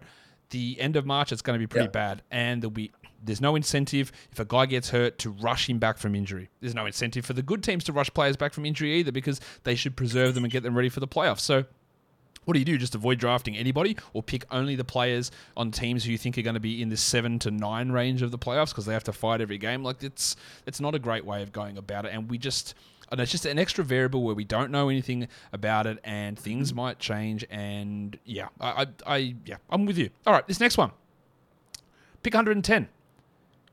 The 0.51 0.79
end 0.79 0.95
of 0.95 1.05
March, 1.05 1.31
it's 1.31 1.41
going 1.41 1.59
to 1.59 1.59
be 1.59 1.67
pretty 1.67 1.85
yeah. 1.85 1.91
bad. 1.91 2.21
And 2.29 2.61
there'll 2.61 2.71
be 2.71 2.91
there's 3.23 3.41
no 3.41 3.55
incentive 3.55 4.11
if 4.31 4.39
a 4.39 4.45
guy 4.45 4.65
gets 4.65 4.89
hurt 4.89 5.17
to 5.19 5.31
rush 5.31 5.69
him 5.69 5.79
back 5.79 5.97
from 5.97 6.13
injury. 6.13 6.49
There's 6.59 6.75
no 6.75 6.85
incentive 6.85 7.25
for 7.25 7.33
the 7.33 7.41
good 7.41 7.63
teams 7.63 7.83
to 7.85 7.93
rush 7.93 8.13
players 8.13 8.37
back 8.37 8.53
from 8.53 8.65
injury 8.65 8.93
either 8.95 9.11
because 9.11 9.39
they 9.63 9.75
should 9.75 9.95
preserve 9.95 10.35
them 10.35 10.43
and 10.43 10.51
get 10.51 10.63
them 10.63 10.75
ready 10.75 10.89
for 10.89 10.99
the 10.99 11.07
playoffs. 11.07 11.39
So 11.39 11.65
what 12.45 12.53
do 12.53 12.59
you 12.59 12.65
do? 12.65 12.77
Just 12.77 12.95
avoid 12.95 13.19
drafting 13.19 13.57
anybody, 13.57 13.97
or 14.13 14.23
pick 14.23 14.45
only 14.51 14.75
the 14.75 14.83
players 14.83 15.31
on 15.55 15.71
teams 15.71 16.03
who 16.03 16.11
you 16.11 16.17
think 16.17 16.37
are 16.37 16.41
going 16.41 16.53
to 16.53 16.59
be 16.59 16.81
in 16.81 16.89
the 16.89 16.97
seven 16.97 17.39
to 17.39 17.51
nine 17.51 17.91
range 17.91 18.21
of 18.21 18.31
the 18.31 18.37
playoffs 18.37 18.69
because 18.69 18.85
they 18.85 18.93
have 18.93 19.03
to 19.05 19.13
fight 19.13 19.41
every 19.41 19.57
game. 19.57 19.83
Like 19.83 20.03
it's 20.03 20.35
it's 20.65 20.79
not 20.79 20.95
a 20.95 20.99
great 20.99 21.25
way 21.25 21.41
of 21.41 21.51
going 21.51 21.77
about 21.77 22.05
it, 22.05 22.13
and 22.13 22.29
we 22.29 22.37
just. 22.37 22.75
And 23.11 23.21
it's 23.21 23.31
just 23.31 23.45
an 23.45 23.59
extra 23.59 23.83
variable 23.83 24.23
where 24.23 24.33
we 24.33 24.43
don't 24.43 24.71
know 24.71 24.89
anything 24.89 25.27
about 25.51 25.85
it, 25.85 25.99
and 26.03 26.39
things 26.39 26.69
mm-hmm. 26.69 26.77
might 26.77 26.99
change. 26.99 27.45
And 27.51 28.17
yeah, 28.25 28.47
I, 28.59 28.87
I, 29.05 29.15
I, 29.15 29.35
yeah, 29.45 29.57
I'm 29.69 29.85
with 29.85 29.99
you. 29.99 30.09
All 30.25 30.33
right, 30.33 30.47
this 30.47 30.59
next 30.59 30.79
one, 30.79 30.89
pick 32.23 32.33
110, 32.33 32.87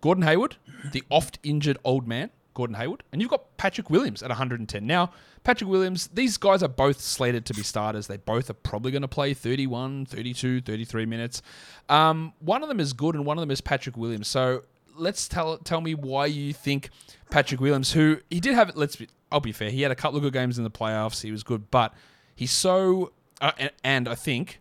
Gordon 0.02 0.24
Hayward, 0.24 0.56
the 0.92 1.02
oft 1.09 1.38
injured 1.42 1.78
old 1.85 2.06
man, 2.06 2.28
Gordon 2.61 2.77
Hayward, 2.77 3.03
and 3.11 3.23
you've 3.23 3.31
got 3.31 3.57
Patrick 3.57 3.88
Williams 3.88 4.23
at 4.23 4.29
110. 4.29 4.87
Now, 4.87 5.12
Patrick 5.44 5.70
Williams, 5.70 6.09
these 6.09 6.37
guys 6.37 6.62
are 6.62 6.68
both 6.68 7.01
slated 7.01 7.46
to 7.46 7.55
be 7.55 7.62
starters. 7.62 8.07
They 8.07 8.18
both 8.18 8.51
are 8.51 8.55
probably 8.55 8.92
going 8.92 9.01
to 9.01 9.09
play 9.09 9.33
31, 9.33 10.05
32, 10.05 10.61
33 10.61 11.07
minutes. 11.07 11.40
Um, 11.88 12.35
one 12.40 12.62
of 12.62 12.68
them 12.68 12.79
is 12.79 12.92
good 12.92 13.14
and 13.14 13.25
one 13.25 13.38
of 13.38 13.40
them 13.40 13.51
is 13.51 13.62
Patrick 13.62 13.96
Williams. 13.96 14.29
So 14.29 14.64
let's 14.94 15.27
tell 15.27 15.57
tell 15.57 15.81
me 15.81 15.94
why 15.94 16.27
you 16.27 16.53
think 16.53 16.90
Patrick 17.31 17.62
Williams, 17.62 17.92
who 17.92 18.18
he 18.29 18.40
did 18.40 18.55
have, 18.55 18.77
let's 18.77 18.96
be, 18.96 19.09
I'll 19.33 19.40
be 19.40 19.53
fair, 19.53 19.70
he 19.70 19.81
had 19.81 19.90
a 19.90 19.96
couple 19.96 20.18
of 20.18 20.23
good 20.23 20.35
games 20.35 20.59
in 20.59 20.64
the 20.64 20.70
playoffs. 20.70 21.23
He 21.23 21.33
was 21.33 21.42
good, 21.42 21.70
but 21.70 21.94
he's 22.35 22.53
so, 22.53 23.12
uh, 23.40 23.53
and, 23.57 23.70
and 23.83 24.07
I 24.07 24.16
think, 24.16 24.61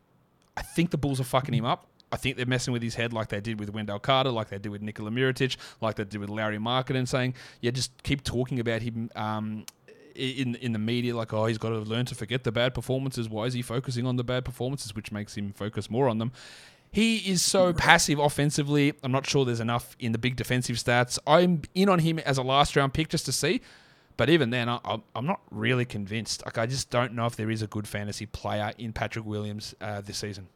I 0.56 0.62
think 0.62 0.92
the 0.92 0.98
Bulls 0.98 1.20
are 1.20 1.26
fucking 1.26 1.54
him 1.54 1.66
up. 1.66 1.86
I 2.12 2.18
think 2.18 2.38
they're 2.38 2.46
messing 2.46 2.74
with 2.74 2.82
his 2.82 2.96
head 2.96 3.14
like 3.14 3.30
they 3.30 3.40
did 3.40 3.60
with 3.60 3.70
Wendell 3.70 4.00
Carter, 4.00 4.32
like 4.32 4.50
they 4.50 4.58
did 4.58 4.70
with 4.70 4.82
Nikola 4.82 5.12
Mirotic, 5.12 5.58
like 5.82 5.96
they 5.96 6.06
did 6.06 6.20
with 6.20 6.30
Lauri 6.30 6.56
and 6.56 7.10
saying, 7.10 7.36
yeah, 7.62 7.72
just 7.72 7.92
keep 8.04 8.24
talking 8.24 8.60
about 8.60 8.82
him 8.82 9.10
um, 9.16 9.66
in 10.16 10.56
in 10.56 10.74
the 10.74 10.80
media 10.80 11.16
like 11.16 11.32
oh 11.34 11.46
he's 11.46 11.58
got 11.58 11.70
to 11.70 11.78
learn 11.78 12.06
to 12.06 12.14
forget 12.14 12.44
the 12.44 12.52
bad 12.52 12.74
performances 12.74 13.30
why 13.30 13.46
is 13.46 13.54
he 13.54 13.62
focusing 13.62 14.06
on 14.06 14.18
the 14.18 14.24
bad 14.24 14.44
performances 14.44 14.94
which 14.94 15.14
makes 15.14 15.38
him 15.38 15.54
focus 15.54 15.90
more 15.90 16.10
on 16.10 16.18
them 16.18 16.30
he 16.92 17.18
is 17.18 17.44
so 17.44 17.72
passive 17.72 18.20
offensively. 18.20 18.94
I'm 19.04 19.12
not 19.12 19.28
sure 19.28 19.46
there's 19.46 19.60
enough 19.60 19.96
in 20.00 20.12
the 20.12 20.18
big 20.18 20.36
defensive 20.36 20.78
stats. 20.78 21.20
I'm 21.28 21.62
in 21.76 21.88
on 21.88 22.00
him 22.00 22.20
as 22.20 22.38
a 22.38 22.44
last 22.44 22.76
round 22.76 22.94
pick 22.94 23.10
just 23.10 23.26
to 23.26 23.32
see. 23.32 23.62
But 24.18 24.30
even 24.30 24.50
then, 24.50 24.68
I, 24.68 25.00
am 25.16 25.26
not 25.26 25.40
really 25.50 25.86
convinced. 25.86 26.44
Like 26.46 26.58
I 26.58 26.66
just 26.66 26.90
don't 26.90 27.14
know 27.14 27.26
if 27.26 27.36
there 27.36 27.50
is 27.50 27.62
a 27.62 27.68
good 27.68 27.88
fantasy 27.88 28.26
player 28.26 28.74
in 28.78 28.92
Patrick 28.92 29.26
Williams 29.26 29.76
uh, 29.80 30.02
this 30.02 30.18
season. 30.18 30.48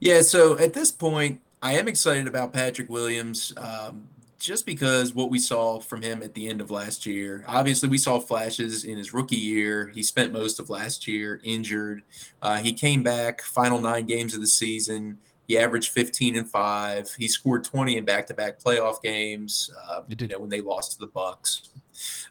Yeah, 0.00 0.22
so 0.22 0.58
at 0.58 0.72
this 0.72 0.90
point, 0.90 1.40
I 1.62 1.74
am 1.74 1.86
excited 1.86 2.26
about 2.26 2.52
Patrick 2.52 2.88
Williams. 2.88 3.52
Um, 3.56 4.08
just 4.40 4.64
because 4.64 5.14
what 5.14 5.30
we 5.30 5.38
saw 5.38 5.78
from 5.78 6.00
him 6.00 6.22
at 6.22 6.32
the 6.32 6.48
end 6.48 6.62
of 6.62 6.70
last 6.70 7.04
year. 7.04 7.44
Obviously, 7.46 7.90
we 7.90 7.98
saw 7.98 8.18
flashes 8.18 8.84
in 8.84 8.96
his 8.96 9.12
rookie 9.12 9.36
year. 9.36 9.88
He 9.94 10.02
spent 10.02 10.32
most 10.32 10.58
of 10.58 10.70
last 10.70 11.06
year 11.06 11.40
injured. 11.44 12.02
Uh, 12.40 12.56
he 12.56 12.72
came 12.72 13.02
back 13.02 13.42
final 13.42 13.78
nine 13.80 14.06
games 14.06 14.34
of 14.34 14.40
the 14.40 14.46
season. 14.46 15.18
He 15.46 15.58
averaged 15.58 15.90
15 15.92 16.36
and 16.36 16.48
five. 16.48 17.10
He 17.18 17.28
scored 17.28 17.64
20 17.64 17.98
in 17.98 18.04
back-to-back 18.04 18.60
playoff 18.60 19.02
games. 19.02 19.70
Uh, 19.86 20.02
you 20.08 20.26
know 20.26 20.38
when 20.38 20.48
they 20.48 20.62
lost 20.62 20.92
to 20.92 20.98
the 20.98 21.08
Bucks. 21.08 21.68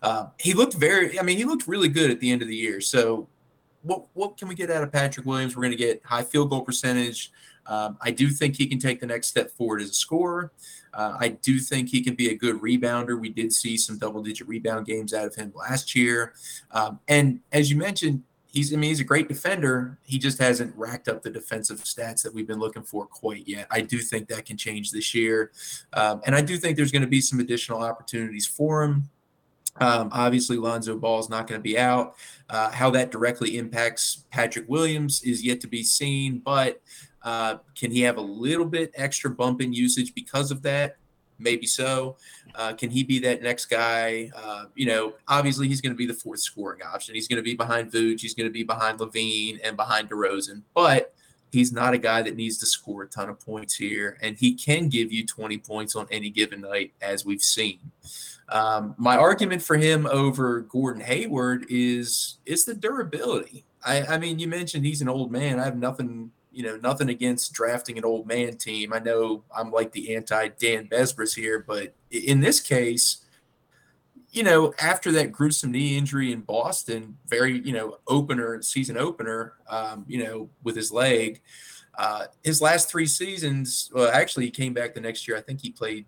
Uh, 0.01 0.27
he 0.39 0.53
looked 0.53 0.73
very. 0.73 1.19
I 1.19 1.21
mean, 1.21 1.37
he 1.37 1.45
looked 1.45 1.67
really 1.67 1.89
good 1.89 2.09
at 2.09 2.19
the 2.19 2.31
end 2.31 2.41
of 2.41 2.47
the 2.47 2.55
year. 2.55 2.81
So, 2.81 3.27
what 3.83 4.05
what 4.13 4.37
can 4.37 4.47
we 4.47 4.55
get 4.55 4.71
out 4.71 4.83
of 4.83 4.91
Patrick 4.91 5.27
Williams? 5.27 5.55
We're 5.55 5.63
going 5.63 5.71
to 5.71 5.77
get 5.77 6.01
high 6.03 6.23
field 6.23 6.49
goal 6.49 6.61
percentage. 6.61 7.31
Um, 7.69 7.97
I 8.01 8.11
do 8.11 8.29
think 8.29 8.57
he 8.57 8.67
can 8.67 8.79
take 8.79 8.99
the 8.99 9.05
next 9.05 9.27
step 9.27 9.51
forward 9.51 9.81
as 9.81 9.91
a 9.91 9.93
scorer. 9.93 10.51
Uh, 10.93 11.15
I 11.19 11.29
do 11.29 11.59
think 11.59 11.89
he 11.89 12.01
can 12.01 12.15
be 12.15 12.29
a 12.29 12.35
good 12.35 12.55
rebounder. 12.55 13.19
We 13.19 13.29
did 13.29 13.53
see 13.53 13.77
some 13.77 13.99
double 13.99 14.23
digit 14.23 14.47
rebound 14.47 14.87
games 14.87 15.13
out 15.13 15.27
of 15.27 15.35
him 15.35 15.53
last 15.55 15.95
year. 15.95 16.33
Um, 16.71 16.99
and 17.07 17.39
as 17.51 17.69
you 17.69 17.77
mentioned, 17.77 18.23
he's 18.51 18.73
I 18.73 18.77
mean 18.77 18.89
he's 18.89 18.99
a 18.99 19.05
great 19.05 19.27
defender. 19.27 19.97
He 20.03 20.17
just 20.17 20.39
hasn't 20.39 20.75
racked 20.75 21.07
up 21.07 21.21
the 21.21 21.29
defensive 21.29 21.83
stats 21.83 22.23
that 22.23 22.33
we've 22.33 22.47
been 22.47 22.59
looking 22.59 22.83
for 22.83 23.05
quite 23.05 23.47
yet. 23.47 23.67
I 23.69 23.81
do 23.81 23.99
think 23.99 24.27
that 24.29 24.45
can 24.45 24.57
change 24.57 24.91
this 24.91 25.13
year, 25.13 25.51
um, 25.93 26.21
and 26.25 26.35
I 26.35 26.41
do 26.41 26.57
think 26.57 26.75
there's 26.75 26.91
going 26.91 27.03
to 27.03 27.07
be 27.07 27.21
some 27.21 27.39
additional 27.39 27.83
opportunities 27.83 28.47
for 28.47 28.83
him. 28.83 29.09
Um, 29.79 30.09
obviously, 30.11 30.57
Lonzo 30.57 30.97
Ball 30.97 31.19
is 31.19 31.29
not 31.29 31.47
going 31.47 31.59
to 31.59 31.63
be 31.63 31.77
out. 31.77 32.15
Uh, 32.49 32.71
how 32.71 32.89
that 32.91 33.11
directly 33.11 33.57
impacts 33.57 34.25
Patrick 34.31 34.67
Williams 34.67 35.21
is 35.23 35.43
yet 35.43 35.61
to 35.61 35.67
be 35.67 35.83
seen, 35.83 36.39
but 36.39 36.81
uh, 37.23 37.57
can 37.77 37.91
he 37.91 38.01
have 38.01 38.17
a 38.17 38.21
little 38.21 38.65
bit 38.65 38.91
extra 38.95 39.29
bump 39.29 39.61
in 39.61 39.73
usage 39.73 40.13
because 40.13 40.51
of 40.51 40.61
that? 40.63 40.97
Maybe 41.37 41.67
so. 41.67 42.17
Uh, 42.55 42.73
can 42.73 42.89
he 42.89 43.03
be 43.03 43.19
that 43.19 43.41
next 43.41 43.67
guy? 43.67 44.29
Uh, 44.35 44.65
you 44.75 44.85
know, 44.85 45.13
obviously 45.27 45.67
he's 45.67 45.79
going 45.79 45.93
to 45.93 45.97
be 45.97 46.05
the 46.05 46.13
fourth 46.13 46.41
scoring 46.41 46.81
option. 46.81 47.15
He's 47.15 47.27
going 47.27 47.37
to 47.37 47.43
be 47.43 47.55
behind 47.55 47.91
Vooch. 47.91 48.19
He's 48.19 48.33
going 48.33 48.49
to 48.49 48.53
be 48.53 48.63
behind 48.63 48.99
LaVine 48.99 49.59
and 49.63 49.77
behind 49.77 50.09
DeRozan. 50.09 50.63
But 50.73 51.13
he's 51.51 51.71
not 51.71 51.93
a 51.93 51.97
guy 51.97 52.21
that 52.21 52.35
needs 52.35 52.57
to 52.57 52.65
score 52.65 53.03
a 53.03 53.07
ton 53.07 53.29
of 53.29 53.39
points 53.39 53.75
here, 53.75 54.17
and 54.21 54.37
he 54.37 54.53
can 54.53 54.89
give 54.89 55.11
you 55.11 55.25
20 55.25 55.57
points 55.59 55.95
on 55.95 56.07
any 56.11 56.29
given 56.29 56.61
night, 56.61 56.93
as 57.01 57.25
we've 57.25 57.41
seen. 57.41 57.79
Um, 58.51 58.95
my 58.97 59.17
argument 59.17 59.61
for 59.61 59.77
him 59.77 60.05
over 60.07 60.61
Gordon 60.61 61.03
Hayward 61.03 61.65
is 61.69 62.37
is 62.45 62.65
the 62.65 62.73
durability. 62.73 63.65
I, 63.85 64.01
I 64.03 64.17
mean, 64.17 64.39
you 64.39 64.47
mentioned 64.47 64.85
he's 64.85 65.01
an 65.01 65.09
old 65.09 65.31
man. 65.31 65.59
I 65.59 65.65
have 65.65 65.77
nothing 65.77 66.31
you 66.51 66.63
know, 66.63 66.77
nothing 66.77 67.09
against 67.09 67.53
drafting 67.53 67.97
an 67.97 68.05
old 68.05 68.27
man 68.27 68.57
team. 68.57 68.91
I 68.91 68.99
know 68.99 69.43
I'm 69.55 69.71
like 69.71 69.91
the 69.91 70.15
anti 70.15 70.49
Dan 70.59 70.87
Besbris 70.87 71.35
here, 71.35 71.63
but 71.65 71.93
in 72.11 72.39
this 72.39 72.59
case, 72.59 73.23
you 74.31 74.43
know, 74.43 74.73
after 74.79 75.11
that 75.13 75.31
gruesome 75.31 75.71
knee 75.71 75.97
injury 75.97 76.31
in 76.31 76.41
Boston, 76.41 77.17
very, 77.27 77.59
you 77.59 77.73
know, 77.73 77.97
opener, 78.07 78.61
season 78.61 78.97
opener, 78.97 79.53
um, 79.69 80.05
you 80.07 80.23
know, 80.23 80.49
with 80.63 80.75
his 80.75 80.91
leg, 80.91 81.41
uh, 81.97 82.25
his 82.43 82.61
last 82.61 82.89
three 82.89 83.07
seasons, 83.07 83.89
well, 83.93 84.09
actually, 84.11 84.45
he 84.45 84.51
came 84.51 84.73
back 84.73 84.93
the 84.93 85.01
next 85.01 85.27
year. 85.27 85.37
I 85.37 85.41
think 85.41 85.61
he 85.61 85.71
played 85.71 86.05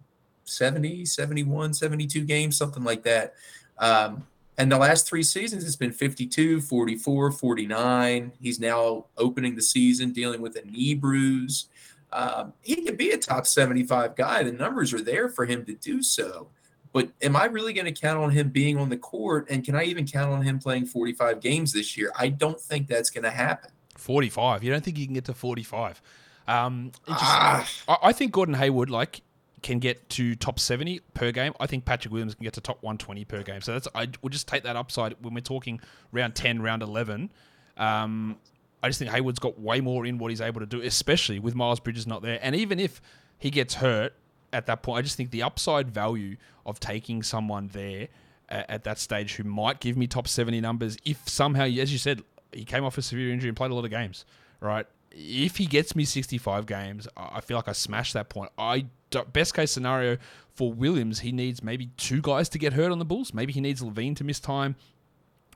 70, 0.51 1.05
71, 1.05 1.73
72 1.73 2.25
games, 2.25 2.57
something 2.57 2.83
like 2.83 3.03
that. 3.03 3.33
Um, 3.77 4.27
and 4.57 4.71
the 4.71 4.77
last 4.77 5.07
three 5.07 5.23
seasons, 5.23 5.65
it's 5.65 5.75
been 5.75 5.91
52, 5.91 6.61
44, 6.61 7.31
49. 7.31 8.31
He's 8.39 8.59
now 8.59 9.05
opening 9.17 9.55
the 9.55 9.61
season 9.61 10.11
dealing 10.11 10.41
with 10.41 10.55
a 10.55 10.61
knee 10.63 10.93
bruise. 10.93 11.67
Um, 12.13 12.53
he 12.61 12.83
could 12.83 12.97
be 12.97 13.11
a 13.11 13.17
top 13.17 13.47
75 13.47 14.15
guy. 14.15 14.43
The 14.43 14.51
numbers 14.51 14.93
are 14.93 15.01
there 15.01 15.29
for 15.29 15.45
him 15.45 15.65
to 15.65 15.73
do 15.73 16.03
so. 16.03 16.49
But 16.93 17.09
am 17.21 17.35
I 17.35 17.45
really 17.45 17.73
going 17.73 17.85
to 17.85 17.91
count 17.91 18.19
on 18.19 18.31
him 18.31 18.49
being 18.49 18.77
on 18.77 18.89
the 18.89 18.97
court? 18.97 19.47
And 19.49 19.63
can 19.63 19.75
I 19.75 19.83
even 19.85 20.05
count 20.05 20.31
on 20.31 20.41
him 20.41 20.59
playing 20.59 20.87
45 20.87 21.39
games 21.39 21.71
this 21.71 21.97
year? 21.97 22.11
I 22.19 22.27
don't 22.27 22.59
think 22.59 22.87
that's 22.87 23.09
going 23.09 23.23
to 23.23 23.31
happen. 23.31 23.71
45. 23.97 24.63
You 24.63 24.71
don't 24.71 24.83
think 24.83 24.97
he 24.97 25.05
can 25.05 25.13
get 25.13 25.25
to 25.25 25.33
45? 25.33 26.01
Um, 26.47 26.91
ah. 27.07 27.67
I, 27.87 27.97
I 28.03 28.11
think 28.11 28.33
Gordon 28.33 28.55
Hayward, 28.55 28.89
like 28.89 29.21
can 29.61 29.79
get 29.79 30.09
to 30.09 30.35
top 30.35 30.59
70 30.59 30.99
per 31.13 31.31
game. 31.31 31.53
I 31.59 31.67
think 31.67 31.85
Patrick 31.85 32.11
Williams 32.11 32.35
can 32.35 32.43
get 32.43 32.53
to 32.53 32.61
top 32.61 32.81
120 32.81 33.25
per 33.25 33.43
game. 33.43 33.61
So 33.61 33.73
that's 33.73 33.87
I 33.93 34.07
will 34.21 34.29
just 34.29 34.47
take 34.47 34.63
that 34.63 34.75
upside 34.75 35.15
when 35.21 35.33
we're 35.33 35.41
talking 35.41 35.79
round 36.11 36.35
10, 36.35 36.61
round 36.61 36.81
11. 36.81 37.31
Um, 37.77 38.37
I 38.83 38.89
just 38.89 38.99
think 38.99 39.11
Hayward's 39.11 39.39
got 39.39 39.59
way 39.59 39.79
more 39.79 40.05
in 40.05 40.17
what 40.17 40.31
he's 40.31 40.41
able 40.41 40.59
to 40.59 40.65
do, 40.65 40.81
especially 40.81 41.39
with 41.39 41.53
Miles 41.55 41.79
Bridges 41.79 42.07
not 42.07 42.21
there. 42.21 42.39
And 42.41 42.55
even 42.55 42.79
if 42.79 43.01
he 43.37 43.51
gets 43.51 43.75
hurt 43.75 44.13
at 44.51 44.65
that 44.65 44.81
point, 44.81 44.97
I 44.99 45.01
just 45.03 45.15
think 45.15 45.31
the 45.31 45.43
upside 45.43 45.91
value 45.91 46.37
of 46.65 46.79
taking 46.79 47.21
someone 47.21 47.69
there 47.73 48.07
at, 48.49 48.69
at 48.69 48.83
that 48.85 48.97
stage 48.97 49.35
who 49.35 49.43
might 49.43 49.79
give 49.79 49.97
me 49.97 50.07
top 50.07 50.27
70 50.27 50.59
numbers, 50.61 50.97
if 51.05 51.27
somehow, 51.29 51.65
as 51.65 51.91
you 51.91 51.99
said, 51.99 52.23
he 52.51 52.65
came 52.65 52.83
off 52.83 52.97
a 52.97 53.01
severe 53.01 53.31
injury 53.31 53.49
and 53.49 53.55
played 53.55 53.71
a 53.71 53.75
lot 53.75 53.85
of 53.85 53.91
games, 53.91 54.25
right? 54.59 54.85
If 55.11 55.57
he 55.57 55.65
gets 55.67 55.95
me 55.95 56.03
65 56.03 56.65
games, 56.65 57.07
I 57.15 57.41
feel 57.41 57.57
like 57.57 57.67
I 57.67 57.73
smashed 57.73 58.13
that 58.13 58.29
point. 58.29 58.51
I 58.57 58.85
best 59.33 59.53
case 59.53 59.71
scenario 59.71 60.17
for 60.53 60.71
Williams, 60.71 61.19
he 61.19 61.31
needs 61.31 61.63
maybe 61.63 61.87
two 61.97 62.21
guys 62.21 62.49
to 62.49 62.57
get 62.57 62.73
hurt 62.73 62.91
on 62.91 62.99
the 62.99 63.05
Bulls. 63.05 63.33
Maybe 63.33 63.53
he 63.53 63.61
needs 63.61 63.81
LaVine 63.81 64.15
to 64.17 64.23
miss 64.23 64.39
time 64.39 64.75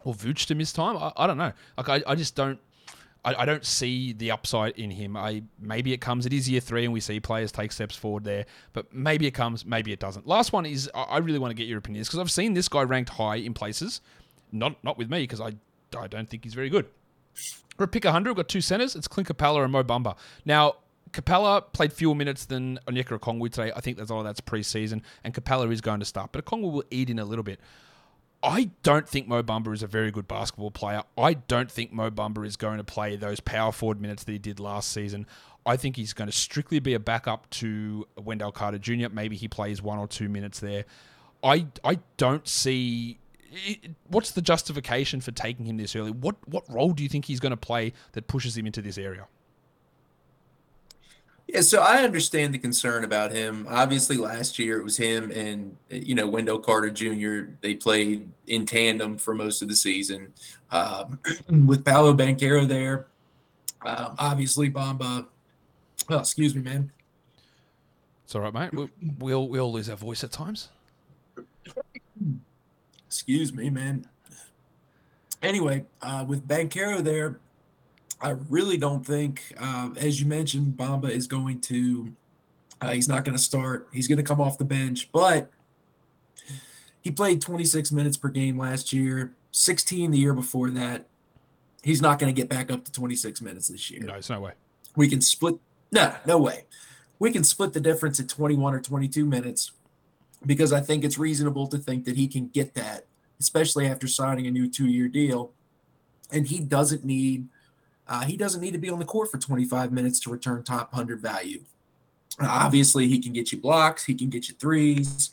or 0.03 0.13
Vooch 0.13 0.45
to 0.47 0.55
miss 0.55 0.71
time. 0.71 0.97
I, 0.97 1.11
I 1.17 1.27
don't 1.27 1.37
know. 1.37 1.51
Like 1.77 1.89
I, 1.89 2.03
I 2.07 2.15
just 2.15 2.35
don't. 2.35 2.59
I, 3.27 3.45
don't 3.45 3.65
see 3.65 4.13
the 4.13 4.29
upside 4.29 4.77
in 4.77 4.91
him. 4.91 5.17
I 5.17 5.41
maybe 5.59 5.93
it 5.93 5.97
comes. 5.99 6.27
It 6.27 6.33
is 6.33 6.47
year 6.47 6.61
three, 6.61 6.83
and 6.83 6.93
we 6.93 6.99
see 6.99 7.19
players 7.19 7.51
take 7.51 7.71
steps 7.71 7.95
forward 7.95 8.23
there. 8.23 8.45
But 8.71 8.93
maybe 8.93 9.25
it 9.25 9.31
comes. 9.31 9.65
Maybe 9.65 9.91
it 9.91 9.99
doesn't. 9.99 10.27
Last 10.27 10.53
one 10.53 10.67
is 10.67 10.91
I 10.93 11.17
really 11.17 11.39
want 11.39 11.49
to 11.49 11.55
get 11.55 11.67
your 11.67 11.79
opinions 11.79 12.07
because 12.07 12.19
I've 12.19 12.29
seen 12.29 12.53
this 12.53 12.69
guy 12.69 12.83
ranked 12.83 13.09
high 13.09 13.37
in 13.37 13.55
places, 13.55 14.01
not 14.51 14.81
not 14.83 14.99
with 14.99 15.09
me 15.09 15.21
because 15.21 15.41
I 15.41 15.53
I 15.97 16.05
don't 16.05 16.29
think 16.29 16.43
he's 16.43 16.53
very 16.53 16.69
good. 16.69 16.85
We're 17.77 17.87
pick 17.87 18.05
100. 18.05 18.29
We've 18.29 18.37
got 18.37 18.47
two 18.47 18.61
centers. 18.61 18.95
It's 18.95 19.07
Clint 19.07 19.27
Capela 19.27 19.63
and 19.63 19.71
Mo 19.71 19.83
Bamba. 19.83 20.15
Now, 20.45 20.75
Capela 21.15 21.63
played 21.71 21.93
fewer 21.93 22.13
minutes 22.13 22.45
than 22.45 22.77
Onyeka 22.87 23.17
Okongwu 23.17 23.49
today. 23.49 23.71
I 23.73 23.79
think 23.79 23.97
that's 23.97 24.11
all 24.11 24.21
that's 24.21 24.41
preseason, 24.41 25.01
and 25.23 25.33
Capela 25.33 25.71
is 25.71 25.79
going 25.79 25.99
to 25.99 26.05
start, 26.05 26.31
but 26.33 26.43
Okongwu 26.43 26.71
will 26.71 26.83
eat 26.91 27.09
in 27.09 27.19
a 27.19 27.25
little 27.25 27.43
bit. 27.43 27.59
I 28.43 28.69
don't 28.83 29.07
think 29.07 29.27
Mo 29.27 29.41
Bamba 29.41 29.73
is 29.73 29.81
a 29.81 29.87
very 29.87 30.11
good 30.11 30.27
basketball 30.27 30.71
player. 30.71 31.03
I 31.17 31.35
don't 31.35 31.71
think 31.71 31.93
Mo 31.93 32.11
Bamba 32.11 32.45
is 32.45 32.57
going 32.57 32.77
to 32.77 32.83
play 32.83 33.15
those 33.15 33.39
power 33.39 33.71
forward 33.71 34.01
minutes 34.01 34.25
that 34.25 34.31
he 34.33 34.37
did 34.37 34.59
last 34.59 34.91
season. 34.91 35.25
I 35.65 35.77
think 35.77 35.95
he's 35.95 36.13
going 36.13 36.29
to 36.29 36.35
strictly 36.35 36.79
be 36.79 36.93
a 36.93 36.99
backup 36.99 37.49
to 37.51 38.05
Wendell 38.17 38.51
Carter 38.51 38.77
Jr. 38.77 39.07
Maybe 39.11 39.37
he 39.37 39.47
plays 39.47 39.81
one 39.81 39.97
or 39.97 40.07
two 40.07 40.27
minutes 40.29 40.59
there. 40.59 40.85
I 41.43 41.67
I 41.83 41.99
don't 42.17 42.47
see 42.47 43.19
what's 44.09 44.31
the 44.31 44.41
justification 44.41 45.21
for 45.21 45.31
taking 45.31 45.65
him 45.65 45.77
this 45.77 45.95
early. 45.95 46.11
What 46.11 46.35
what 46.47 46.65
role 46.69 46.91
do 46.91 47.03
you 47.03 47.09
think 47.09 47.25
he's 47.25 47.39
going 47.39 47.51
to 47.51 47.57
play 47.57 47.93
that 48.11 48.27
pushes 48.27 48.57
him 48.57 48.65
into 48.67 48.81
this 48.81 48.97
area? 48.97 49.27
Yeah, 51.47 51.61
so 51.61 51.81
I 51.81 52.03
understand 52.03 52.53
the 52.53 52.57
concern 52.57 53.03
about 53.03 53.31
him. 53.31 53.67
Obviously, 53.69 54.17
last 54.17 54.57
year 54.57 54.79
it 54.79 54.83
was 54.83 54.97
him 54.97 55.31
and 55.31 55.77
you 55.89 56.15
know 56.15 56.27
Wendell 56.27 56.59
Carter 56.59 56.89
Jr. 56.89 57.51
They 57.61 57.75
played 57.75 58.27
in 58.47 58.65
tandem 58.65 59.17
for 59.17 59.35
most 59.35 59.61
of 59.61 59.67
the 59.67 59.75
season 59.75 60.33
um, 60.71 61.19
with 61.67 61.85
Paolo 61.85 62.13
Banchero 62.13 62.67
there. 62.67 63.07
Um, 63.85 64.15
obviously, 64.17 64.71
Bamba. 64.71 65.27
Oh, 66.09 66.17
excuse 66.17 66.55
me, 66.55 66.61
man. 66.61 66.91
It's 68.23 68.33
all 68.33 68.41
right, 68.41 68.53
mate. 68.53 68.73
We, 68.73 68.89
we 69.19 69.33
all 69.35 69.47
we 69.47 69.59
all 69.59 69.71
lose 69.71 69.89
our 69.89 69.95
voice 69.95 70.23
at 70.23 70.31
times. 70.31 70.69
Excuse 73.05 73.53
me, 73.53 73.69
man. 73.69 74.07
Anyway, 75.43 75.85
uh, 76.01 76.25
with 76.27 76.47
Banchero 76.47 77.03
there, 77.03 77.39
I 78.21 78.29
really 78.49 78.77
don't 78.77 79.05
think, 79.05 79.53
uh, 79.59 79.89
as 79.97 80.19
you 80.19 80.25
mentioned, 80.25 80.77
Bamba 80.77 81.09
is 81.09 81.27
going 81.27 81.61
to. 81.61 82.13
Uh, 82.81 82.91
he's 82.91 83.07
not 83.07 83.23
going 83.23 83.35
to 83.37 83.41
start. 83.41 83.87
He's 83.93 84.07
going 84.07 84.17
to 84.17 84.23
come 84.23 84.41
off 84.41 84.57
the 84.57 84.65
bench, 84.65 85.09
but 85.11 85.49
he 87.01 87.11
played 87.11 87.41
26 87.41 87.91
minutes 87.91 88.17
per 88.17 88.29
game 88.29 88.57
last 88.57 88.91
year, 88.91 89.33
16 89.51 90.11
the 90.11 90.17
year 90.17 90.33
before 90.33 90.69
that. 90.71 91.05
He's 91.83 92.01
not 92.01 92.19
going 92.19 92.33
to 92.33 92.39
get 92.39 92.49
back 92.49 92.71
up 92.71 92.83
to 92.85 92.91
26 92.91 93.41
minutes 93.41 93.67
this 93.67 93.91
year. 93.91 94.01
No, 94.01 94.15
it's 94.15 94.29
no 94.29 94.39
way. 94.39 94.53
We 94.95 95.07
can 95.07 95.21
split. 95.21 95.55
No, 95.91 96.15
no 96.25 96.37
way. 96.37 96.65
We 97.19 97.31
can 97.31 97.43
split 97.43 97.73
the 97.73 97.79
difference 97.79 98.19
at 98.19 98.27
21 98.27 98.73
or 98.73 98.81
22 98.81 99.25
minutes 99.25 99.71
because 100.45 100.73
I 100.73 100.81
think 100.81 101.03
it's 101.03 101.17
reasonable 101.17 101.67
to 101.67 101.77
think 101.77 102.05
that 102.05 102.15
he 102.15 102.27
can 102.27 102.47
get 102.47 102.73
that, 102.73 103.05
especially 103.39 103.87
after 103.87 104.07
signing 104.07 104.47
a 104.47 104.51
new 104.51 104.69
two 104.69 104.87
year 104.87 105.07
deal. 105.07 105.51
And 106.31 106.47
he 106.47 106.59
doesn't 106.59 107.05
need 107.05 107.47
uh, 108.07 108.23
he 108.23 108.37
doesn't 108.37 108.61
need 108.61 108.73
to 108.73 108.77
be 108.77 108.89
on 108.89 108.99
the 108.99 109.05
court 109.05 109.31
for 109.31 109.37
25 109.37 109.91
minutes 109.91 110.19
to 110.21 110.29
return 110.29 110.63
top 110.63 110.93
100 110.93 111.19
value. 111.19 111.61
Uh, 112.39 112.47
obviously, 112.49 113.07
he 113.07 113.19
can 113.19 113.33
get 113.33 113.51
you 113.51 113.57
blocks, 113.57 114.05
he 114.05 114.13
can 114.13 114.29
get 114.29 114.47
you 114.47 114.55
threes, 114.55 115.31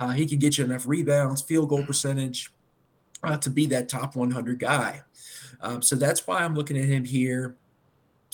uh, 0.00 0.10
he 0.10 0.26
can 0.26 0.38
get 0.38 0.58
you 0.58 0.64
enough 0.64 0.86
rebounds, 0.86 1.40
field 1.40 1.68
goal 1.68 1.84
percentage 1.84 2.52
uh, 3.22 3.36
to 3.36 3.50
be 3.50 3.66
that 3.66 3.88
top 3.88 4.16
100 4.16 4.58
guy. 4.58 5.02
Um, 5.60 5.80
so 5.80 5.96
that's 5.96 6.26
why 6.26 6.42
I'm 6.42 6.54
looking 6.54 6.76
at 6.76 6.84
him 6.84 7.04
here. 7.04 7.56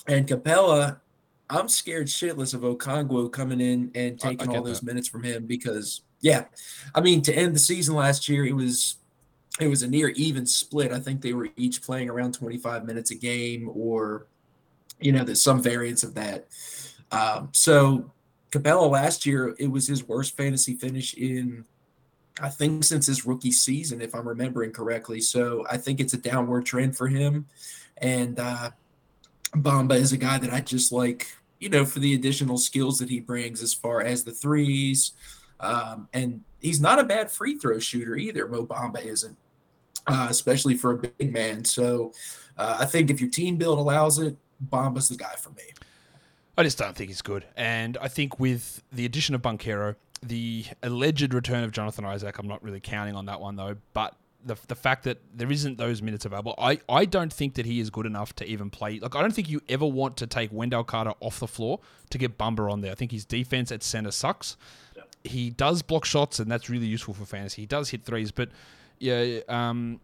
And 0.06 0.26
Capela, 0.26 0.98
I'm 1.50 1.68
scared 1.68 2.06
shitless 2.06 2.54
of 2.54 2.62
Okongwu 2.62 3.30
coming 3.30 3.60
in 3.60 3.90
and 3.94 4.18
taking 4.18 4.54
all 4.54 4.62
those 4.62 4.80
that. 4.80 4.86
minutes 4.86 5.08
from 5.08 5.22
him 5.22 5.46
because, 5.46 6.02
yeah, 6.20 6.44
I 6.94 7.00
mean, 7.00 7.20
to 7.22 7.34
end 7.34 7.54
the 7.54 7.58
season 7.58 7.94
last 7.94 8.28
year, 8.28 8.46
it 8.46 8.54
was 8.54 8.96
it 9.60 9.68
was 9.68 9.82
a 9.82 9.88
near 9.88 10.08
even 10.10 10.46
split. 10.46 10.92
I 10.92 11.00
think 11.00 11.20
they 11.20 11.32
were 11.32 11.48
each 11.56 11.82
playing 11.82 12.08
around 12.08 12.34
25 12.34 12.84
minutes 12.84 13.10
a 13.10 13.14
game, 13.14 13.70
or 13.72 14.26
you 15.00 15.12
know, 15.12 15.24
there's 15.24 15.42
some 15.42 15.62
variance 15.62 16.02
of 16.02 16.14
that. 16.14 16.46
Um, 17.10 17.50
so 17.52 18.10
Capela 18.50 18.90
last 18.90 19.26
year, 19.26 19.54
it 19.58 19.70
was 19.70 19.86
his 19.86 20.06
worst 20.06 20.36
fantasy 20.36 20.74
finish 20.74 21.14
in 21.14 21.64
I 22.40 22.48
think 22.48 22.84
since 22.84 23.06
his 23.06 23.26
rookie 23.26 23.52
season, 23.52 24.00
if 24.00 24.14
I'm 24.14 24.26
remembering 24.26 24.72
correctly. 24.72 25.20
So 25.20 25.66
I 25.70 25.76
think 25.76 26.00
it's 26.00 26.14
a 26.14 26.18
downward 26.18 26.66
trend 26.66 26.96
for 26.96 27.08
him. 27.08 27.46
And 27.98 28.38
uh, 28.38 28.70
Bamba 29.52 29.94
is 29.94 30.12
a 30.12 30.16
guy 30.16 30.38
that 30.38 30.52
I 30.52 30.60
just 30.60 30.92
like, 30.92 31.26
you 31.58 31.68
know, 31.68 31.84
for 31.84 31.98
the 31.98 32.14
additional 32.14 32.58
skills 32.58 32.98
that 32.98 33.08
he 33.08 33.20
brings 33.20 33.62
as 33.62 33.74
far 33.74 34.02
as 34.02 34.24
the 34.24 34.32
threes. 34.32 35.12
Um, 35.60 36.08
and 36.12 36.42
he's 36.60 36.80
not 36.80 37.00
a 37.00 37.04
bad 37.04 37.30
free 37.30 37.58
throw 37.58 37.78
shooter 37.78 38.16
either. 38.16 38.46
Mo 38.46 38.64
Bamba 38.64 39.04
isn't, 39.04 39.36
uh, 40.08 40.26
especially 40.30 40.76
for 40.76 40.92
a 40.92 40.96
big 40.96 41.32
man. 41.32 41.64
So 41.64 42.12
uh, 42.56 42.78
I 42.80 42.86
think 42.86 43.10
if 43.10 43.20
your 43.20 43.30
team 43.30 43.56
build 43.56 43.78
allows 43.78 44.18
it, 44.18 44.36
Bamba's 44.70 45.08
the 45.08 45.16
guy 45.16 45.34
for 45.38 45.50
me. 45.50 45.62
I 46.56 46.64
just 46.64 46.78
don't 46.78 46.96
think 46.96 47.08
he's 47.10 47.22
good. 47.22 47.44
And 47.56 47.96
I 48.00 48.08
think 48.08 48.40
with 48.40 48.82
the 48.92 49.04
addition 49.04 49.34
of 49.34 49.42
Banchero, 49.42 49.94
the 50.22 50.64
alleged 50.82 51.32
return 51.32 51.62
of 51.62 51.70
Jonathan 51.70 52.04
Isaac, 52.04 52.36
I'm 52.38 52.48
not 52.48 52.62
really 52.64 52.80
counting 52.80 53.14
on 53.14 53.26
that 53.26 53.40
one 53.40 53.54
though, 53.54 53.76
but 53.92 54.16
the, 54.44 54.56
the 54.66 54.74
fact 54.74 55.04
that 55.04 55.18
there 55.32 55.50
isn't 55.50 55.78
those 55.78 56.02
minutes 56.02 56.24
available, 56.24 56.54
I, 56.58 56.80
I 56.88 57.04
don't 57.04 57.32
think 57.32 57.54
that 57.54 57.66
he 57.66 57.80
is 57.80 57.90
good 57.90 58.06
enough 58.06 58.34
to 58.36 58.46
even 58.46 58.70
play. 58.70 58.98
Like, 58.98 59.14
I 59.14 59.20
don't 59.20 59.32
think 59.32 59.48
you 59.48 59.60
ever 59.68 59.86
want 59.86 60.16
to 60.18 60.26
take 60.26 60.52
Wendell 60.52 60.84
Carter 60.84 61.12
off 61.20 61.40
the 61.40 61.46
floor 61.46 61.80
to 62.10 62.18
get 62.18 62.38
Bamba 62.38 62.70
on 62.70 62.80
there. 62.80 62.92
I 62.92 62.94
think 62.94 63.12
his 63.12 63.24
defense 63.24 63.70
at 63.70 63.82
center 63.82 64.10
sucks. 64.10 64.56
Yeah. 64.96 65.02
He 65.24 65.50
does 65.50 65.82
block 65.82 66.04
shots, 66.04 66.38
and 66.38 66.50
that's 66.50 66.70
really 66.70 66.86
useful 66.86 67.14
for 67.14 67.24
fantasy. 67.24 67.62
He 67.62 67.66
does 67.66 67.90
hit 67.90 68.04
threes, 68.04 68.30
but 68.30 68.50
yeah, 69.00 69.40
um, 69.48 70.00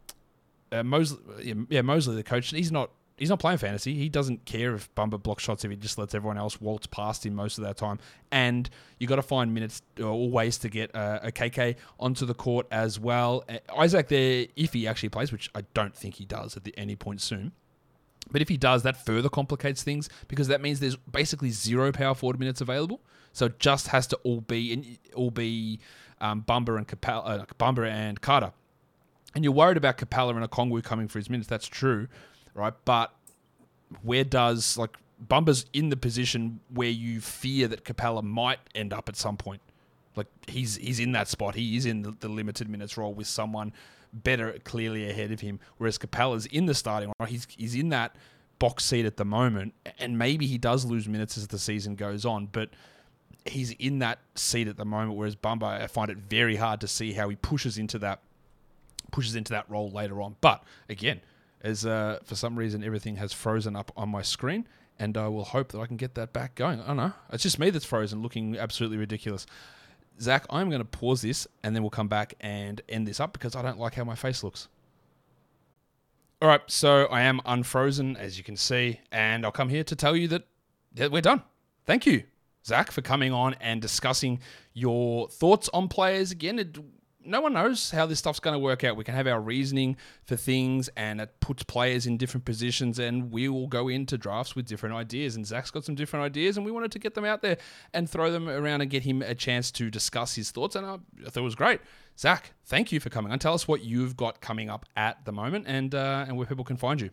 uh, 0.73 0.83
Mosley, 0.83 1.55
yeah, 1.69 1.83
Mosley, 1.83 2.17
the 2.17 2.23
coach, 2.23 2.51
he's 2.51 2.73
not 2.73 2.91
he's 3.17 3.31
not 3.31 3.39
playing 3.39 3.59
fantasy. 3.59 3.95
He 3.95 4.09
doesn't 4.09 4.45
care 4.45 4.75
if 4.75 4.93
Bamba 4.95 5.23
block 5.23 5.41
shots 5.41 5.65
if 5.65 5.71
he 5.71 5.77
just 5.77 5.99
lets 5.99 6.15
everyone 6.15 6.39
else 6.39 6.61
waltz 6.61 6.87
past 6.87 7.25
him 7.25 7.35
most 7.35 7.59
of 7.59 7.65
that 7.65 7.77
time. 7.77 7.99
And 8.31 8.69
you 8.99 9.07
got 9.07 9.17
to 9.17 9.23
find 9.23 9.55
minutes 9.55 9.83
or 10.03 10.31
ways 10.31 10.59
to 10.59 10.69
get 10.69 10.95
uh, 10.95 11.21
a 11.23 11.33
KK 11.33 11.77
onto 12.01 12.27
the 12.27 12.35
court 12.35 12.67
as 12.71 12.99
well. 12.99 13.45
Uh, 13.49 13.59
Isaac 13.77 14.09
there, 14.09 14.47
if 14.57 14.73
he 14.73 14.87
actually 14.89 15.11
plays, 15.11 15.33
which 15.33 15.51
I 15.55 15.63
don't 15.75 15.95
think 15.95 16.15
he 16.17 16.25
does 16.25 16.57
at 16.57 16.65
the, 16.65 16.75
any 16.77 16.97
point 16.97 17.21
soon. 17.21 17.53
But 18.31 18.41
if 18.41 18.49
he 18.49 18.57
does, 18.57 18.83
that 18.85 19.05
further 19.05 19.29
complicates 19.29 19.83
things 19.83 20.09
because 20.29 20.49
that 20.49 20.61
means 20.61 20.81
there's 20.81 20.97
basically 20.97 21.51
zero 21.51 21.93
power 21.93 22.15
forward 22.15 22.39
minutes 22.39 22.61
available. 22.61 23.01
So 23.33 23.47
it 23.47 23.59
just 23.59 23.89
has 23.89 24.07
to 24.09 24.17
all 24.23 24.41
be 24.41 24.99
all 25.15 25.31
be 25.31 25.81
um, 26.21 26.43
Bamba 26.43 26.79
and 26.79 26.89
Capela, 26.89 27.41
uh, 27.41 27.45
Bamba 27.59 27.89
and 27.89 28.21
Carter. 28.21 28.53
And 29.35 29.43
you're 29.43 29.53
worried 29.53 29.77
about 29.77 29.99
Capela 29.99 30.37
and 30.37 30.49
Okongwu 30.49 30.83
coming 30.85 31.09
for 31.09 31.19
his 31.19 31.29
minutes. 31.29 31.49
That's 31.49 31.67
true 31.67 32.09
right? 32.55 32.75
But 32.85 33.13
where 34.03 34.25
does 34.25 34.79
like 34.79 34.97
Bamba's 35.25 35.67
in 35.73 35.91
the 35.91 35.97
position 35.97 36.61
where 36.73 36.89
you 36.89 37.21
fear 37.21 37.69
that 37.69 37.85
Capela 37.85 38.23
might 38.23 38.61
end 38.75 38.93
up 38.93 39.09
at 39.09 39.17
some 39.17 39.37
point? 39.37 39.61
Like 40.17 40.29
he's 40.47 40.77
he's 40.77 41.01
in 41.01 41.13
that 41.13 41.29
spot. 41.29 41.57
He 41.57 41.77
is 41.77 41.87
in 41.87 42.03
the, 42.03 42.17
the 42.21 42.29
limited 42.29 42.69
minutes 42.69 42.97
role 42.97 43.13
with 43.13 43.27
someone 43.27 43.73
better 44.13 44.57
clearly 44.63 45.11
ahead 45.11 45.33
of 45.33 45.41
him. 45.41 45.59
Whereas 45.77 45.99
Capela's 45.99 46.47
in 46.47 46.67
the 46.67 46.75
starting 46.75 47.13
role. 47.19 47.27
He's 47.27 47.47
he's 47.57 47.75
in 47.75 47.89
that 47.91 48.17
box 48.61 48.85
seat 48.85 49.05
at 49.05 49.17
the 49.17 49.25
moment, 49.25 49.75
and 49.99 50.17
maybe 50.17 50.47
he 50.47 50.57
does 50.57 50.85
lose 50.85 51.09
minutes 51.09 51.37
as 51.37 51.49
the 51.49 51.59
season 51.59 51.97
goes 51.97 52.25
on, 52.25 52.47
but 52.47 52.71
he's 53.45 53.73
in 53.73 53.99
that 53.99 54.21
seat 54.37 54.69
at 54.69 54.77
the 54.77 54.85
moment. 54.85 55.19
Whereas 55.19 55.35
Bamba, 55.35 55.83
I 55.83 55.89
find 55.89 56.11
it 56.11 56.19
very 56.19 56.57
hard 56.57 56.81
to 56.83 56.89
see 56.89 57.13
how 57.13 57.29
he 57.29 57.37
pushes 57.37 57.77
into 57.77 57.99
that 57.99 58.21
pushes 59.15 59.37
into 59.37 59.53
that 59.53 59.71
role 59.71 59.93
later 59.93 60.21
on. 60.21 60.35
But 60.41 60.65
again, 60.89 61.21
as 61.61 61.87
uh, 61.87 62.19
for 62.25 62.35
some 62.35 62.57
reason 62.57 62.83
everything 62.83 63.15
has 63.17 63.33
frozen 63.33 63.77
up 63.77 63.93
on 63.97 64.09
my 64.09 64.23
screen, 64.23 64.67
and 64.99 65.17
I 65.17 65.29
will 65.29 65.45
hope 65.45 65.71
that 65.71 65.79
I 65.79 65.87
can 65.87 65.97
get 65.97 66.17
that 66.17 66.33
back 66.33 66.57
going. 66.57 66.81
I 66.81 66.89
don't 66.89 66.97
know. 66.97 67.13
It's 67.33 67.45
just 67.45 67.61
me 67.61 67.71
that's 67.71 67.85
frozen, 67.85 68.23
looking 68.23 68.59
absolutely 68.59 68.99
ridiculous. 68.99 69.47
Zach, 70.21 70.47
I'm 70.51 70.69
going 70.69 70.81
to 70.81 70.85
pause 70.85 71.23
this, 71.23 71.47
and 71.63 71.77
then 71.77 71.85
we'll 71.85 71.91
come 71.91 72.09
back 72.09 72.35
and 72.41 72.81
end 72.89 73.07
this 73.07 73.21
up 73.21 73.33
because 73.33 73.55
I 73.55 73.63
don't 73.63 73.79
like 73.79 73.95
how 73.95 74.03
my 74.03 74.17
face 74.17 74.43
looks. 74.43 74.67
All 76.43 76.49
right, 76.49 76.63
so 76.67 77.07
I 77.07 77.23
am 77.23 77.41
unfrozen, 77.47 78.17
as 78.17 78.37
you 78.37 78.43
can 78.43 78.57
see, 78.57 79.01
and 79.13 79.45
I'll 79.45 79.53
come 79.53 79.69
here 79.69 79.85
to 79.85 79.95
tell 79.95 80.17
you 80.17 80.27
that, 80.29 80.43
we're 81.13 81.23
done. 81.23 81.43
Thank 81.87 82.05
you, 82.05 82.25
Zach, 82.67 82.91
for 82.91 83.01
coming 83.01 83.33
on 83.33 83.55
and 83.61 83.81
discussing 83.81 84.41
your 84.73 85.29
thoughts 85.29 85.71
on 85.73 85.87
players. 85.87 86.33
Again, 86.33 86.59
it 86.59 86.77
no 87.25 87.41
one 87.41 87.53
knows 87.53 87.91
how 87.91 88.07
this 88.07 88.19
stuff's 88.19 88.41
going 88.41 88.55
to 88.55 88.59
work 88.59 88.85
out. 88.85 88.97
We 88.97 89.05
can 89.05 89.15
have 89.15 89.27
our 89.27 89.41
reasoning 89.41 89.97
for 90.25 90.37
things, 90.37 90.89
and 90.97 91.21
it 91.21 91.41
puts 91.41 91.63
players 91.63 92.07
in 92.07 92.17
different 92.17 92.45
positions, 92.45 92.99
and 92.99 93.31
we 93.31 93.49
will 93.49 93.67
go 93.67 93.89
into 93.89 94.19
drafts 94.19 94.55
with 94.55 94.67
different 94.67 94.95
ideas. 94.95 95.37
And 95.37 95.47
Zach's 95.47 95.71
got 95.71 95.85
some 95.85 95.95
different 95.95 96.25
ideas, 96.25 96.57
and 96.57 96.65
we 96.65 96.73
wanted 96.73 96.93
to 96.93 96.99
get 96.99 97.15
them 97.15 97.25
out 97.25 97.43
there 97.43 97.59
and 97.93 98.09
throw 98.09 98.31
them 98.31 98.49
around 98.49 98.81
and 98.81 98.91
get 98.91 99.03
him 99.03 99.23
a 99.23 99.35
chance 99.35 99.71
to 99.73 99.91
discuss 99.91 100.35
his 100.35 100.51
thoughts. 100.51 100.77
And 100.77 100.87
I, 100.87 100.99
thought 101.25 101.37
it 101.37 101.41
was 101.41 101.55
great. 101.55 101.81
Zach, 102.19 102.53
thank 102.65 102.93
you 102.93 103.01
for 103.01 103.11
coming 103.11 103.33
on. 103.33 103.39
Tell 103.39 103.55
us 103.55 103.67
what 103.67 103.83
you've 103.83 104.17
got 104.17 104.41
coming 104.41 104.71
up 104.71 104.87
at 104.97 105.25
the 105.25 105.33
moment, 105.33 105.67
and 105.67 105.95
uh, 105.95 106.25
and 106.27 106.37
where 106.37 106.47
people 106.47 106.65
can 106.65 106.77
find 106.77 107.01
you. 107.01 107.11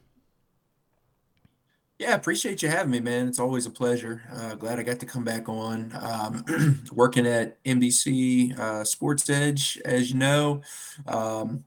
Yeah, 2.02 2.16
appreciate 2.16 2.64
you 2.64 2.68
having 2.68 2.90
me, 2.90 3.00
man. 3.00 3.28
It's 3.28 3.38
always 3.38 3.68
a 3.68 3.70
pleasure. 3.70 4.24
Uh, 4.34 4.56
glad 4.56 4.80
I 4.80 4.82
got 4.82 5.00
to 5.02 5.06
come 5.06 5.24
back 5.24 5.48
on. 5.48 5.96
Um, 6.02 6.84
working 6.92 7.28
at 7.28 7.64
NBC 7.64 8.58
uh, 8.58 8.84
Sports 8.84 9.30
Edge, 9.30 9.80
as 9.86 10.10
you 10.10 10.18
know. 10.18 10.64
Um, 11.06 11.64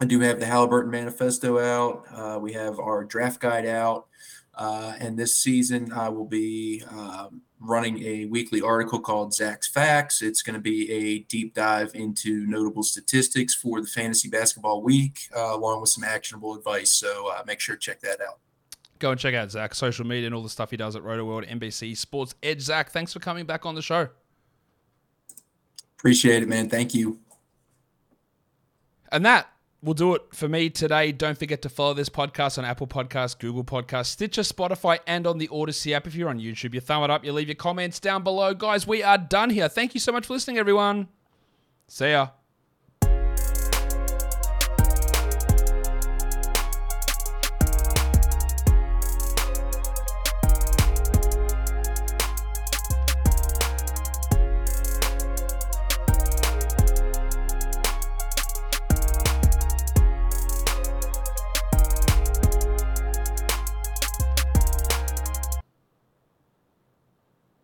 I 0.00 0.06
do 0.06 0.18
have 0.18 0.40
the 0.40 0.46
Halliburton 0.46 0.90
Manifesto 0.90 1.60
out. 1.60 2.06
Uh, 2.12 2.40
we 2.40 2.52
have 2.54 2.80
our 2.80 3.04
draft 3.04 3.38
guide 3.38 3.66
out. 3.66 4.08
Uh, 4.52 4.94
and 4.98 5.16
this 5.16 5.36
season, 5.36 5.92
I 5.92 6.08
will 6.08 6.26
be 6.26 6.82
um, 6.90 7.42
running 7.60 8.02
a 8.02 8.24
weekly 8.24 8.60
article 8.60 8.98
called 8.98 9.32
Zach's 9.32 9.68
Facts. 9.68 10.22
It's 10.22 10.42
going 10.42 10.54
to 10.54 10.60
be 10.60 10.90
a 10.90 11.20
deep 11.20 11.54
dive 11.54 11.92
into 11.94 12.44
notable 12.48 12.82
statistics 12.82 13.54
for 13.54 13.80
the 13.80 13.86
fantasy 13.86 14.28
basketball 14.28 14.82
week, 14.82 15.28
uh, 15.36 15.54
along 15.54 15.82
with 15.82 15.90
some 15.90 16.02
actionable 16.02 16.56
advice. 16.56 16.90
So 16.90 17.30
uh, 17.30 17.44
make 17.46 17.60
sure 17.60 17.76
to 17.76 17.80
check 17.80 18.00
that 18.00 18.20
out 18.20 18.40
go 18.98 19.10
and 19.10 19.20
check 19.20 19.34
out 19.34 19.50
Zach 19.50 19.74
social 19.74 20.06
media 20.06 20.26
and 20.26 20.34
all 20.34 20.42
the 20.42 20.48
stuff 20.48 20.70
he 20.70 20.76
does 20.76 20.96
at 20.96 21.02
Rotoworld, 21.02 21.48
NBC 21.48 21.96
Sports 21.96 22.34
Edge. 22.42 22.60
Zach, 22.60 22.90
thanks 22.90 23.12
for 23.12 23.20
coming 23.20 23.46
back 23.46 23.66
on 23.66 23.74
the 23.74 23.82
show. 23.82 24.08
Appreciate 25.98 26.42
it, 26.42 26.48
man. 26.48 26.68
Thank 26.68 26.94
you. 26.94 27.18
And 29.10 29.24
that 29.24 29.48
will 29.82 29.94
do 29.94 30.14
it 30.14 30.22
for 30.32 30.48
me 30.48 30.70
today. 30.70 31.12
Don't 31.12 31.38
forget 31.38 31.62
to 31.62 31.68
follow 31.68 31.94
this 31.94 32.08
podcast 32.08 32.58
on 32.58 32.64
Apple 32.64 32.86
Podcasts, 32.86 33.38
Google 33.38 33.64
Podcasts, 33.64 34.06
Stitcher, 34.06 34.42
Spotify, 34.42 34.98
and 35.06 35.26
on 35.26 35.38
the 35.38 35.48
Odyssey 35.50 35.94
app. 35.94 36.06
If 36.06 36.14
you're 36.14 36.28
on 36.28 36.38
YouTube, 36.38 36.74
you 36.74 36.80
thumb 36.80 37.02
it 37.04 37.10
up, 37.10 37.24
you 37.24 37.32
leave 37.32 37.48
your 37.48 37.54
comments 37.54 38.00
down 38.00 38.22
below. 38.22 38.54
Guys, 38.54 38.86
we 38.86 39.02
are 39.02 39.18
done 39.18 39.50
here. 39.50 39.68
Thank 39.68 39.94
you 39.94 40.00
so 40.00 40.12
much 40.12 40.26
for 40.26 40.34
listening, 40.34 40.58
everyone. 40.58 41.08
See 41.86 42.10
ya. 42.10 42.28